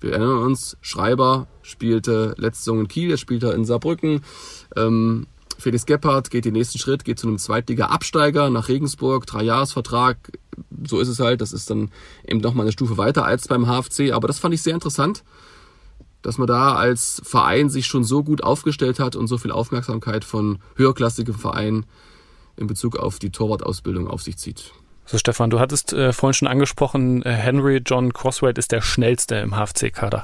Wir 0.00 0.12
erinnern 0.12 0.38
uns, 0.38 0.78
Schreiber 0.80 1.48
spielte 1.60 2.34
letzte 2.38 2.64
Saison 2.64 2.80
in 2.80 2.88
Kiel, 2.88 3.10
er 3.10 3.18
spielte 3.18 3.48
in 3.48 3.66
Saarbrücken. 3.66 4.22
Ähm, 4.74 5.26
Felix 5.58 5.86
Gebhardt 5.86 6.30
geht 6.30 6.44
den 6.44 6.54
nächsten 6.54 6.78
Schritt, 6.78 7.04
geht 7.04 7.18
zu 7.18 7.26
einem 7.26 7.38
Zweitliga-Absteiger 7.38 8.50
nach 8.50 8.68
Regensburg, 8.68 9.26
Dreijahresvertrag. 9.26 10.16
So 10.86 11.00
ist 11.00 11.08
es 11.08 11.20
halt. 11.20 11.40
Das 11.40 11.52
ist 11.52 11.70
dann 11.70 11.90
eben 12.26 12.40
nochmal 12.40 12.64
eine 12.64 12.72
Stufe 12.72 12.96
weiter 12.96 13.24
als 13.24 13.48
beim 13.48 13.66
HFC. 13.66 14.12
Aber 14.12 14.28
das 14.28 14.38
fand 14.38 14.54
ich 14.54 14.62
sehr 14.62 14.74
interessant, 14.74 15.24
dass 16.22 16.38
man 16.38 16.46
da 16.46 16.74
als 16.74 17.20
Verein 17.24 17.70
sich 17.70 17.86
schon 17.86 18.04
so 18.04 18.22
gut 18.22 18.42
aufgestellt 18.42 18.98
hat 18.98 19.16
und 19.16 19.26
so 19.26 19.38
viel 19.38 19.50
Aufmerksamkeit 19.50 20.24
von 20.24 20.58
höherklassigen 20.76 21.34
Vereinen 21.34 21.86
in 22.56 22.66
Bezug 22.66 22.96
auf 22.96 23.18
die 23.18 23.30
Torwartausbildung 23.30 24.08
auf 24.08 24.22
sich 24.22 24.38
zieht. 24.38 24.72
So, 25.06 25.18
Stefan, 25.18 25.50
du 25.50 25.60
hattest 25.60 25.92
äh, 25.92 26.12
vorhin 26.12 26.34
schon 26.34 26.48
angesprochen, 26.48 27.22
äh, 27.22 27.30
Henry 27.30 27.82
John 27.84 28.12
Crosswell 28.12 28.56
ist 28.56 28.72
der 28.72 28.80
schnellste 28.80 29.36
im 29.36 29.54
HFC-Kader. 29.54 30.22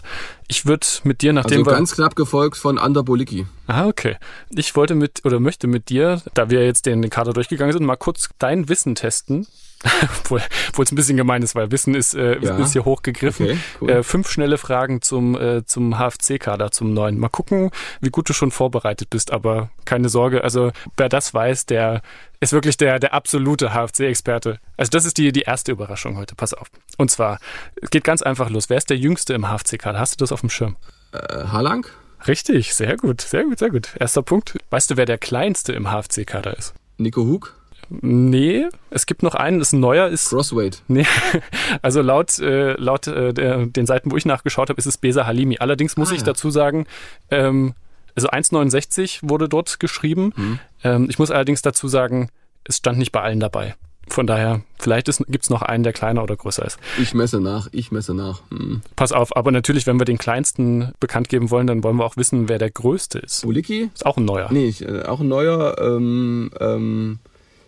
Ich 0.49 0.65
würde 0.65 0.87
mit 1.05 1.21
dir, 1.21 1.33
nachdem 1.33 1.61
also 1.61 1.71
ganz 1.71 1.95
knapp 1.95 2.17
gefolgt 2.17 2.57
von 2.57 2.79
Ander 2.79 3.03
Bolicki. 3.03 3.47
Ah, 3.67 3.87
okay. 3.87 4.17
Ich 4.49 4.75
wollte 4.77 4.95
mit 4.95 5.25
oder 5.25 5.39
möchte 5.39 5.67
mit 5.67 5.91
dir, 5.91 6.23
da 6.35 6.49
wir 6.49 6.65
jetzt 6.65 6.87
den 6.87 7.09
Kader 7.11 7.33
durchgegangen 7.35 7.73
sind, 7.73 7.85
mal 7.85 7.97
kurz 7.97 8.31
dein 8.39 8.69
Wissen 8.69 8.95
testen 8.95 9.47
obwohl 10.25 10.41
es 10.83 10.93
ein 10.93 10.97
bisschen 10.97 11.17
gemein 11.17 11.43
ist, 11.43 11.55
weil 11.55 11.71
Wissen 11.71 11.95
ist, 11.95 12.15
äh, 12.15 12.39
ja. 12.39 12.57
ist 12.59 12.73
hier 12.73 12.85
hochgegriffen. 12.85 13.47
Okay, 13.47 13.59
cool. 13.81 13.91
äh, 13.91 14.03
fünf 14.03 14.31
schnelle 14.31 14.59
Fragen 14.59 15.01
zum, 15.01 15.41
äh, 15.41 15.65
zum 15.65 15.99
HFC-Kader, 15.99 16.71
zum 16.71 16.93
neuen. 16.93 17.19
Mal 17.19 17.29
gucken, 17.29 17.71
wie 18.01 18.11
gut 18.11 18.29
du 18.29 18.33
schon 18.33 18.51
vorbereitet 18.51 19.09
bist, 19.11 19.33
aber 19.33 19.71
keine 19.87 20.09
Sorge, 20.09 20.45
also 20.45 20.73
wer 20.97 21.09
das 21.09 21.33
weiß, 21.33 21.67
der 21.67 22.03
ist 22.41 22.53
wirklich 22.53 22.77
der, 22.77 22.99
der 22.99 23.15
absolute 23.15 23.71
HFC-Experte. 23.73 24.61
Also 24.77 24.91
das 24.91 25.05
ist 25.05 25.19
die, 25.19 25.33
die 25.33 25.43
erste 25.43 25.73
Überraschung 25.73 26.17
heute, 26.17 26.35
pass 26.35 26.55
auf. 26.55 26.69
Und 26.99 27.11
zwar, 27.11 27.39
es 27.81 27.91
geht 27.91 28.05
ganz 28.05 28.23
einfach 28.23 28.51
los. 28.51 28.69
Wer 28.69 28.79
ist 28.79 28.91
der 28.91 28.99
Jüngste 28.99 29.35
im 29.35 29.47
HFC-Kader? 29.47 29.99
Hast 29.99 30.21
du 30.21 30.25
das 30.25 30.33
auf 30.33 30.41
dem 30.41 30.51
Schirm? 30.51 30.77
Äh, 31.13 31.45
Harlang? 31.45 31.87
Richtig, 32.27 32.75
sehr 32.75 32.97
gut, 32.97 33.23
sehr 33.23 33.45
gut, 33.45 33.59
sehr 33.59 33.71
gut. 33.71 33.95
Erster 33.99 34.23
Punkt. 34.23 34.59
Weißt 34.69 34.91
du, 34.91 34.97
wer 34.99 35.07
der 35.07 35.17
Kleinste 35.17 35.73
im 35.73 35.87
HFC-Kader 35.91 36.57
ist? 36.57 36.75
Nico 36.99 37.23
Hug? 37.23 37.60
Nee, 37.91 38.67
es 38.91 39.07
gibt 39.07 39.23
noch 39.23 39.35
einen, 39.35 39.59
das 39.59 39.69
ist 39.69 39.73
ein 39.75 39.81
neuer. 39.81 40.09
Ist, 40.09 40.29
Crossweight. 40.31 40.83
Nee, 40.89 41.07
also 41.83 42.03
laut, 42.03 42.39
äh, 42.39 42.75
laut 42.75 43.07
äh, 43.09 43.35
der, 43.35 43.67
den 43.67 43.87
Seiten, 43.87 44.11
wo 44.13 44.17
ich 44.17 44.25
nachgeschaut 44.25 44.69
habe, 44.71 44.79
ist 44.79 44.87
es 44.87 44.97
Besa 44.97 45.27
Halimi. 45.27 45.59
Allerdings 45.59 45.97
muss 45.97 46.11
Ah, 46.11 46.15
ich 46.15 46.21
ja. 46.21 46.27
dazu 46.27 46.51
sagen, 46.51 46.87
ähm, 47.31 47.75
also 48.15 48.29
1,69 48.29 49.21
wurde 49.23 49.49
dort 49.49 49.81
geschrieben. 49.81 50.33
Mhm. 50.37 50.59
Ähm, 50.85 51.07
ich 51.11 51.19
muss 51.19 51.31
allerdings 51.31 51.63
dazu 51.63 51.89
sagen, 51.89 52.31
es 52.65 52.77
stand 52.77 52.99
nicht 52.99 53.13
bei 53.13 53.21
allen 53.23 53.41
dabei. 53.41 53.75
Von 54.09 54.27
daher, 54.27 54.63
vielleicht 54.79 55.07
gibt 55.29 55.45
es 55.45 55.51
noch 55.51 55.63
einen, 55.63 55.85
der 55.85 55.93
kleiner 55.93 56.23
oder 56.25 56.35
größer 56.37 56.65
ist. 56.65 56.79
Ich 57.01 57.15
messe 57.15 57.41
nach, 57.41 57.69
ich 57.71 57.93
messe 57.93 58.13
nach. 58.13 58.41
Hm. 58.51 58.83
Pass 58.97 59.13
auf, 59.13 59.37
aber 59.37 59.53
natürlich, 59.53 59.87
wenn 59.87 60.01
wir 60.01 60.05
den 60.05 60.19
kleinsten 60.19 60.93
bekannt 60.99 61.29
geben 61.29 61.51
wollen, 61.51 61.69
dann 61.69 61.85
wollen 61.85 61.97
wir 61.97 62.05
auch 62.05 62.17
wissen, 62.17 62.49
wer 62.49 62.59
der 62.59 62.71
größte 62.71 63.21
ist. 63.21 63.45
Uliki? 63.45 63.91
Ist 63.95 64.05
auch 64.05 64.17
ein 64.17 64.25
neuer. 64.25 64.49
Nee, 64.51 64.67
ich, 64.67 64.83
äh, 64.85 65.03
auch 65.03 65.21
ein 65.21 65.29
neuer. 65.29 65.77
Ähm, 65.81 66.51
ähm, 66.59 67.19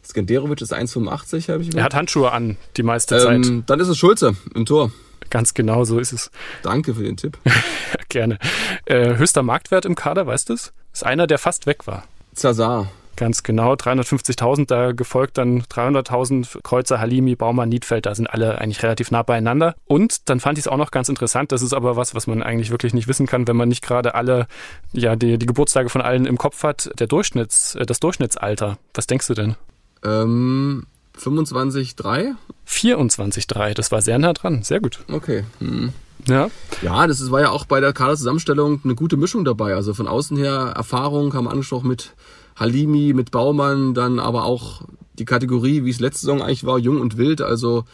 Skenderovic 0.05 0.61
ist 0.61 0.73
1,85, 0.75 1.53
habe 1.53 1.62
ich 1.62 1.75
Er 1.75 1.85
hat 1.85 1.95
Handschuhe 1.95 2.33
an, 2.33 2.57
die 2.77 2.83
meiste 2.83 3.19
Zeit. 3.19 3.47
ähm, 3.47 3.65
Dann 3.67 3.81
ist 3.81 3.88
es 3.88 3.97
Schulze 3.99 4.37
im 4.55 4.67
Tor. 4.67 4.91
Ganz 5.31 5.55
genau, 5.55 5.85
so 5.85 5.99
ist 5.99 6.12
es. 6.12 6.31
Danke 6.62 6.95
für 6.95 7.05
den 7.05 7.17
Tipp. 7.17 7.38
Gerne. 8.09 8.38
Äh, 8.85 9.17
höchster 9.17 9.43
Marktwert 9.43 9.87
im 9.87 9.95
Kader, 9.95 10.27
weißt 10.27 10.51
du 10.51 10.55
es? 10.55 10.73
Ist 10.93 11.07
einer, 11.07 11.27
der 11.27 11.38
fast 11.38 11.67
weg 11.67 11.87
war. 11.87 12.05
Zazar. 12.35 12.91
Ganz 13.17 13.43
genau, 13.43 13.75
350.000, 13.75 14.67
da 14.67 14.93
gefolgt 14.93 15.37
dann 15.37 15.62
300.000 15.65 16.62
Kreuzer, 16.62 16.99
Halimi, 16.99 17.37
Baumann, 17.37 17.69
Niedfeld, 17.69 18.07
da 18.07 18.15
sind 18.15 18.27
alle 18.27 18.59
eigentlich 18.59 18.83
relativ 18.83 19.11
nah 19.11 19.23
beieinander. 19.23 19.75
Und 19.85 20.31
dann 20.31 20.41
fand 20.41 20.57
ich 20.57 20.65
es 20.65 20.69
auch 20.69 20.79
noch 20.79 20.91
ganz 20.91 21.11
interessant, 21.11 21.53
das 21.53 21.61
ist 21.62 21.75
aber 21.75 21.97
was, 21.97 22.15
was 22.15 22.27
man 22.27 22.43
eigentlich 22.43 22.71
wirklich 22.71 22.95
nicht 22.95 23.09
wissen 23.09 23.27
kann, 23.27 23.47
wenn 23.47 23.57
man 23.57 23.69
nicht 23.69 23.83
gerade 23.83 24.15
alle, 24.15 24.47
ja, 24.93 25.15
die, 25.15 25.37
die 25.37 25.47
Geburtstage 25.47 25.91
von 25.91 26.01
allen 26.01 26.25
im 26.25 26.38
Kopf 26.38 26.62
hat, 26.62 26.91
der 26.99 27.07
Durchschnitts, 27.07 27.75
äh, 27.75 27.85
das 27.85 28.01
Durchschnittsalter. 28.01 28.79
Was 28.95 29.07
denkst 29.07 29.27
du 29.27 29.35
denn? 29.35 29.57
Ähm, 30.05 30.87
25,3? 31.19 32.35
24,3, 32.67 33.75
das 33.75 33.93
war 33.93 34.03
sehr 34.03 34.19
nah 34.19 34.33
dran, 34.33 34.62
sehr 34.62 34.81
gut. 34.81 35.01
Okay. 35.11 35.45
Hm. 35.59 35.93
Ja, 36.29 36.51
Ja, 36.83 37.07
das 37.07 37.31
war 37.31 37.41
ja 37.41 37.51
auch 37.51 37.65
bei 37.65 37.81
der 37.81 37.93
Kaderzusammenstellung 37.93 38.81
eine 38.85 38.95
gute 38.95 39.17
Mischung 39.17 39.45
dabei. 39.45 39.75
Also 39.75 39.93
von 39.93 40.07
außen 40.07 40.37
her 40.37 40.73
Erfahrung 40.77 41.35
haben 41.35 41.45
wir 41.47 41.51
angesprochen 41.51 41.88
mit 41.88 42.15
Halimi, 42.57 43.12
mit 43.12 43.31
Baumann, 43.33 43.93
dann 43.95 44.21
aber 44.21 44.45
auch 44.45 44.83
die 45.15 45.25
Kategorie, 45.25 45.85
wie 45.85 45.91
es 45.91 46.01
letzte 46.01 46.21
Saison 46.21 46.43
eigentlich 46.43 46.65
war, 46.65 46.79
jung 46.79 47.01
und 47.01 47.17
wild. 47.17 47.41
Also 47.41 47.85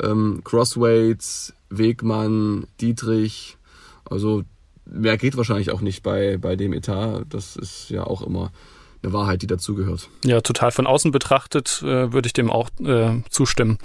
ähm, 0.00 0.40
Crossweights, 0.44 1.54
Wegmann, 1.70 2.66
Dietrich. 2.80 3.56
Also 4.04 4.42
mehr 4.84 5.16
geht 5.16 5.36
wahrscheinlich 5.36 5.70
auch 5.70 5.80
nicht 5.80 6.02
bei, 6.02 6.36
bei 6.36 6.56
dem 6.56 6.72
Etat. 6.72 7.26
Das 7.28 7.56
ist 7.56 7.90
ja 7.90 8.04
auch 8.04 8.22
immer 8.22 8.50
eine 9.02 9.12
Wahrheit, 9.12 9.42
die 9.42 9.46
dazugehört. 9.46 10.08
Ja, 10.24 10.40
total 10.40 10.70
von 10.70 10.86
außen 10.86 11.10
betrachtet 11.10 11.82
äh, 11.82 12.12
würde 12.12 12.26
ich 12.26 12.32
dem 12.32 12.50
auch 12.50 12.70
äh, 12.80 13.22
zustimmen. 13.30 13.78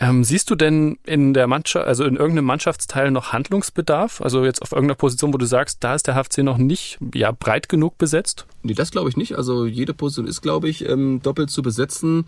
Ähm, 0.00 0.22
siehst 0.22 0.48
du 0.50 0.54
denn 0.54 0.98
in 1.04 1.34
der 1.34 1.48
Mannschaft, 1.48 1.86
also 1.86 2.04
in 2.04 2.16
irgendeinem 2.16 2.44
Mannschaftsteil 2.44 3.10
noch 3.10 3.32
Handlungsbedarf? 3.32 4.20
Also 4.20 4.44
jetzt 4.44 4.62
auf 4.62 4.72
irgendeiner 4.72 4.94
Position, 4.94 5.34
wo 5.34 5.38
du 5.38 5.46
sagst, 5.46 5.78
da 5.82 5.94
ist 5.94 6.06
der 6.06 6.14
HFC 6.14 6.38
noch 6.38 6.56
nicht 6.56 6.98
ja, 7.14 7.32
breit 7.32 7.68
genug 7.68 7.98
besetzt? 7.98 8.46
Nee, 8.62 8.74
das 8.74 8.92
glaube 8.92 9.08
ich 9.08 9.16
nicht. 9.16 9.36
Also 9.36 9.66
jede 9.66 9.94
Position 9.94 10.26
ist, 10.26 10.40
glaube 10.40 10.68
ich, 10.68 10.88
ähm, 10.88 11.20
doppelt 11.22 11.50
zu 11.50 11.62
besetzen. 11.62 12.26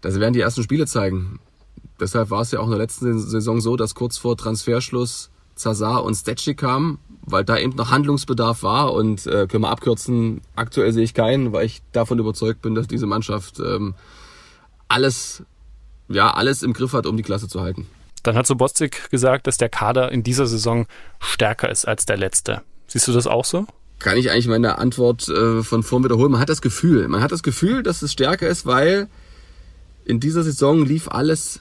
Das 0.00 0.18
werden 0.18 0.32
die 0.32 0.40
ersten 0.40 0.62
Spiele 0.62 0.86
zeigen. 0.86 1.40
Deshalb 2.00 2.30
war 2.30 2.40
es 2.40 2.50
ja 2.52 2.60
auch 2.60 2.64
in 2.64 2.70
der 2.70 2.78
letzten 2.78 3.18
Saison 3.18 3.60
so, 3.60 3.76
dass 3.76 3.94
kurz 3.94 4.16
vor 4.16 4.36
Transferschluss 4.36 5.30
Zazar 5.54 6.04
und 6.04 6.14
Stetschi 6.14 6.54
kamen, 6.54 6.98
weil 7.26 7.44
da 7.44 7.58
eben 7.58 7.74
noch 7.76 7.90
Handlungsbedarf 7.90 8.62
war 8.62 8.92
und 8.92 9.26
äh, 9.26 9.46
können 9.46 9.62
wir 9.62 9.70
abkürzen, 9.70 10.40
aktuell 10.56 10.92
sehe 10.92 11.04
ich 11.04 11.14
keinen, 11.14 11.52
weil 11.52 11.66
ich 11.66 11.82
davon 11.92 12.18
überzeugt 12.18 12.62
bin, 12.62 12.74
dass 12.74 12.86
diese 12.86 13.06
Mannschaft 13.06 13.58
ähm, 13.60 13.94
alles, 14.88 15.42
ja, 16.08 16.32
alles 16.32 16.62
im 16.62 16.72
Griff 16.72 16.92
hat, 16.92 17.06
um 17.06 17.16
die 17.16 17.22
Klasse 17.22 17.48
zu 17.48 17.60
halten. 17.60 17.86
Dann 18.22 18.36
hat 18.36 18.46
Sobostik 18.46 19.10
gesagt, 19.10 19.46
dass 19.46 19.58
der 19.58 19.68
Kader 19.68 20.10
in 20.12 20.22
dieser 20.22 20.46
Saison 20.46 20.86
stärker 21.20 21.68
ist 21.70 21.86
als 21.86 22.06
der 22.06 22.16
letzte. 22.16 22.62
Siehst 22.86 23.08
du 23.08 23.12
das 23.12 23.26
auch 23.26 23.44
so? 23.44 23.66
kann 24.04 24.18
ich 24.18 24.30
eigentlich 24.30 24.48
meine 24.48 24.76
Antwort 24.76 25.28
äh, 25.28 25.62
von 25.62 25.82
vorn 25.82 26.04
wiederholen. 26.04 26.32
Man 26.32 26.40
hat 26.40 26.50
das 26.50 26.60
Gefühl, 26.60 27.08
man 27.08 27.22
hat 27.22 27.32
das 27.32 27.42
Gefühl, 27.42 27.82
dass 27.82 28.02
es 28.02 28.12
stärker 28.12 28.46
ist, 28.46 28.66
weil 28.66 29.08
in 30.04 30.20
dieser 30.20 30.42
Saison 30.42 30.84
lief 30.84 31.08
alles 31.08 31.60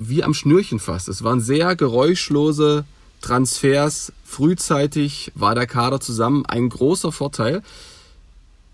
wie 0.00 0.24
am 0.24 0.34
Schnürchen 0.34 0.80
fast. 0.80 1.08
Es 1.08 1.22
waren 1.22 1.40
sehr 1.40 1.76
geräuschlose 1.76 2.84
Transfers. 3.20 4.12
Frühzeitig 4.24 5.32
war 5.34 5.54
der 5.54 5.66
Kader 5.66 6.00
zusammen 6.00 6.44
ein 6.46 6.68
großer 6.68 7.12
Vorteil, 7.12 7.62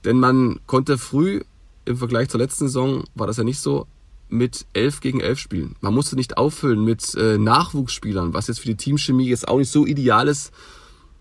denn 0.05 0.19
man 0.19 0.61
konnte 0.67 0.99
früh 0.99 1.43
im 1.85 1.97
Vergleich 1.97 2.29
zur 2.29 2.41
letzten 2.41 2.67
Saison 2.67 3.05
war 3.15 3.27
das 3.27 3.37
ja 3.37 3.45
nicht 3.45 3.61
so 3.61 3.87
mit 4.29 4.67
11 4.73 5.01
gegen 5.01 5.21
11 5.21 5.39
spielen. 5.39 5.77
Man 5.81 5.95
musste 5.95 6.17
nicht 6.17 6.37
auffüllen 6.37 6.85
mit 6.85 7.15
äh, 7.15 7.39
Nachwuchsspielern, 7.39 8.35
was 8.35 8.49
jetzt 8.49 8.61
für 8.61 8.67
die 8.67 8.77
Teamchemie 8.77 9.29
jetzt 9.29 9.47
auch 9.47 9.59
nicht 9.59 9.71
so 9.71 9.87
ideal 9.87 10.29
ist, 10.29 10.53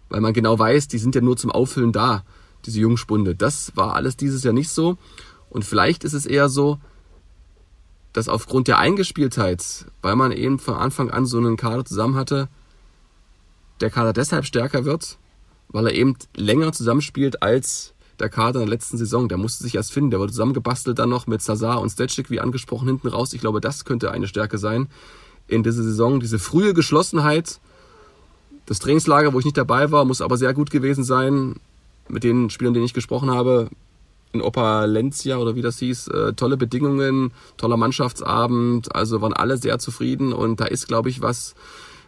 weil 0.09 0.21
man 0.21 0.33
genau 0.33 0.57
weiß, 0.57 0.87
die 0.87 0.97
sind 0.97 1.15
ja 1.15 1.21
nur 1.21 1.37
zum 1.37 1.51
Auffüllen 1.51 1.91
da, 1.91 2.23
diese 2.65 2.79
Jungspunde. 2.79 3.35
Das 3.35 3.75
war 3.75 3.95
alles 3.95 4.17
dieses 4.17 4.43
Jahr 4.43 4.53
nicht 4.53 4.69
so. 4.69 4.97
Und 5.49 5.65
vielleicht 5.65 6.03
ist 6.03 6.13
es 6.13 6.25
eher 6.25 6.49
so, 6.49 6.79
dass 8.13 8.29
aufgrund 8.29 8.67
der 8.67 8.79
Eingespieltheit, 8.79 9.85
weil 10.01 10.15
man 10.15 10.31
eben 10.31 10.59
von 10.59 10.75
Anfang 10.75 11.09
an 11.11 11.25
so 11.25 11.37
einen 11.37 11.57
Kader 11.57 11.85
zusammen 11.85 12.15
hatte, 12.15 12.47
der 13.83 13.91
Kader 13.91 14.13
deshalb 14.13 14.45
stärker 14.45 14.85
wird, 14.85 15.17
weil 15.67 15.87
er 15.87 15.93
eben 15.93 16.15
länger 16.35 16.71
zusammenspielt 16.71 17.43
als 17.43 17.93
der 18.19 18.29
Kader 18.29 18.61
in 18.61 18.67
der 18.67 18.75
letzten 18.75 18.97
Saison. 18.97 19.27
Der 19.27 19.37
musste 19.37 19.63
sich 19.63 19.75
erst 19.75 19.91
finden. 19.91 20.11
Der 20.11 20.19
wurde 20.19 20.31
zusammengebastelt 20.31 20.97
dann 20.99 21.09
noch 21.09 21.27
mit 21.27 21.41
Sazar 21.41 21.81
und 21.81 21.89
Stetschik, 21.89 22.29
wie 22.29 22.39
angesprochen, 22.39 22.87
hinten 22.87 23.09
raus. 23.09 23.33
Ich 23.33 23.41
glaube, 23.41 23.59
das 23.59 23.83
könnte 23.83 24.11
eine 24.11 24.27
Stärke 24.27 24.57
sein 24.57 24.87
in 25.47 25.63
dieser 25.63 25.83
Saison. 25.83 26.21
Diese 26.21 26.39
frühe 26.39 26.73
Geschlossenheit, 26.73 27.59
das 28.65 28.79
Trainingslager, 28.79 29.33
wo 29.33 29.39
ich 29.39 29.45
nicht 29.45 29.57
dabei 29.57 29.91
war, 29.91 30.05
muss 30.05 30.21
aber 30.21 30.37
sehr 30.37 30.53
gut 30.53 30.71
gewesen 30.71 31.03
sein. 31.03 31.55
Mit 32.07 32.23
den 32.23 32.49
Spielern, 32.49 32.73
denen 32.73 32.85
ich 32.85 32.93
gesprochen 32.93 33.31
habe, 33.31 33.69
in 34.31 34.41
Opalencia 34.41 35.37
oder 35.37 35.55
wie 35.55 35.61
das 35.61 35.79
hieß, 35.79 36.07
äh, 36.07 36.33
tolle 36.33 36.55
Bedingungen, 36.55 37.31
toller 37.57 37.77
Mannschaftsabend, 37.77 38.95
also 38.95 39.21
waren 39.21 39.33
alle 39.33 39.57
sehr 39.57 39.77
zufrieden 39.79 40.33
und 40.33 40.59
da 40.59 40.65
ist, 40.65 40.87
glaube 40.87 41.09
ich, 41.09 41.21
was 41.21 41.53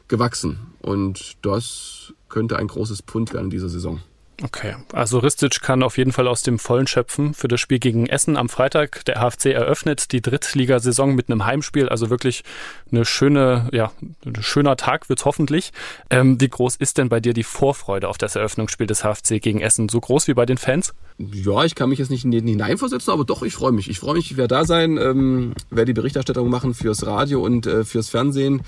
gewachsen. 0.08 0.60
Und 0.86 1.38
das 1.42 2.14
könnte 2.30 2.58
ein 2.58 2.68
großes 2.68 3.02
Pfund 3.02 3.34
werden 3.34 3.46
in 3.46 3.50
dieser 3.50 3.70
Saison. 3.70 4.02
Okay, 4.44 4.76
also 4.92 5.18
Ristic 5.18 5.62
kann 5.62 5.82
auf 5.82 5.98
jeden 5.98 6.12
Fall 6.12 6.28
aus 6.28 6.44
dem 6.44 6.60
Vollen 6.60 6.86
schöpfen 6.86 7.34
für 7.34 7.48
das 7.48 7.60
Spiel 7.60 7.80
gegen 7.80 8.06
Essen 8.06 8.38
am 8.38 8.50
Freitag. 8.50 9.04
Der 9.06 9.16
HFC 9.20 9.48
eröffnet 9.48 10.12
die 10.12 10.22
Drittligasaison 10.22 11.16
mit 11.16 11.32
einem 11.32 11.46
Heimspiel, 11.46 11.90
also 11.90 12.12
wirklich 12.12 12.44
eine 12.92 13.04
schöne, 13.04 13.68
ja, 13.72 13.94
ein 14.26 14.44
schöner 14.44 14.76
Tag 14.76 15.10
wird's 15.10 15.26
hoffentlich. 15.26 15.72
Ähm, 16.12 16.40
wie 16.40 16.50
groß 16.50 16.76
ist 16.76 17.00
denn 17.00 17.10
bei 17.10 17.20
dir 17.20 17.34
die 17.34 17.44
Vorfreude 17.44 18.08
auf 18.08 18.20
das 18.20 18.36
Eröffnungsspiel 18.36 18.86
des 18.86 19.04
HFC 19.04 19.42
gegen 19.42 19.62
Essen? 19.62 19.90
So 19.90 20.02
groß 20.02 20.28
wie 20.28 20.36
bei 20.36 20.46
den 20.46 20.58
Fans? 20.58 20.94
Ja, 21.18 21.64
ich 21.64 21.74
kann 21.74 21.90
mich 21.90 21.98
jetzt 21.98 22.12
nicht 22.12 22.24
hineinversetzen, 22.24 23.12
aber 23.12 23.24
doch, 23.24 23.42
ich 23.42 23.54
freue 23.54 23.72
mich. 23.72 23.90
Ich 23.90 24.00
freue 24.00 24.16
mich, 24.16 24.32
ich 24.32 24.38
werde 24.38 24.54
da 24.54 24.66
sein, 24.66 24.98
ähm, 24.98 25.54
werde 25.72 25.86
die 25.86 25.94
Berichterstattung 25.94 26.50
machen 26.50 26.74
fürs 26.76 27.08
Radio 27.08 27.42
und 27.42 27.66
äh, 27.66 27.86
fürs 27.86 28.10
Fernsehen. 28.10 28.62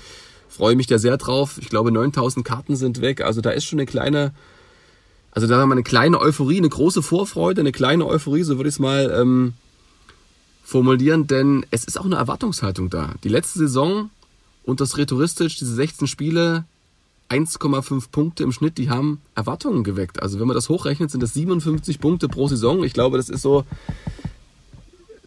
Freue 0.48 0.76
mich 0.76 0.86
da 0.86 0.98
sehr 0.98 1.16
drauf. 1.16 1.58
Ich 1.60 1.68
glaube, 1.68 1.92
9000 1.92 2.44
Karten 2.44 2.76
sind 2.76 3.00
weg. 3.00 3.20
Also 3.20 3.40
da 3.40 3.50
ist 3.50 3.64
schon 3.64 3.78
eine 3.78 3.86
kleine, 3.86 4.32
also 5.30 5.46
da 5.46 5.58
haben 5.58 5.68
wir 5.68 5.74
eine 5.74 5.82
kleine 5.82 6.20
Euphorie, 6.20 6.58
eine 6.58 6.68
große 6.68 7.02
Vorfreude, 7.02 7.60
eine 7.60 7.72
kleine 7.72 8.06
Euphorie, 8.06 8.42
so 8.42 8.56
würde 8.56 8.68
ich 8.68 8.76
es 8.76 8.78
mal 8.78 9.14
ähm, 9.14 9.52
formulieren, 10.64 11.26
denn 11.26 11.64
es 11.70 11.84
ist 11.84 11.98
auch 11.98 12.04
eine 12.04 12.16
Erwartungshaltung 12.16 12.90
da. 12.90 13.14
Die 13.24 13.28
letzte 13.28 13.58
Saison 13.58 14.10
und 14.64 14.80
das 14.80 14.98
Rhetoristisch, 14.98 15.56
diese 15.56 15.74
16 15.74 16.06
Spiele, 16.06 16.64
1,5 17.30 18.10
Punkte 18.10 18.42
im 18.42 18.52
Schnitt, 18.52 18.78
die 18.78 18.90
haben 18.90 19.20
Erwartungen 19.34 19.84
geweckt. 19.84 20.22
Also 20.22 20.40
wenn 20.40 20.46
man 20.46 20.54
das 20.54 20.68
hochrechnet, 20.68 21.10
sind 21.10 21.22
das 21.22 21.34
57 21.34 22.00
Punkte 22.00 22.28
pro 22.28 22.48
Saison. 22.48 22.82
Ich 22.84 22.94
glaube, 22.94 23.18
das 23.18 23.28
ist 23.28 23.42
so 23.42 23.64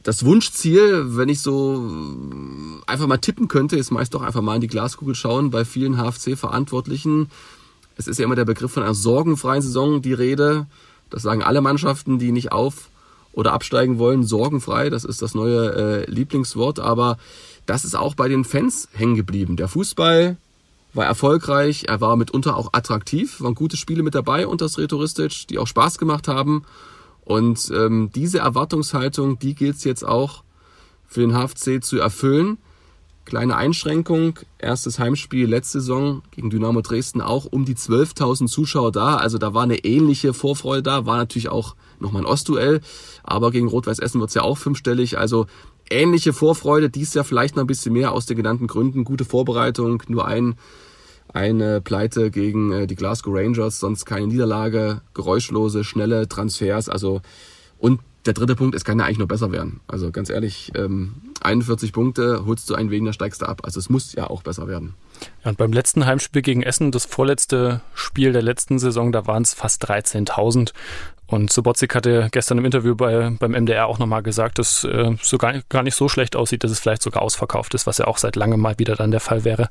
das 0.03 0.25
Wunschziel, 0.25 1.15
wenn 1.15 1.29
ich 1.29 1.41
so 1.41 1.87
einfach 2.87 3.07
mal 3.07 3.17
tippen 3.17 3.47
könnte, 3.47 3.77
ist 3.77 3.91
meist 3.91 4.13
doch 4.13 4.21
einfach 4.21 4.41
mal 4.41 4.55
in 4.55 4.61
die 4.61 4.67
Glaskugel 4.67 5.15
schauen 5.15 5.51
bei 5.51 5.65
vielen 5.65 5.97
HFC-Verantwortlichen. 5.97 7.29
Es 7.97 8.07
ist 8.07 8.17
ja 8.17 8.25
immer 8.25 8.35
der 8.35 8.45
Begriff 8.45 8.71
von 8.71 8.83
einer 8.83 8.93
sorgenfreien 8.93 9.61
Saison 9.61 10.01
die 10.01 10.13
Rede. 10.13 10.65
Das 11.09 11.21
sagen 11.21 11.43
alle 11.43 11.61
Mannschaften, 11.61 12.19
die 12.19 12.31
nicht 12.31 12.51
auf 12.51 12.89
oder 13.33 13.53
absteigen 13.53 13.99
wollen, 13.99 14.23
sorgenfrei. 14.23 14.89
Das 14.89 15.03
ist 15.03 15.21
das 15.21 15.35
neue 15.35 15.73
äh, 15.73 16.09
Lieblingswort. 16.09 16.79
Aber 16.79 17.17
das 17.65 17.85
ist 17.85 17.95
auch 17.95 18.15
bei 18.15 18.27
den 18.27 18.43
Fans 18.43 18.87
hängen 18.93 19.15
geblieben. 19.15 19.55
Der 19.55 19.67
Fußball 19.67 20.37
war 20.93 21.05
erfolgreich, 21.05 21.85
er 21.87 22.01
war 22.01 22.15
mitunter 22.17 22.57
auch 22.57 22.69
attraktiv, 22.73 23.39
waren 23.39 23.55
gute 23.55 23.77
Spiele 23.77 24.03
mit 24.03 24.15
dabei 24.15 24.45
unter 24.47 24.65
das 24.65 24.77
Rhetoristisch, 24.77 25.47
die 25.47 25.57
auch 25.57 25.67
Spaß 25.67 25.97
gemacht 25.97 26.27
haben. 26.27 26.65
Und 27.31 27.71
ähm, 27.73 28.09
diese 28.13 28.39
Erwartungshaltung, 28.39 29.39
die 29.39 29.55
gilt 29.55 29.77
es 29.77 29.85
jetzt 29.85 30.05
auch 30.05 30.43
für 31.07 31.21
den 31.21 31.31
HFC 31.31 31.81
zu 31.81 31.97
erfüllen. 31.97 32.57
Kleine 33.23 33.55
Einschränkung, 33.55 34.37
erstes 34.57 34.99
Heimspiel 34.99 35.47
letzte 35.47 35.79
Saison 35.79 36.23
gegen 36.31 36.49
Dynamo 36.49 36.81
Dresden 36.81 37.21
auch 37.21 37.45
um 37.45 37.63
die 37.63 37.75
12.000 37.75 38.47
Zuschauer 38.47 38.91
da. 38.91 39.15
Also 39.15 39.37
da 39.37 39.53
war 39.53 39.63
eine 39.63 39.77
ähnliche 39.85 40.33
Vorfreude 40.33 40.83
da, 40.83 41.05
war 41.05 41.15
natürlich 41.15 41.47
auch 41.47 41.77
nochmal 42.01 42.23
ein 42.23 42.25
Ostduell, 42.25 42.81
aber 43.23 43.51
gegen 43.51 43.69
Rot-Weiß 43.69 43.99
Essen 43.99 44.19
wird's 44.19 44.33
ja 44.33 44.41
auch 44.41 44.57
fünfstellig. 44.57 45.17
Also 45.17 45.45
ähnliche 45.89 46.33
Vorfreude, 46.33 46.89
dies 46.89 47.13
Jahr 47.13 47.23
vielleicht 47.23 47.55
noch 47.55 47.63
ein 47.63 47.67
bisschen 47.67 47.93
mehr 47.93 48.11
aus 48.11 48.25
den 48.25 48.35
genannten 48.35 48.67
Gründen. 48.67 49.05
Gute 49.05 49.23
Vorbereitung, 49.23 50.03
nur 50.09 50.25
ein, 50.27 50.55
eine 51.33 51.81
Pleite 51.81 52.31
gegen 52.31 52.71
äh, 52.71 52.87
die 52.87 52.95
Glasgow 52.95 53.33
Rangers, 53.35 53.79
sonst 53.79 54.05
keine 54.05 54.27
Niederlage, 54.27 55.01
geräuschlose, 55.13 55.83
schnelle 55.83 56.27
Transfers, 56.27 56.89
also 56.89 57.21
und 57.77 57.99
der 58.25 58.33
dritte 58.33 58.55
Punkt, 58.55 58.75
es 58.75 58.85
kann 58.85 58.99
ja 58.99 59.05
eigentlich 59.05 59.17
noch 59.17 59.27
besser 59.27 59.51
werden. 59.51 59.79
Also 59.87 60.11
ganz 60.11 60.29
ehrlich, 60.29 60.71
ähm, 60.75 61.15
41 61.41 61.91
Punkte, 61.91 62.45
holst 62.45 62.69
du 62.69 62.75
einen 62.75 62.91
weniger, 62.91 63.13
steigst 63.13 63.41
du 63.41 63.47
ab. 63.47 63.61
Also 63.63 63.79
es 63.79 63.89
muss 63.89 64.13
ja 64.13 64.29
auch 64.29 64.43
besser 64.43 64.67
werden. 64.67 64.93
Ja, 65.43 65.49
und 65.49 65.57
beim 65.57 65.73
letzten 65.73 66.05
Heimspiel 66.05 66.41
gegen 66.41 66.61
Essen, 66.61 66.91
das 66.91 67.05
vorletzte 67.05 67.81
Spiel 67.95 68.31
der 68.31 68.43
letzten 68.43 68.77
Saison, 68.77 69.11
da 69.11 69.25
waren 69.25 69.41
es 69.41 69.53
fast 69.53 69.89
13.000. 69.89 70.71
Und 71.25 71.51
Sobotzik 71.51 71.95
hatte 71.95 72.27
gestern 72.31 72.57
im 72.57 72.65
Interview 72.65 72.93
bei, 72.93 73.31
beim 73.39 73.51
MDR 73.51 73.87
auch 73.87 73.99
nochmal 73.99 74.21
gesagt, 74.21 74.59
dass 74.59 74.83
äh, 74.83 75.15
so 75.21 75.37
gar, 75.37 75.61
gar 75.69 75.81
nicht 75.81 75.95
so 75.95 76.09
schlecht 76.09 76.35
aussieht, 76.35 76.65
dass 76.65 76.71
es 76.71 76.79
vielleicht 76.79 77.01
sogar 77.01 77.23
ausverkauft 77.23 77.73
ist, 77.73 77.87
was 77.87 77.99
ja 77.99 78.05
auch 78.05 78.17
seit 78.17 78.35
langem 78.35 78.59
mal 78.59 78.77
wieder 78.77 78.95
dann 78.95 79.11
der 79.11 79.21
Fall 79.21 79.45
wäre. 79.45 79.69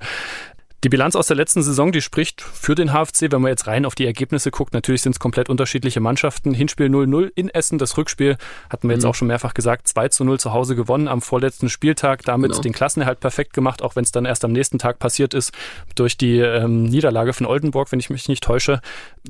Die 0.83 0.89
Bilanz 0.89 1.15
aus 1.15 1.27
der 1.27 1.37
letzten 1.37 1.63
Saison, 1.63 1.93
die 1.93 2.01
spricht 2.01 2.41
für 2.41 2.75
den 2.75 2.93
HFC, 2.93 3.31
wenn 3.31 3.43
man 3.43 3.51
jetzt 3.51 3.67
rein 3.67 3.85
auf 3.85 3.95
die 3.95 4.07
Ergebnisse 4.07 4.51
guckt. 4.51 4.73
Natürlich 4.73 5.03
sind 5.03 5.13
es 5.13 5.19
komplett 5.19 5.51
unterschiedliche 5.51 6.01
Mannschaften. 6.01 6.55
Hinspiel 6.55 6.87
0-0 6.87 7.31
in 7.35 7.51
Essen, 7.51 7.77
das 7.77 7.99
Rückspiel 7.99 8.39
hatten 8.71 8.89
wir 8.89 8.95
jetzt 8.95 9.03
mhm. 9.03 9.11
auch 9.11 9.15
schon 9.15 9.29
mehrfach 9.29 9.53
gesagt, 9.53 9.89
2 9.89 10.25
0 10.25 10.41
zu 10.41 10.55
Hause 10.55 10.77
gewonnen 10.77 11.07
am 11.07 11.21
vorletzten 11.21 11.69
Spieltag, 11.69 12.23
damit 12.23 12.53
genau. 12.53 12.63
den 12.63 12.73
Klassenerhalt 12.73 13.21
perfekt 13.21 13.53
gemacht, 13.53 13.83
auch 13.83 13.95
wenn 13.95 14.05
es 14.05 14.11
dann 14.11 14.25
erst 14.25 14.43
am 14.43 14.53
nächsten 14.53 14.79
Tag 14.79 14.99
passiert 14.99 15.35
ist 15.35 15.53
durch 15.97 16.17
die 16.17 16.39
ähm, 16.39 16.85
Niederlage 16.85 17.35
von 17.35 17.45
Oldenburg, 17.45 17.93
wenn 17.93 18.01
ich 18.01 18.09
mich 18.09 18.29
nicht 18.29 18.43
täusche. 18.43 18.81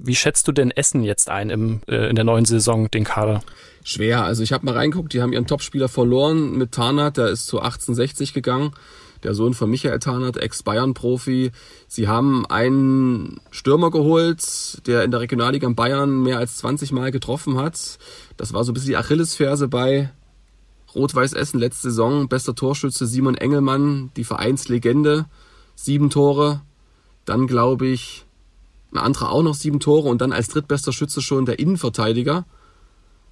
Wie 0.00 0.14
schätzt 0.14 0.46
du 0.46 0.52
denn 0.52 0.70
Essen 0.70 1.02
jetzt 1.02 1.30
ein 1.30 1.50
im, 1.50 1.80
äh, 1.88 2.08
in 2.10 2.14
der 2.14 2.24
neuen 2.24 2.44
Saison, 2.44 2.88
den 2.92 3.02
Kader? 3.02 3.42
Schwer. 3.82 4.22
Also 4.22 4.44
ich 4.44 4.52
habe 4.52 4.64
mal 4.64 4.76
reinguckt, 4.76 5.12
die 5.14 5.20
haben 5.20 5.32
ihren 5.32 5.48
Topspieler 5.48 5.88
verloren 5.88 6.56
mit 6.56 6.70
Tarnat, 6.70 7.16
der 7.16 7.26
ist 7.26 7.46
zu 7.48 7.58
1860 7.58 8.34
gegangen 8.34 8.72
der 9.22 9.34
Sohn 9.34 9.54
von 9.54 9.70
Michael 9.70 9.98
Tarnert, 9.98 10.36
Ex-Bayern-Profi. 10.36 11.52
Sie 11.86 12.08
haben 12.08 12.46
einen 12.46 13.40
Stürmer 13.50 13.90
geholt, 13.90 14.86
der 14.86 15.04
in 15.04 15.10
der 15.10 15.20
Regionalliga 15.20 15.66
in 15.66 15.74
Bayern 15.74 16.22
mehr 16.22 16.38
als 16.38 16.58
20 16.58 16.92
Mal 16.92 17.10
getroffen 17.10 17.56
hat. 17.56 17.98
Das 18.36 18.52
war 18.52 18.64
so 18.64 18.72
ein 18.72 18.74
bisschen 18.74 18.90
die 18.90 18.96
Achillesferse 18.96 19.68
bei 19.68 20.10
Rot-Weiß 20.94 21.32
Essen 21.34 21.60
letzte 21.60 21.90
Saison. 21.90 22.28
Bester 22.28 22.54
Torschütze 22.54 23.06
Simon 23.06 23.36
Engelmann, 23.36 24.10
die 24.16 24.24
Vereinslegende. 24.24 25.26
Sieben 25.74 26.10
Tore. 26.10 26.62
Dann 27.24 27.46
glaube 27.46 27.86
ich, 27.86 28.24
ein 28.92 28.98
anderer 28.98 29.30
auch 29.30 29.42
noch 29.42 29.54
sieben 29.54 29.80
Tore 29.80 30.08
und 30.08 30.20
dann 30.20 30.32
als 30.32 30.48
drittbester 30.48 30.92
Schütze 30.92 31.22
schon 31.22 31.46
der 31.46 31.58
Innenverteidiger, 31.58 32.44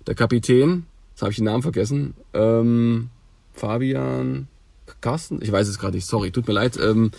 der 0.07 0.15
Kapitän. 0.15 0.87
Jetzt 1.11 1.23
habe 1.23 1.33
ich 1.33 1.37
den 1.39 1.47
Namen 1.47 1.63
vergessen. 1.63 2.15
Ähm, 2.33 3.11
Fabian. 3.53 4.47
Carsten? 5.01 5.41
Ich 5.43 5.53
weiß 5.53 5.69
es 5.69 5.79
gerade 5.79 5.97
nicht, 5.97 6.07
sorry, 6.07 6.31
tut 6.31 6.47
mir 6.47 6.55
leid. 6.55 6.79
Ähm, 6.81 7.11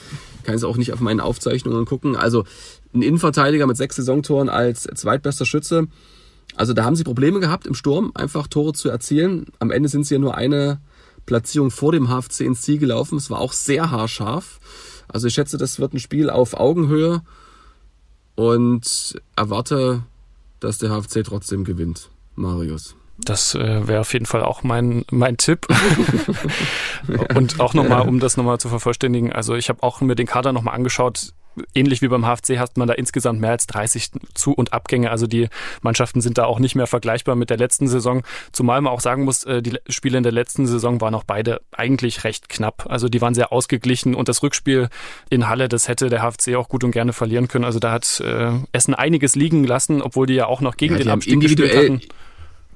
kann 0.43 0.55
es 0.55 0.63
auch 0.63 0.77
nicht 0.77 0.93
auf 0.93 0.99
meinen 0.99 1.19
Aufzeichnungen 1.19 1.85
gucken. 1.85 2.15
Also 2.15 2.45
ein 2.93 3.01
Innenverteidiger 3.01 3.67
mit 3.67 3.77
sechs 3.77 3.95
Saisontoren 3.95 4.49
als 4.49 4.83
zweitbester 4.83 5.45
Schütze. 5.45 5.87
Also 6.55 6.73
da 6.73 6.83
haben 6.83 6.95
sie 6.95 7.03
Probleme 7.03 7.39
gehabt 7.39 7.67
im 7.67 7.75
Sturm, 7.75 8.11
einfach 8.15 8.47
Tore 8.47 8.73
zu 8.73 8.89
erzielen. 8.89 9.45
Am 9.59 9.71
Ende 9.71 9.89
sind 9.89 10.05
sie 10.05 10.15
ja 10.15 10.19
nur 10.19 10.35
eine 10.35 10.79
Platzierung 11.25 11.71
vor 11.71 11.91
dem 11.91 12.07
HFC 12.09 12.41
ins 12.41 12.61
Ziel 12.61 12.79
gelaufen. 12.79 13.17
Es 13.17 13.29
war 13.29 13.39
auch 13.39 13.53
sehr 13.53 13.91
haarscharf. 13.91 14.59
Also 15.07 15.27
ich 15.27 15.33
schätze, 15.33 15.57
das 15.57 15.79
wird 15.79 15.93
ein 15.93 15.99
Spiel 15.99 16.29
auf 16.29 16.53
Augenhöhe 16.53 17.21
und 18.35 19.19
erwarte, 19.35 20.03
dass 20.59 20.77
der 20.77 20.89
HFC 20.89 21.23
trotzdem 21.23 21.63
gewinnt. 21.63 22.09
Marius. 22.35 22.95
Das 23.25 23.55
äh, 23.55 23.87
wäre 23.87 24.01
auf 24.01 24.13
jeden 24.13 24.25
Fall 24.25 24.43
auch 24.43 24.63
mein, 24.63 25.05
mein 25.11 25.37
Tipp. 25.37 25.67
und 27.35 27.59
auch 27.59 27.73
nochmal, 27.73 28.07
um 28.07 28.19
das 28.19 28.37
nochmal 28.37 28.59
zu 28.59 28.69
vervollständigen, 28.69 29.31
also 29.31 29.55
ich 29.55 29.69
habe 29.69 29.83
auch 29.83 30.01
mir 30.01 30.15
den 30.15 30.27
Kader 30.27 30.53
nochmal 30.53 30.75
angeschaut. 30.75 31.33
Ähnlich 31.75 32.01
wie 32.01 32.07
beim 32.07 32.23
HFC 32.23 32.57
hat 32.57 32.77
man 32.77 32.87
da 32.87 32.93
insgesamt 32.93 33.41
mehr 33.41 33.51
als 33.51 33.67
30 33.67 34.11
Zu- 34.33 34.53
und 34.53 34.71
Abgänge. 34.71 35.11
Also 35.11 35.27
die 35.27 35.49
Mannschaften 35.81 36.21
sind 36.21 36.37
da 36.37 36.45
auch 36.45 36.59
nicht 36.59 36.75
mehr 36.75 36.87
vergleichbar 36.87 37.35
mit 37.35 37.49
der 37.49 37.57
letzten 37.57 37.89
Saison. 37.89 38.23
Zumal 38.53 38.79
man 38.79 38.93
auch 38.93 39.01
sagen 39.01 39.25
muss, 39.25 39.43
äh, 39.43 39.61
die 39.61 39.77
Spiele 39.89 40.17
in 40.17 40.23
der 40.23 40.31
letzten 40.31 40.67
Saison 40.67 41.01
waren 41.01 41.13
auch 41.15 41.25
beide 41.25 41.59
eigentlich 41.71 42.23
recht 42.23 42.47
knapp. 42.47 42.85
Also 42.87 43.09
die 43.09 43.19
waren 43.19 43.33
sehr 43.33 43.51
ausgeglichen 43.51 44.15
und 44.15 44.29
das 44.29 44.41
Rückspiel 44.41 44.87
in 45.29 45.49
Halle, 45.49 45.67
das 45.67 45.89
hätte 45.89 46.09
der 46.09 46.21
HFC 46.21 46.55
auch 46.55 46.69
gut 46.69 46.85
und 46.85 46.91
gerne 46.91 47.11
verlieren 47.11 47.49
können. 47.49 47.65
Also 47.65 47.79
da 47.79 47.91
hat 47.91 48.21
äh, 48.21 48.51
Essen 48.71 48.93
einiges 48.93 49.35
liegen 49.35 49.65
lassen, 49.65 50.01
obwohl 50.01 50.27
die 50.27 50.35
ja 50.35 50.45
auch 50.45 50.61
noch 50.61 50.77
gegen 50.77 50.93
ja, 50.93 50.99
den 50.99 51.09
Abstieg 51.09 51.41
gespielt 51.41 51.75
hatten. 51.75 52.01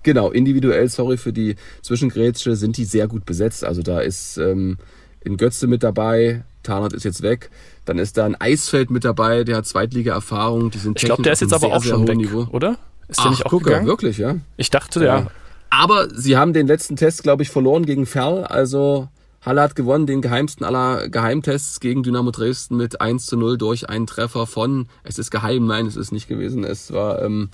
Genau, 0.04 0.32
individuell, 0.32 0.88
sorry 0.90 1.18
für 1.18 1.34
die 1.34 1.56
Zwischengrätsche, 1.82 2.56
sind 2.56 2.78
die 2.78 2.86
sehr 2.86 3.08
gut 3.08 3.26
besetzt. 3.26 3.64
Also 3.64 3.82
da 3.82 4.00
ist 4.00 4.38
ähm, 4.38 4.78
in 5.22 5.38
Götze 5.38 5.68
mit 5.68 5.84
dabei, 5.84 6.44
Tarnert 6.62 6.94
ist 6.94 7.04
jetzt 7.04 7.22
weg. 7.22 7.50
Dann 7.86 7.98
ist 7.98 8.18
da 8.18 8.26
ein 8.26 8.40
Eisfeld 8.40 8.90
mit 8.90 9.04
dabei, 9.06 9.44
der 9.44 9.58
hat 9.58 9.66
Zweitliga-Erfahrung. 9.66 10.72
Die 10.72 10.78
sind 10.78 10.98
ich 10.98 11.06
glaube, 11.06 11.24
der 11.24 11.34
ist 11.34 11.42
jetzt 11.42 11.54
aber 11.54 11.68
sehr, 11.68 11.78
auch 11.78 11.84
schon 11.84 12.08
weg, 12.08 12.18
Niveau. 12.18 12.48
oder? 12.52 12.78
Ist 13.08 13.20
der 13.20 13.26
Ach, 13.26 13.30
nicht 13.32 13.46
auch 13.46 13.50
gucke, 13.50 13.66
gegangen? 13.66 13.88
wirklich, 13.88 14.18
ja. 14.18 14.36
Ich 14.58 14.70
dachte, 14.70 15.04
ja. 15.04 15.20
ja. 15.20 15.28
Aber 15.70 16.08
sie 16.14 16.38
haben 16.38 16.54
den 16.54 16.68
letzten 16.68 16.96
Test, 16.96 17.24
glaube 17.24 17.44
ich, 17.44 17.50
verloren 17.50 17.86
gegen 17.86 18.06
Ferl. 18.06 18.44
Also 18.44 19.10
Halle 19.42 19.62
hat 19.62 19.76
gewonnen, 19.76 20.06
den 20.06 20.22
geheimsten 20.22 20.66
aller 20.66 21.10
Geheimtests 21.10 21.80
gegen 21.80 22.04
Dynamo 22.04 22.32
Dresden 22.32 22.78
mit 22.78 23.02
1 23.02 23.26
zu 23.26 23.36
0 23.36 23.58
durch 23.58 23.90
einen 23.90 24.08
Treffer 24.08 24.48
von, 24.48 24.88
es 25.04 25.20
ist 25.20 25.32
geheim, 25.32 25.66
nein, 25.66 25.86
es 25.86 25.98
ist 25.98 26.12
nicht 26.12 26.28
gewesen. 26.28 26.64
Es 26.64 26.94
war 26.94 27.22
ähm, 27.22 27.50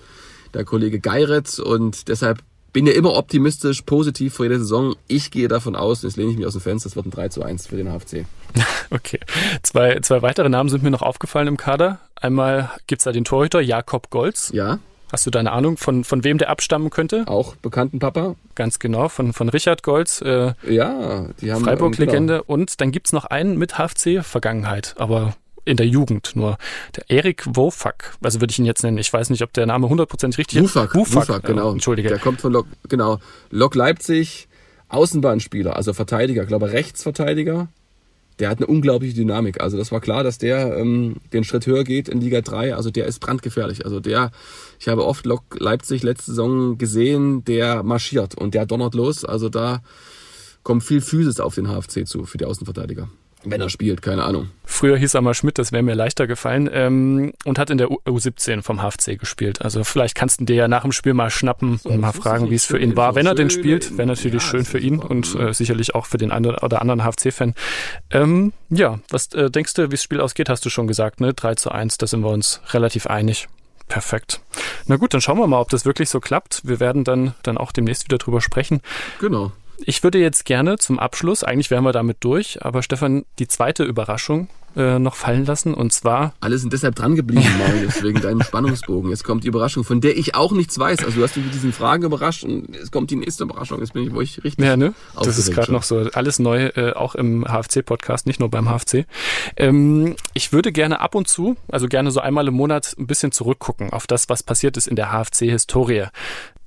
der 0.54 0.66
Kollege 0.66 1.00
Geiretz 1.00 1.60
und 1.60 2.08
deshalb 2.08 2.40
bin 2.74 2.86
ja 2.86 2.94
immer 2.94 3.16
optimistisch, 3.16 3.82
positiv 3.82 4.36
vor 4.36 4.46
jeder 4.46 4.60
Saison. 4.60 4.96
Ich 5.08 5.32
gehe 5.32 5.48
davon 5.48 5.76
aus, 5.76 6.04
jetzt 6.04 6.18
lehne 6.18 6.32
ich 6.32 6.38
mich 6.38 6.46
aus 6.46 6.54
dem 6.54 6.62
Fenster, 6.62 6.88
es 6.88 6.96
wird 6.96 7.08
ein 7.08 7.12
3 7.12 7.30
zu 7.30 7.44
1 7.44 7.68
für 7.68 7.78
den 7.78 7.88
HFC. 7.88 8.26
Okay. 8.92 9.20
Zwei, 9.62 10.00
zwei 10.00 10.24
weitere 10.24 10.50
Namen 10.50 10.68
sind 10.68 10.82
mir 10.82 10.90
noch 10.90 11.04
aufgefallen 11.04 11.48
im 11.48 11.58
Kader. 11.58 12.00
Einmal 12.16 12.72
gibt's 12.88 13.04
da 13.04 13.12
den 13.12 13.24
Torhüter 13.24 13.62
Jakob 13.62 14.10
Golz. 14.10 14.50
Ja. 14.52 14.80
Hast 15.12 15.28
du 15.28 15.30
deine 15.30 15.52
Ahnung, 15.52 15.78
von, 15.78 16.04
von 16.04 16.24
wem 16.24 16.40
der 16.40 16.50
abstammen 16.50 16.90
könnte? 16.90 17.28
Auch 17.28 17.56
bekannten 17.56 18.00
Papa. 18.00 18.36
Ganz 18.56 18.80
genau, 18.80 19.08
von, 19.08 19.34
von 19.34 19.50
Richard 19.50 19.84
Golz. 19.84 20.22
Äh, 20.22 20.54
ja, 20.68 21.26
die 21.42 21.52
haben 21.52 21.64
Freiburg-Legende. 21.64 22.34
Genau. 22.40 22.44
Und 22.48 22.82
dann 22.82 22.92
gibt's 22.92 23.12
noch 23.12 23.26
einen 23.26 23.58
mit 23.58 23.78
HFC-Vergangenheit, 23.78 24.96
aber 24.98 25.36
in 25.70 25.78
der 25.78 25.88
Jugend 25.88 26.32
nur. 26.36 26.58
Der 26.96 27.10
Erik 27.10 27.46
Wofak, 27.46 28.18
also 28.22 28.42
würde 28.42 28.52
ich 28.52 28.60
ihn 28.60 28.66
jetzt 28.66 28.84
nennen. 28.84 28.98
Ich 28.98 29.12
weiß 29.12 29.30
nicht, 29.30 29.44
ob 29.44 29.54
der 29.54 29.66
Name 29.66 29.88
hundertprozentig 29.88 30.40
richtig 30.40 30.62
Wufak, 30.62 30.90
ist. 30.90 30.96
Wufak, 30.96 31.30
Wufak 31.30 31.44
genau. 31.44 31.70
Äh, 31.70 31.74
Entschuldige. 31.74 32.10
Der 32.10 32.20
kommt 32.20 32.42
von 32.42 32.52
Lok, 32.52 32.68
genau, 32.88 33.20
Lok 33.52 33.76
Leipzig, 33.76 34.48
Außenbahnspieler, 34.90 35.76
also 35.76 35.94
Verteidiger, 35.94 36.46
glaube 36.46 36.72
Rechtsverteidiger. 36.72 37.70
Der 38.40 38.50
hat 38.50 38.60
eine 38.60 38.68
unglaubliche 38.68 39.14
Dynamik. 39.14 39.62
Also 39.62 39.78
das 39.78 39.92
war 39.92 40.00
klar, 40.00 40.24
dass 40.24 40.38
der 40.38 40.78
ähm, 40.78 41.18
den 41.34 41.44
Schritt 41.44 41.68
höher 41.68 41.84
geht 41.84 42.08
in 42.08 42.22
Liga 42.22 42.40
3. 42.40 42.74
Also 42.74 42.90
der 42.90 43.06
ist 43.06 43.20
brandgefährlich. 43.20 43.86
Also 43.86 44.00
der, 44.00 44.32
ich 44.80 44.88
habe 44.88 45.06
oft 45.06 45.26
Lok 45.26 45.44
Leipzig 45.60 46.04
letzte 46.04 46.32
Saison 46.32 46.78
gesehen, 46.78 47.44
der 47.44 47.84
marschiert 47.84 48.36
und 48.36 48.54
der 48.54 48.66
donnert 48.66 48.96
los. 48.96 49.26
Also 49.26 49.50
da 49.50 49.82
kommt 50.64 50.84
viel 50.84 51.02
Physis 51.02 51.42
auf 51.42 51.56
den 51.56 51.68
HFC 51.68 52.08
zu 52.08 52.24
für 52.24 52.38
die 52.38 52.46
Außenverteidiger. 52.46 53.10
Wenn 53.44 53.62
er 53.62 53.70
spielt, 53.70 54.02
keine 54.02 54.24
Ahnung. 54.24 54.50
Früher 54.66 54.98
hieß 54.98 55.14
er 55.14 55.22
mal 55.22 55.34
Schmidt, 55.34 55.58
das 55.58 55.72
wäre 55.72 55.82
mir 55.82 55.96
leichter 55.96 56.28
gefallen. 56.28 56.70
Ähm, 56.72 57.34
und 57.46 57.58
hat 57.58 57.70
in 57.70 57.78
der 57.78 57.88
U17 57.88 58.62
vom 58.62 58.82
HFC 58.82 59.18
gespielt. 59.18 59.62
Also 59.62 59.84
vielleicht 59.84 60.16
kannst 60.16 60.42
du 60.42 60.46
dir 60.46 60.56
ja 60.56 60.68
nach 60.68 60.82
dem 60.82 60.92
Spiel 60.92 61.14
mal 61.14 61.30
schnappen 61.30 61.80
und 61.84 62.00
mal 62.00 62.12
fragen, 62.12 62.50
wie 62.50 62.56
es 62.56 62.66
für 62.66 62.78
ihn 62.78 62.98
war. 62.98 63.16
Wenn 63.16 63.26
er 63.26 63.36
denn 63.36 63.50
spielt, 63.50 63.98
wäre 63.98 64.08
natürlich 64.08 64.44
schön 64.44 64.66
für 64.66 64.80
ihn 64.80 65.00
und 65.00 65.36
äh, 65.36 65.54
sicherlich 65.54 65.96
auch 65.96 66.06
für 66.06 66.18
den 66.18 66.32
einen 66.32 66.54
oder 66.56 66.82
anderen 66.82 67.04
HFC-Fan. 67.04 67.56
Ähm, 68.12 68.54
ja, 68.70 69.00
was 69.10 69.34
äh, 69.34 69.50
denkst 69.50 69.74
du, 69.76 69.88
wie 69.88 69.96
das 69.96 70.04
Spiel 70.04 70.20
ausgeht, 70.20 70.50
hast 70.50 70.66
du 70.66 70.70
schon 70.70 70.88
gesagt, 70.88 71.22
ne? 71.22 71.34
3 71.34 71.56
zu 71.56 71.72
1, 71.72 71.98
da 71.98 72.08
sind 72.08 72.22
wir 72.22 72.30
uns 72.30 72.62
relativ 72.74 73.08
einig. 73.08 73.48
Perfekt. 73.88 74.42
Na 74.86 74.98
gut, 74.98 75.14
dann 75.14 75.22
schauen 75.22 75.40
wir 75.40 75.48
mal, 75.48 75.60
ob 75.60 75.70
das 75.70 75.84
wirklich 75.84 76.10
so 76.10 76.20
klappt. 76.20 76.62
Wir 76.64 76.80
werden 76.80 77.04
dann, 77.04 77.34
dann 77.42 77.58
auch 77.58 77.72
demnächst 77.72 78.04
wieder 78.06 78.20
drüber 78.20 78.40
sprechen. 78.40 78.82
Genau. 79.20 79.52
Ich 79.86 80.04
würde 80.04 80.20
jetzt 80.20 80.46
gerne 80.46 80.78
zum 80.78 81.00
Abschluss, 81.00 81.44
eigentlich 81.44 81.72
wären 81.72 81.84
wir 81.84 81.92
damit 81.92 82.18
durch, 82.22 82.64
aber 82.64 82.84
Stefan, 82.84 83.26
die 83.40 83.48
zweite 83.48 83.84
Überraschung 83.84 84.48
äh, 84.76 85.00
noch 85.00 85.16
fallen 85.16 85.46
lassen 85.46 85.74
und 85.74 85.92
zwar. 85.94 86.34
Alle 86.42 86.58
sind 86.58 86.74
deshalb 86.74 86.96
dran 86.96 87.16
geblieben, 87.16 87.50
Marius, 87.58 88.04
wegen 88.04 88.22
deinem 88.22 88.42
Spannungsbogen. 88.42 89.10
Jetzt 89.10 89.24
kommt 89.24 89.44
die 89.44 89.48
Überraschung, 89.48 89.84
von 89.84 90.02
der 90.02 90.18
ich 90.18 90.36
auch 90.36 90.52
nichts 90.52 90.78
weiß. 90.78 91.04
Also 91.04 91.18
du 91.18 91.24
hast 91.24 91.36
mich 91.36 91.46
mit 91.46 91.54
diesen 91.54 91.74
Fragen 91.74 92.04
überrascht 92.04 92.44
und 92.44 92.76
es 92.76 92.92
kommt 92.92 93.12
die 93.12 93.16
nächste 93.16 93.44
Überraschung. 93.44 93.80
Jetzt 93.80 93.94
bin 93.94 94.04
ich, 94.04 94.14
wo 94.14 94.22
ich 94.22 94.44
richtig. 94.44 94.64
Ja, 94.64 94.78
ne? 94.78 94.94
Das 95.22 95.38
ist 95.38 95.52
gerade 95.52 95.72
noch 95.72 95.84
so 95.84 96.10
alles 96.14 96.40
neu, 96.40 96.68
äh, 96.68 96.94
auch 96.94 97.16
im 97.16 97.46
HFC-Podcast, 97.46 98.28
nicht 98.28 98.40
nur 98.40 98.50
beim 98.50 98.70
HFC. 98.70 99.06
Ähm, 99.58 100.16
ich 100.34 100.54
würde 100.54 100.72
gerne 100.72 101.00
ab 101.02 101.16
und 101.16 101.28
zu, 101.28 101.56
also 101.72 101.88
gerne 101.88 102.12
so 102.12 102.20
einmal 102.20 102.48
im 102.48 102.54
Monat, 102.54 102.96
ein 102.98 103.08
bisschen 103.08 103.32
zurückgucken 103.32 103.92
auf 103.92 104.08
das, 104.08 104.30
was 104.30 104.44
passiert 104.44 104.78
ist 104.78 104.88
in 104.88 104.96
der 104.96 105.12
HFC-Historie. 105.12 106.08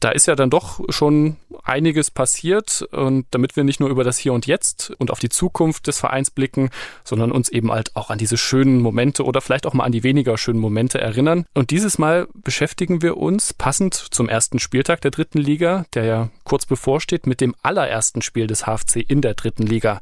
Da 0.03 0.11
ist 0.11 0.27
ja 0.27 0.35
dann 0.35 0.51
doch 0.51 0.81
schon 0.89 1.37
einiges 1.63 2.11
passiert 2.11 2.83
und 2.91 3.27
damit 3.31 3.55
wir 3.55 3.63
nicht 3.63 3.79
nur 3.79 3.89
über 3.89 4.03
das 4.03 4.19
Hier 4.19 4.33
und 4.33 4.47
Jetzt 4.47 4.93
und 4.99 5.13
auf 5.13 5.21
die 5.21 5.29
Zukunft 5.29 5.87
des 5.87 6.01
Vereins 6.01 6.31
blicken, 6.33 6.71
sondern 7.05 7.31
uns 7.31 7.49
eben 7.49 7.71
halt 7.71 7.95
auch 7.95 8.11
an 8.11 8.19
diese 8.19 8.37
schönen 8.37 8.81
Momente 8.81 9.25
oder 9.25 9.41
vielleicht 9.41 9.65
auch 9.65 9.75
mal 9.75 9.85
an 9.85 9.93
die 9.93 10.03
weniger 10.03 10.37
schönen 10.39 10.59
Momente 10.59 11.01
erinnern. 11.01 11.47
Und 11.55 11.71
dieses 11.71 11.99
Mal 11.99 12.27
beschäftigen 12.35 13.01
wir 13.01 13.17
uns 13.17 13.55
passend 13.55 13.95
zum 13.95 14.29
ersten 14.29 14.59
Spieltag 14.59 15.01
der 15.03 15.13
dritten 15.13 15.39
Liga, 15.39 15.85
der 15.95 16.05
ja 16.05 16.31
kurz 16.43 16.67
bevorsteht, 16.67 17.29
mit 17.29 17.41
dem 17.41 17.55
allerersten 17.63 18.23
Spiel 18.23 18.49
des 18.49 18.67
HFC 18.67 18.97
in 19.07 19.21
der 19.21 19.35
dritten 19.35 19.65
Liga. 19.65 20.01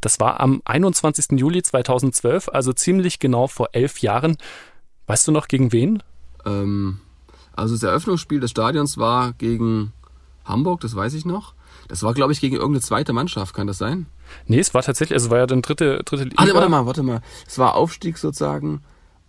Das 0.00 0.20
war 0.20 0.38
am 0.38 0.62
21. 0.64 1.40
Juli 1.40 1.62
2012, 1.62 2.50
also 2.50 2.72
ziemlich 2.72 3.18
genau 3.18 3.48
vor 3.48 3.70
elf 3.72 3.98
Jahren. 3.98 4.36
Weißt 5.08 5.26
du 5.26 5.32
noch 5.32 5.48
gegen 5.48 5.72
wen? 5.72 6.02
Ähm, 6.46 7.00
also 7.54 7.74
das 7.74 7.82
Eröffnungsspiel 7.82 8.40
des 8.40 8.50
Stadions 8.50 8.98
war 8.98 9.32
gegen 9.34 9.92
Hamburg, 10.44 10.80
das 10.80 10.94
weiß 10.94 11.14
ich 11.14 11.24
noch. 11.24 11.54
Das 11.88 12.02
war, 12.02 12.14
glaube 12.14 12.32
ich, 12.32 12.40
gegen 12.40 12.56
irgendeine 12.56 12.80
zweite 12.80 13.12
Mannschaft, 13.12 13.54
kann 13.54 13.66
das 13.66 13.78
sein? 13.78 14.06
Nee, 14.46 14.58
es 14.58 14.72
war 14.74 14.82
tatsächlich, 14.82 15.16
also 15.16 15.30
war 15.30 15.38
ja 15.38 15.46
dann 15.46 15.62
dritte, 15.62 16.02
dritte 16.04 16.24
Liga. 16.24 16.42
Ah, 16.42 16.46
warte 16.54 16.68
mal, 16.68 16.86
warte 16.86 17.02
mal. 17.02 17.20
Es 17.46 17.58
war 17.58 17.74
Aufstieg 17.74 18.18
sozusagen. 18.18 18.82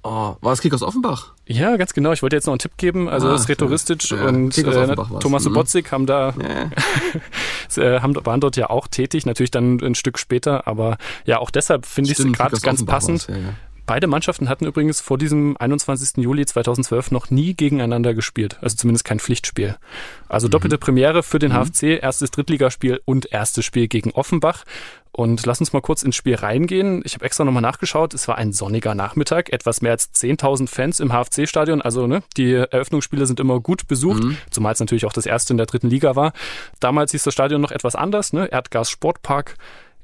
Oh, 0.08 0.36
war 0.40 0.52
das 0.52 0.62
Kick 0.62 0.72
aus 0.72 0.84
Offenbach? 0.84 1.34
Ja, 1.48 1.78
ganz 1.78 1.94
genau. 1.94 2.12
Ich 2.12 2.22
wollte 2.22 2.36
jetzt 2.36 2.46
noch 2.46 2.54
einen 2.54 2.60
Tipp 2.60 2.78
geben. 2.78 3.10
Also 3.10 3.28
ah, 3.28 3.32
das 3.32 3.50
Retoristic 3.50 4.08
ja, 4.12 4.28
und 4.28 4.56
äh, 4.56 4.96
Thomas 5.20 5.44
mhm. 5.44 5.50
Subotzig 5.50 5.92
haben 5.92 6.06
da 6.06 6.36
ja. 6.40 6.70
Äh, 7.84 8.00
haben, 8.00 8.16
waren 8.26 8.40
dort 8.40 8.56
ja 8.56 8.70
auch 8.70 8.88
tätig, 8.88 9.26
natürlich 9.26 9.50
dann 9.52 9.80
ein 9.82 9.96
Stück 9.96 10.20
später, 10.20 10.68
aber 10.68 10.98
ja, 11.26 11.40
auch 11.40 11.50
deshalb 11.50 11.86
finde 11.88 12.12
ich 12.12 12.20
es 12.20 12.32
gerade 12.32 12.58
ganz 12.62 12.86
passend. 12.86 13.28
Ja, 13.28 13.36
Beide 13.86 14.08
Mannschaften 14.08 14.50
hatten 14.50 14.66
übrigens 14.66 15.00
vor 15.00 15.18
diesem 15.18 15.56
21. 15.58 16.18
Juli 16.24 16.46
2012 16.46 17.12
noch 17.12 17.30
nie 17.30 17.54
gegeneinander 17.54 18.14
gespielt, 18.14 18.58
also 18.62 18.76
zumindest 18.76 19.06
kein 19.06 19.20
Pflichtspiel. 19.20 19.76
Also 20.28 20.48
doppelte 20.48 20.78
mhm. 20.78 20.80
Premiere 20.80 21.24
für 21.24 21.40
den 21.40 21.54
HFC, 21.54 21.84
mhm. 21.84 22.00
erstes 22.02 22.32
Drittligaspiel 22.32 23.02
und 23.06 23.32
erstes 23.32 23.66
Spiel 23.66 23.88
gegen 23.88 24.12
Offenbach. 24.12 24.64
Und 25.12 25.46
lass 25.46 25.62
uns 25.62 25.72
mal 25.72 25.82
kurz 25.82 26.04
ins 26.04 26.18
Spiel 26.18 26.36
reingehen. 26.36 27.02
Ich 27.06 27.14
habe 27.14 27.24
extra 27.24 27.46
nochmal 27.46 27.62
nachgeschaut. 27.62 28.14
Es 28.14 28.28
war 28.28 28.38
ein 28.38 28.52
sonniger 28.52 28.96
Nachmittag, 28.96 29.54
etwas 29.54 29.82
mehr 29.82 29.94
als 29.94 30.14
10.000 30.14 30.68
Fans 30.68 31.00
im 31.00 31.14
HFC-Stadion. 31.14 31.82
Also 31.82 32.06
ne, 32.06 32.22
die 32.36 32.52
Eröffnungsspiele 32.54 33.26
sind 33.26 33.40
immer 33.40 33.62
gut 33.62 33.88
besucht, 33.88 34.24
mhm. 34.24 34.38
zumal 34.50 34.74
es 34.74 34.82
natürlich 34.82 35.06
auch 35.06 35.14
das 35.14 35.26
erste 35.26 35.54
in 35.54 35.58
der 35.58 35.68
dritten 35.68 35.90
Liga 35.90 36.18
war. 36.18 36.34
Damals 36.82 37.12
hieß 37.12 37.24
das 37.24 37.34
Stadion 37.34 37.62
noch 37.62 37.72
etwas 37.72 37.96
anders, 37.96 38.34
ne? 38.34 38.48
Erdgas 38.52 38.90
Sportpark. 38.90 39.56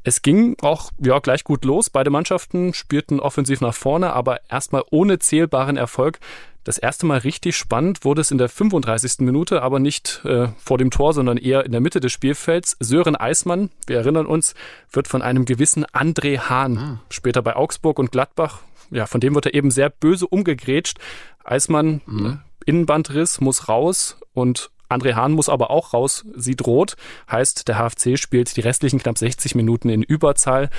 Es 0.03 0.21
ging 0.21 0.55
auch 0.61 0.91
ja, 0.99 1.19
gleich 1.19 1.43
gut 1.43 1.65
los. 1.65 1.89
Beide 1.89 2.09
Mannschaften 2.09 2.73
spielten 2.73 3.19
offensiv 3.19 3.61
nach 3.61 3.73
vorne, 3.73 4.13
aber 4.13 4.39
erstmal 4.49 4.83
ohne 4.89 5.19
zählbaren 5.19 5.77
Erfolg. 5.77 6.19
Das 6.63 6.77
erste 6.77 7.07
Mal 7.07 7.19
richtig 7.19 7.55
spannend 7.57 8.05
wurde 8.05 8.21
es 8.21 8.29
in 8.29 8.37
der 8.37 8.47
35. 8.47 9.19
Minute, 9.19 9.63
aber 9.63 9.79
nicht 9.79 10.21
äh, 10.25 10.49
vor 10.57 10.77
dem 10.77 10.91
Tor, 10.91 11.13
sondern 11.13 11.37
eher 11.37 11.65
in 11.65 11.71
der 11.71 11.81
Mitte 11.81 11.99
des 11.99 12.11
Spielfelds. 12.11 12.77
Sören 12.79 13.15
Eismann, 13.15 13.71
wir 13.87 13.97
erinnern 13.97 14.27
uns, 14.27 14.53
wird 14.91 15.07
von 15.07 15.23
einem 15.23 15.45
gewissen 15.45 15.85
André 15.85 16.37
Hahn, 16.37 16.77
ah. 16.77 17.01
später 17.09 17.41
bei 17.41 17.55
Augsburg 17.55 17.97
und 17.97 18.11
Gladbach, 18.11 18.59
ja, 18.91 19.07
von 19.07 19.21
dem 19.21 19.33
wird 19.33 19.47
er 19.47 19.53
eben 19.55 19.71
sehr 19.71 19.89
böse 19.89 20.27
umgegrätscht. 20.27 20.99
Eismann, 21.43 22.01
mhm. 22.05 22.25
äh, 22.25 22.69
Innenbandriss, 22.69 23.41
muss 23.41 23.67
raus 23.67 24.17
und 24.33 24.69
André 24.91 25.15
Hahn 25.15 25.31
muss 25.31 25.49
aber 25.49 25.71
auch 25.71 25.93
raus. 25.93 26.25
Sie 26.35 26.55
droht. 26.55 26.95
Heißt, 27.31 27.67
der 27.67 27.77
HFC 27.77 28.17
spielt 28.17 28.55
die 28.57 28.61
restlichen 28.61 28.99
knapp 28.99 29.17
60 29.17 29.55
Minuten 29.55 29.89
in 29.89 30.03
Überzahl. 30.03 30.69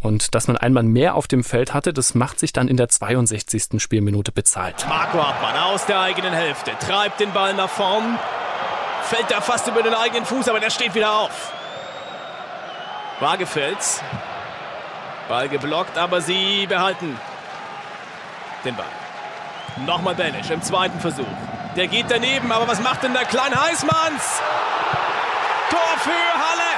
Und 0.00 0.34
dass 0.34 0.48
man 0.48 0.58
einen 0.58 0.74
Mann 0.74 0.88
mehr 0.88 1.14
auf 1.14 1.26
dem 1.28 1.42
Feld 1.42 1.72
hatte, 1.72 1.94
das 1.94 2.14
macht 2.14 2.38
sich 2.38 2.52
dann 2.52 2.68
in 2.68 2.76
der 2.76 2.90
62. 2.90 3.82
Spielminute 3.82 4.32
bezahlt. 4.32 4.84
Marco 4.86 5.18
Hartmann 5.18 5.56
aus 5.62 5.86
der 5.86 5.98
eigenen 5.98 6.34
Hälfte, 6.34 6.72
treibt 6.78 7.20
den 7.20 7.32
Ball 7.32 7.54
nach 7.54 7.70
vorn, 7.70 8.18
fällt 9.04 9.30
da 9.30 9.40
fast 9.40 9.66
über 9.66 9.82
den 9.82 9.94
eigenen 9.94 10.26
Fuß, 10.26 10.46
aber 10.50 10.60
der 10.60 10.68
steht 10.68 10.94
wieder 10.94 11.10
auf. 11.10 11.52
Waagefels, 13.20 14.02
Ball 15.26 15.48
geblockt, 15.48 15.96
aber 15.96 16.20
sie 16.20 16.66
behalten 16.66 17.18
den 18.66 18.76
Ball. 18.76 18.84
Nochmal 19.86 20.14
Benisch 20.14 20.50
im 20.50 20.60
zweiten 20.60 21.00
Versuch. 21.00 21.24
Der 21.76 21.88
geht 21.88 22.06
daneben, 22.08 22.52
aber 22.52 22.68
was 22.68 22.80
macht 22.80 23.02
denn 23.02 23.12
der 23.12 23.24
Klein 23.24 23.52
Heißmanns? 23.52 24.40
Tor 25.70 25.98
für 25.98 26.10
Halle. 26.10 26.72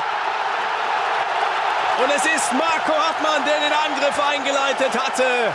Und 2.02 2.10
es 2.16 2.24
ist 2.24 2.52
Marco 2.52 2.92
Hartmann, 2.92 3.44
der 3.44 3.60
den 3.60 3.72
Angriff 3.72 4.18
eingeleitet 4.18 4.98
hatte. 4.98 5.54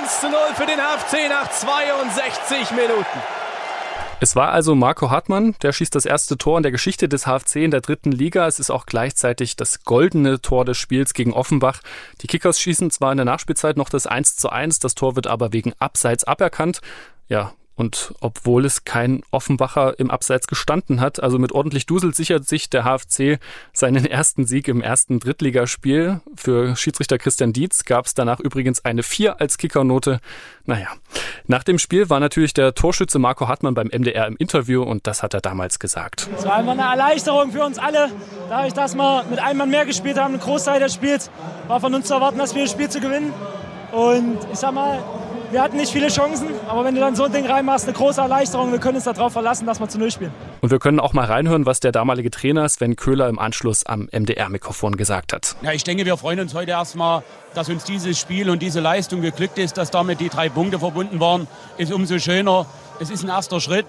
1 0.00 0.20
zu 0.20 0.28
0 0.30 0.38
für 0.54 0.66
den 0.66 0.80
HFC 0.80 1.28
nach 1.28 1.48
62 1.48 2.72
Minuten. 2.72 3.22
Es 4.20 4.36
war 4.36 4.52
also 4.52 4.74
Marco 4.74 5.10
Hartmann, 5.10 5.54
der 5.62 5.72
schießt 5.72 5.94
das 5.94 6.06
erste 6.06 6.38
Tor 6.38 6.56
in 6.56 6.62
der 6.62 6.72
Geschichte 6.72 7.08
des 7.08 7.26
HFC 7.26 7.56
in 7.56 7.70
der 7.70 7.80
dritten 7.80 8.10
Liga. 8.10 8.46
Es 8.46 8.58
ist 8.58 8.70
auch 8.70 8.86
gleichzeitig 8.86 9.56
das 9.56 9.84
goldene 9.84 10.40
Tor 10.40 10.64
des 10.64 10.78
Spiels 10.78 11.14
gegen 11.14 11.32
Offenbach. 11.32 11.80
Die 12.20 12.26
Kickers 12.26 12.60
schießen 12.60 12.90
zwar 12.90 13.12
in 13.12 13.18
der 13.18 13.26
Nachspielzeit 13.26 13.76
noch 13.76 13.90
das 13.90 14.06
1 14.06 14.36
zu 14.36 14.50
1, 14.50 14.78
das 14.78 14.94
Tor 14.94 15.14
wird 15.14 15.26
aber 15.26 15.52
wegen 15.52 15.72
Abseits 15.78 16.24
aberkannt. 16.24 16.80
Ja, 17.28 17.52
und 17.76 18.14
obwohl 18.20 18.64
es 18.64 18.84
kein 18.84 19.22
Offenbacher 19.32 19.98
im 19.98 20.10
Abseits 20.10 20.46
gestanden 20.46 21.00
hat, 21.00 21.20
also 21.20 21.38
mit 21.38 21.50
ordentlich 21.52 21.86
Dusel 21.86 22.14
sichert 22.14 22.46
sich 22.46 22.70
der 22.70 22.84
HFC 22.84 23.40
seinen 23.72 24.06
ersten 24.06 24.46
Sieg 24.46 24.68
im 24.68 24.80
ersten 24.80 25.18
Drittligaspiel. 25.18 26.20
Für 26.36 26.76
Schiedsrichter 26.76 27.18
Christian 27.18 27.52
Dietz 27.52 27.84
gab 27.84 28.06
es 28.06 28.14
danach 28.14 28.38
übrigens 28.38 28.84
eine 28.84 29.02
4 29.02 29.40
als 29.40 29.58
Kickernote. 29.58 30.20
Naja, 30.66 30.86
nach 31.48 31.64
dem 31.64 31.80
Spiel 31.80 32.08
war 32.10 32.20
natürlich 32.20 32.54
der 32.54 32.74
Torschütze 32.74 33.18
Marco 33.18 33.48
Hartmann 33.48 33.74
beim 33.74 33.88
MDR 33.88 34.28
im 34.28 34.36
Interview 34.36 34.82
und 34.82 35.08
das 35.08 35.24
hat 35.24 35.34
er 35.34 35.40
damals 35.40 35.80
gesagt. 35.80 36.28
Es 36.36 36.44
war 36.44 36.54
einfach 36.54 36.72
eine 36.72 36.82
Erleichterung 36.82 37.50
für 37.50 37.64
uns 37.64 37.78
alle, 37.78 38.10
dadurch, 38.48 38.72
dass 38.72 38.94
wir 38.94 39.24
mit 39.28 39.40
einem 39.40 39.58
Mann 39.58 39.70
mehr 39.70 39.84
gespielt 39.84 40.16
haben, 40.16 40.34
einen 40.34 40.42
Großteil 40.42 40.78
des 40.78 40.94
Spiels, 40.94 41.28
war 41.66 41.80
von 41.80 41.92
uns 41.92 42.06
zu 42.06 42.14
erwarten, 42.14 42.38
dass 42.38 42.54
wir 42.54 42.62
das 42.62 42.70
Spiel 42.70 42.88
zu 42.88 43.00
gewinnen. 43.00 43.32
Und 43.90 44.38
ich 44.52 44.58
sag 44.58 44.72
mal, 44.72 45.02
wir 45.54 45.62
hatten 45.62 45.76
nicht 45.76 45.92
viele 45.92 46.08
Chancen, 46.08 46.48
aber 46.68 46.84
wenn 46.84 46.96
du 46.96 47.00
dann 47.00 47.14
so 47.14 47.22
ein 47.24 47.32
Ding 47.32 47.46
reinmachst, 47.46 47.86
eine 47.86 47.96
große 47.96 48.20
Erleichterung. 48.20 48.72
Wir 48.72 48.80
können 48.80 48.96
uns 48.96 49.04
darauf 49.04 49.32
verlassen, 49.32 49.66
dass 49.66 49.78
wir 49.78 49.88
zu 49.88 49.98
Null 49.98 50.10
spielen. 50.10 50.32
Und 50.60 50.72
wir 50.72 50.80
können 50.80 50.98
auch 50.98 51.12
mal 51.12 51.26
reinhören, 51.26 51.64
was 51.64 51.78
der 51.78 51.92
damalige 51.92 52.32
Trainer 52.32 52.68
Sven 52.68 52.96
Köhler 52.96 53.28
im 53.28 53.38
Anschluss 53.38 53.86
am 53.86 54.08
MDR-Mikrofon 54.10 54.96
gesagt 54.96 55.32
hat. 55.32 55.54
Ja, 55.62 55.70
ich 55.70 55.84
denke, 55.84 56.04
wir 56.06 56.16
freuen 56.16 56.40
uns 56.40 56.54
heute 56.54 56.72
erstmal, 56.72 57.22
dass 57.54 57.68
uns 57.68 57.84
dieses 57.84 58.18
Spiel 58.18 58.50
und 58.50 58.62
diese 58.62 58.80
Leistung 58.80 59.22
geglückt 59.22 59.58
ist, 59.58 59.78
dass 59.78 59.92
damit 59.92 60.18
die 60.18 60.28
drei 60.28 60.48
Punkte 60.48 60.80
verbunden 60.80 61.20
waren, 61.20 61.46
ist 61.78 61.92
umso 61.92 62.18
schöner. 62.18 62.66
Es 62.98 63.10
ist 63.10 63.22
ein 63.22 63.28
erster 63.28 63.60
Schritt. 63.60 63.86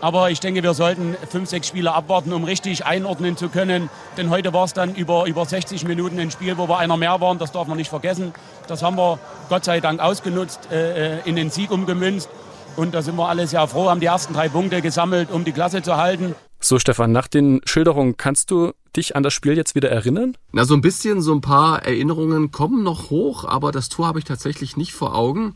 Aber 0.00 0.30
ich 0.30 0.40
denke, 0.40 0.62
wir 0.62 0.74
sollten 0.74 1.16
fünf, 1.30 1.48
sechs 1.48 1.68
Spiele 1.68 1.94
abwarten, 1.94 2.32
um 2.32 2.44
richtig 2.44 2.84
einordnen 2.84 3.36
zu 3.36 3.48
können. 3.48 3.88
Denn 4.16 4.30
heute 4.30 4.52
war 4.52 4.64
es 4.64 4.74
dann 4.74 4.94
über, 4.94 5.26
über 5.26 5.44
60 5.44 5.84
Minuten 5.86 6.18
ein 6.20 6.30
Spiel, 6.30 6.58
wo 6.58 6.68
wir 6.68 6.78
einer 6.78 6.96
mehr 6.96 7.20
waren. 7.20 7.38
Das 7.38 7.52
darf 7.52 7.66
man 7.66 7.78
nicht 7.78 7.88
vergessen. 7.88 8.34
Das 8.68 8.82
haben 8.82 8.96
wir 8.96 9.18
Gott 9.48 9.64
sei 9.64 9.80
Dank 9.80 10.00
ausgenutzt, 10.00 10.68
äh, 10.70 11.16
äh 11.16 11.20
in 11.24 11.36
den 11.36 11.50
Sieg 11.50 11.70
umgemünzt. 11.70 12.28
Und 12.76 12.94
da 12.94 13.00
sind 13.00 13.16
wir 13.16 13.28
alle 13.28 13.46
sehr 13.46 13.66
froh, 13.68 13.88
haben 13.88 14.00
die 14.00 14.06
ersten 14.06 14.34
drei 14.34 14.50
Punkte 14.50 14.82
gesammelt, 14.82 15.30
um 15.30 15.44
die 15.44 15.52
Klasse 15.52 15.80
zu 15.80 15.96
halten. 15.96 16.34
So, 16.60 16.78
Stefan, 16.78 17.10
nach 17.10 17.26
den 17.26 17.60
Schilderungen 17.64 18.16
kannst 18.16 18.50
du 18.50 18.72
dich 18.96 19.16
an 19.16 19.22
das 19.22 19.32
Spiel 19.32 19.56
jetzt 19.56 19.74
wieder 19.74 19.90
erinnern? 19.90 20.36
Na, 20.52 20.64
so 20.64 20.74
ein 20.74 20.80
bisschen, 20.82 21.22
so 21.22 21.32
ein 21.34 21.40
paar 21.40 21.84
Erinnerungen 21.84 22.50
kommen 22.50 22.82
noch 22.82 23.10
hoch, 23.10 23.44
aber 23.44 23.72
das 23.72 23.88
Tor 23.88 24.06
habe 24.06 24.18
ich 24.18 24.24
tatsächlich 24.24 24.76
nicht 24.76 24.92
vor 24.92 25.14
Augen. 25.14 25.54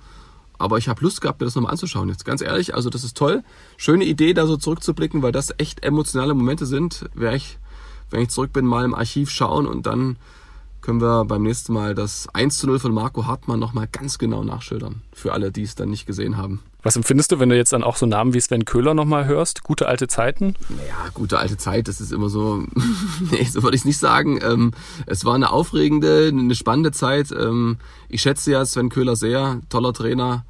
Aber 0.60 0.78
ich 0.78 0.88
habe 0.88 1.02
Lust 1.02 1.20
gehabt, 1.20 1.40
mir 1.40 1.46
das 1.46 1.54
nochmal 1.54 1.72
anzuschauen. 1.72 2.08
Jetzt 2.08 2.24
ganz 2.24 2.42
ehrlich, 2.42 2.74
also 2.74 2.90
das 2.90 3.02
ist 3.02 3.16
toll. 3.16 3.42
Schöne 3.76 4.04
Idee, 4.04 4.34
da 4.34 4.46
so 4.46 4.56
zurückzublicken, 4.56 5.22
weil 5.22 5.32
das 5.32 5.54
echt 5.58 5.82
emotionale 5.84 6.34
Momente 6.34 6.66
sind. 6.66 7.06
Werde 7.14 7.36
ich, 7.36 7.58
wenn 8.10 8.22
ich 8.22 8.28
zurück 8.28 8.52
bin, 8.52 8.66
mal 8.66 8.84
im 8.84 8.94
Archiv 8.94 9.30
schauen 9.30 9.66
und 9.66 9.86
dann 9.86 10.16
können 10.80 11.00
wir 11.00 11.24
beim 11.24 11.42
nächsten 11.42 11.72
Mal 11.72 11.94
das 11.94 12.28
1 12.32 12.58
zu 12.58 12.66
0 12.66 12.78
von 12.78 12.92
Marco 12.92 13.26
Hartmann 13.26 13.58
nochmal 13.58 13.86
ganz 13.90 14.18
genau 14.18 14.44
nachschildern. 14.44 15.02
Für 15.12 15.32
alle, 15.32 15.52
die 15.52 15.62
es 15.62 15.74
dann 15.74 15.90
nicht 15.90 16.06
gesehen 16.06 16.36
haben. 16.36 16.62
Was 16.82 16.96
empfindest 16.96 17.30
du, 17.32 17.38
wenn 17.38 17.50
du 17.50 17.56
jetzt 17.56 17.72
dann 17.74 17.84
auch 17.84 17.96
so 17.96 18.06
Namen 18.06 18.32
wie 18.32 18.40
Sven 18.40 18.64
Köhler 18.64 18.94
nochmal 18.94 19.26
hörst? 19.26 19.62
Gute 19.62 19.86
alte 19.86 20.08
Zeiten? 20.08 20.54
Naja, 20.70 21.10
gute 21.12 21.38
alte 21.38 21.58
Zeit, 21.58 21.88
das 21.88 22.00
ist 22.00 22.12
immer 22.12 22.30
so, 22.30 22.64
nee, 23.30 23.44
so 23.44 23.62
würde 23.62 23.76
ich 23.76 23.82
es 23.82 23.86
nicht 23.86 23.98
sagen. 23.98 24.40
Ähm, 24.42 24.72
es 25.06 25.26
war 25.26 25.34
eine 25.34 25.52
aufregende, 25.52 26.28
eine 26.28 26.54
spannende 26.54 26.92
Zeit. 26.92 27.32
Ähm, 27.32 27.76
ich 28.08 28.22
schätze 28.22 28.50
ja 28.50 28.64
Sven 28.64 28.88
Köhler 28.88 29.16
sehr, 29.16 29.60
toller 29.68 29.92
Trainer. 29.92 30.46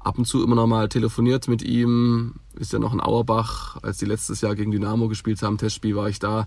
Ab 0.00 0.18
und 0.18 0.24
zu 0.24 0.42
immer 0.42 0.56
noch 0.56 0.66
mal 0.66 0.88
telefoniert 0.88 1.46
mit 1.46 1.62
ihm. 1.62 2.34
Ist 2.58 2.72
ja 2.72 2.78
noch 2.78 2.92
in 2.92 3.00
Auerbach, 3.00 3.76
als 3.82 3.98
die 3.98 4.06
letztes 4.06 4.40
Jahr 4.40 4.54
gegen 4.54 4.70
Dynamo 4.70 5.08
gespielt 5.08 5.42
haben, 5.42 5.58
Testspiel 5.58 5.94
war 5.94 6.08
ich 6.08 6.18
da. 6.18 6.46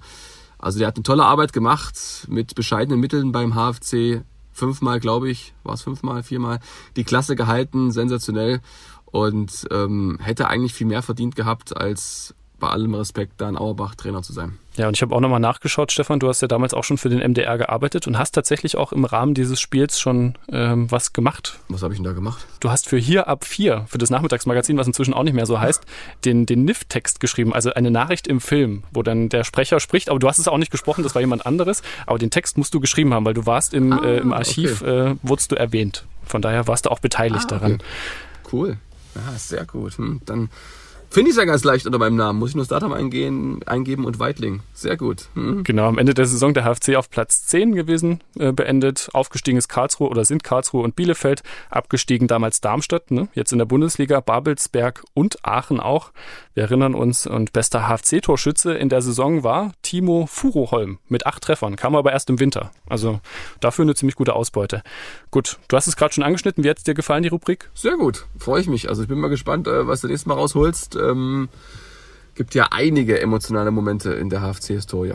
Also 0.57 0.79
der 0.79 0.87
hat 0.87 0.95
eine 0.95 1.03
tolle 1.03 1.25
Arbeit 1.25 1.53
gemacht 1.53 2.25
mit 2.29 2.55
bescheidenen 2.55 2.99
Mitteln 2.99 3.31
beim 3.31 3.53
HFC 3.53 4.23
fünfmal, 4.53 4.99
glaube 4.99 5.29
ich, 5.29 5.53
war 5.63 5.73
es 5.73 5.81
fünfmal, 5.81 6.23
viermal, 6.23 6.59
die 6.95 7.03
Klasse 7.03 7.35
gehalten, 7.35 7.91
sensationell 7.91 8.61
und 9.05 9.67
ähm, 9.71 10.19
hätte 10.21 10.47
eigentlich 10.47 10.73
viel 10.73 10.87
mehr 10.87 11.01
verdient 11.01 11.35
gehabt, 11.35 11.75
als 11.75 12.33
bei 12.59 12.69
allem 12.69 12.93
Respekt 12.93 13.41
da 13.41 13.49
in 13.49 13.57
Auerbach 13.57 13.95
Trainer 13.95 14.21
zu 14.21 14.31
sein. 14.31 14.57
Ja, 14.75 14.87
und 14.87 14.97
ich 14.97 15.01
habe 15.03 15.15
auch 15.15 15.19
nochmal 15.19 15.39
nachgeschaut, 15.39 15.91
Stefan, 15.91 16.19
du 16.19 16.27
hast 16.27 16.41
ja 16.41 16.47
damals 16.47 16.73
auch 16.73 16.83
schon 16.83 16.97
für 16.97 17.09
den 17.09 17.19
MDR 17.19 17.57
gearbeitet 17.57 18.07
und 18.07 18.17
hast 18.17 18.31
tatsächlich 18.31 18.75
auch 18.75 18.91
im 18.91 19.05
Rahmen 19.05 19.35
dieses 19.35 19.61
Spiels 19.61 19.99
schon 19.99 20.33
ähm, 20.51 20.89
was 20.89 21.13
gemacht. 21.13 21.59
Was 21.69 21.83
habe 21.83 21.93
ich 21.93 21.99
denn 21.99 22.05
da 22.05 22.13
gemacht? 22.13 22.45
Du 22.59 22.71
hast 22.71 22.89
für 22.89 22.97
Hier 22.97 23.27
ab 23.27 23.45
4, 23.45 23.85
für 23.87 23.99
das 23.99 24.09
Nachmittagsmagazin, 24.09 24.77
was 24.77 24.87
inzwischen 24.87 25.13
auch 25.13 25.23
nicht 25.23 25.33
mehr 25.35 25.45
so 25.45 25.59
heißt, 25.59 25.83
den, 26.25 26.47
den 26.47 26.65
NIF-Text 26.65 27.19
geschrieben, 27.19 27.53
also 27.53 27.73
eine 27.73 27.91
Nachricht 27.91 28.27
im 28.27 28.41
Film, 28.41 28.83
wo 28.91 29.03
dann 29.03 29.29
der 29.29 29.43
Sprecher 29.43 29.79
spricht, 29.79 30.09
aber 30.09 30.17
du 30.17 30.27
hast 30.27 30.39
es 30.39 30.47
auch 30.47 30.57
nicht 30.57 30.71
gesprochen, 30.71 31.03
das 31.03 31.13
war 31.13 31.21
jemand 31.21 31.45
anderes, 31.45 31.83
aber 32.07 32.17
den 32.17 32.31
Text 32.31 32.57
musst 32.57 32.73
du 32.73 32.79
geschrieben 32.79 33.13
haben, 33.13 33.25
weil 33.25 33.35
du 33.35 33.45
warst 33.45 33.75
im, 33.75 33.93
ah, 33.93 34.03
äh, 34.03 34.17
im 34.17 34.33
Archiv, 34.33 34.81
okay. 34.81 35.11
äh, 35.11 35.15
wurdest 35.21 35.51
du 35.51 35.55
erwähnt. 35.55 36.05
Von 36.25 36.41
daher 36.41 36.67
warst 36.67 36.87
du 36.87 36.89
auch 36.89 36.99
beteiligt 36.99 37.45
ah, 37.45 37.59
daran. 37.59 37.83
Cool. 38.51 38.77
Ja, 39.13 39.37
sehr 39.37 39.65
gut. 39.65 39.97
Hm, 39.97 40.21
dann 40.25 40.49
Finde 41.13 41.29
ich 41.29 41.37
ja 41.37 41.45
ganz 41.45 41.63
leicht 41.63 41.85
unter 41.85 41.99
meinem 41.99 42.15
Namen. 42.15 42.39
Muss 42.39 42.49
ich 42.49 42.55
nur 42.55 42.63
das 42.63 42.69
Datum 42.69 42.91
eingehen, 42.91 43.59
eingeben 43.67 44.05
und 44.05 44.17
Weitling. 44.17 44.63
Sehr 44.73 44.97
gut. 44.97 45.27
Mhm. 45.35 45.63
Genau, 45.63 45.87
am 45.87 45.99
Ende 45.99 46.15
der 46.15 46.25
Saison 46.25 46.55
der 46.55 46.63
HFC 46.63 46.95
auf 46.95 47.11
Platz 47.11 47.45
10 47.45 47.75
gewesen, 47.75 48.21
äh, 48.39 48.51
beendet. 48.51 49.11
Aufgestiegen 49.13 49.59
ist 49.59 49.67
Karlsruhe 49.67 50.09
oder 50.09 50.25
sind 50.25 50.43
Karlsruhe 50.43 50.81
und 50.81 50.95
Bielefeld. 50.95 51.43
Abgestiegen 51.69 52.27
damals 52.27 52.61
Darmstadt, 52.61 53.11
ne? 53.11 53.27
jetzt 53.35 53.51
in 53.51 53.59
der 53.59 53.65
Bundesliga, 53.65 54.21
Babelsberg 54.21 55.03
und 55.13 55.37
Aachen 55.45 55.79
auch. 55.79 56.13
Wir 56.53 56.63
erinnern 56.63 56.93
uns, 56.93 57.25
und 57.25 57.51
bester 57.51 57.87
HFC-Torschütze 57.87 58.73
in 58.73 58.89
der 58.89 59.01
Saison 59.01 59.43
war 59.43 59.71
Timo 59.81 60.27
Furoholm 60.27 60.99
mit 61.07 61.25
acht 61.25 61.41
Treffern, 61.41 61.75
kam 61.75 61.95
aber 61.95 62.11
erst 62.11 62.29
im 62.29 62.39
Winter. 62.39 62.71
Also 62.87 63.21
dafür 63.59 63.83
eine 63.83 63.95
ziemlich 63.95 64.15
gute 64.15 64.33
Ausbeute. 64.33 64.83
Gut, 65.31 65.57
du 65.67 65.75
hast 65.75 65.87
es 65.87 65.95
gerade 65.95 66.13
schon 66.13 66.23
angeschnitten. 66.23 66.63
Wie 66.63 66.69
hat 66.69 66.77
es 66.77 66.83
dir 66.83 66.93
gefallen, 66.93 67.23
die 67.23 67.29
Rubrik? 67.29 67.71
Sehr 67.73 67.97
gut, 67.97 68.27
freue 68.37 68.61
ich 68.61 68.67
mich. 68.67 68.87
Also 68.87 69.01
ich 69.01 69.07
bin 69.07 69.19
mal 69.19 69.29
gespannt, 69.29 69.67
äh, 69.67 69.87
was 69.87 70.01
du 70.01 70.07
nächstes 70.07 70.27
Mal 70.27 70.35
rausholst 70.35 70.95
ähm, 70.95 71.49
gibt 72.35 72.55
ja 72.55 72.67
einige 72.71 73.19
emotionale 73.19 73.71
Momente 73.71 74.13
in 74.13 74.29
der 74.29 74.41
HFC-Historie. 74.41 75.13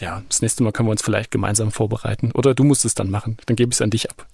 Ja, 0.00 0.22
das 0.28 0.40
nächste 0.40 0.62
Mal 0.62 0.72
können 0.72 0.88
wir 0.88 0.92
uns 0.92 1.02
vielleicht 1.02 1.30
gemeinsam 1.30 1.72
vorbereiten. 1.72 2.32
Oder 2.32 2.54
du 2.54 2.64
musst 2.64 2.84
es 2.84 2.94
dann 2.94 3.10
machen. 3.10 3.36
Dann 3.46 3.56
gebe 3.56 3.70
ich 3.70 3.76
es 3.76 3.82
an 3.82 3.90
dich 3.90 4.10
ab. 4.10 4.26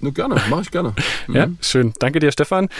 Nur 0.00 0.12
gerne, 0.12 0.40
mache 0.48 0.62
ich 0.62 0.70
gerne. 0.70 0.94
Mhm. 1.26 1.36
Ja, 1.36 1.48
schön. 1.60 1.92
Danke 1.98 2.20
dir, 2.20 2.32
Stefan. 2.32 2.70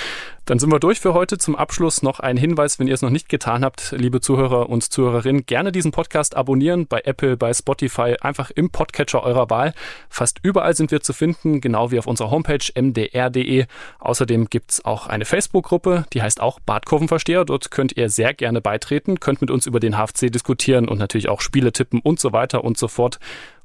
Dann 0.46 0.58
sind 0.58 0.72
wir 0.72 0.80
durch 0.80 1.00
für 1.00 1.12
heute. 1.12 1.36
Zum 1.36 1.54
Abschluss 1.54 2.02
noch 2.02 2.20
ein 2.20 2.38
Hinweis, 2.38 2.78
wenn 2.78 2.88
ihr 2.88 2.94
es 2.94 3.02
noch 3.02 3.10
nicht 3.10 3.28
getan 3.28 3.62
habt, 3.62 3.92
liebe 3.94 4.22
Zuhörer 4.22 4.70
und 4.70 4.82
Zuhörerinnen, 4.82 5.44
gerne 5.44 5.70
diesen 5.70 5.92
Podcast 5.92 6.34
abonnieren 6.34 6.86
bei 6.86 7.02
Apple, 7.04 7.36
bei 7.36 7.52
Spotify, 7.52 8.16
einfach 8.22 8.50
im 8.50 8.70
Podcatcher 8.70 9.22
eurer 9.22 9.50
Wahl. 9.50 9.74
Fast 10.08 10.38
überall 10.42 10.74
sind 10.74 10.90
wir 10.90 11.02
zu 11.02 11.12
finden, 11.12 11.60
genau 11.60 11.90
wie 11.90 11.98
auf 11.98 12.06
unserer 12.06 12.30
Homepage 12.30 12.64
mdr.de. 12.74 13.66
Außerdem 13.98 14.46
gibt's 14.48 14.82
auch 14.82 15.06
eine 15.06 15.26
Facebook-Gruppe, 15.26 16.06
die 16.14 16.22
heißt 16.22 16.40
auch 16.40 16.60
Badkurvenversteher. 16.60 17.44
Dort 17.44 17.70
könnt 17.70 17.98
ihr 17.98 18.08
sehr 18.08 18.32
gerne 18.32 18.62
beitreten, 18.62 19.20
könnt 19.20 19.42
mit 19.42 19.50
uns 19.50 19.66
über 19.66 19.80
den 19.80 19.98
HFC 19.98 20.32
diskutieren 20.32 20.88
und 20.88 20.96
natürlich 20.96 21.28
auch 21.28 21.42
Spiele 21.42 21.72
tippen 21.72 22.00
und 22.00 22.20
so 22.20 22.32
weiter 22.32 22.64
und 22.64 22.78
so 22.78 22.88
fort. 22.88 23.18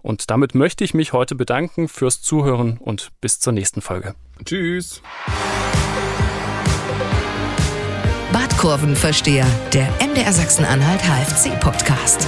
Und 0.04 0.30
damit 0.30 0.54
möchte 0.54 0.84
ich 0.84 0.93
mich 0.93 1.14
heute 1.14 1.34
bedanken 1.34 1.88
fürs 1.88 2.22
Zuhören 2.22 2.78
und 2.78 3.10
bis 3.22 3.39
zur 3.39 3.54
nächsten 3.54 3.82
Folge. 3.82 4.14
Tschüss. 4.45 5.01
Badkurvenversteher, 8.34 9.45
der 9.74 9.88
MDR 10.06 10.34
Sachsen-Anhalt 10.34 11.01
HFC-Podcast. 11.01 12.28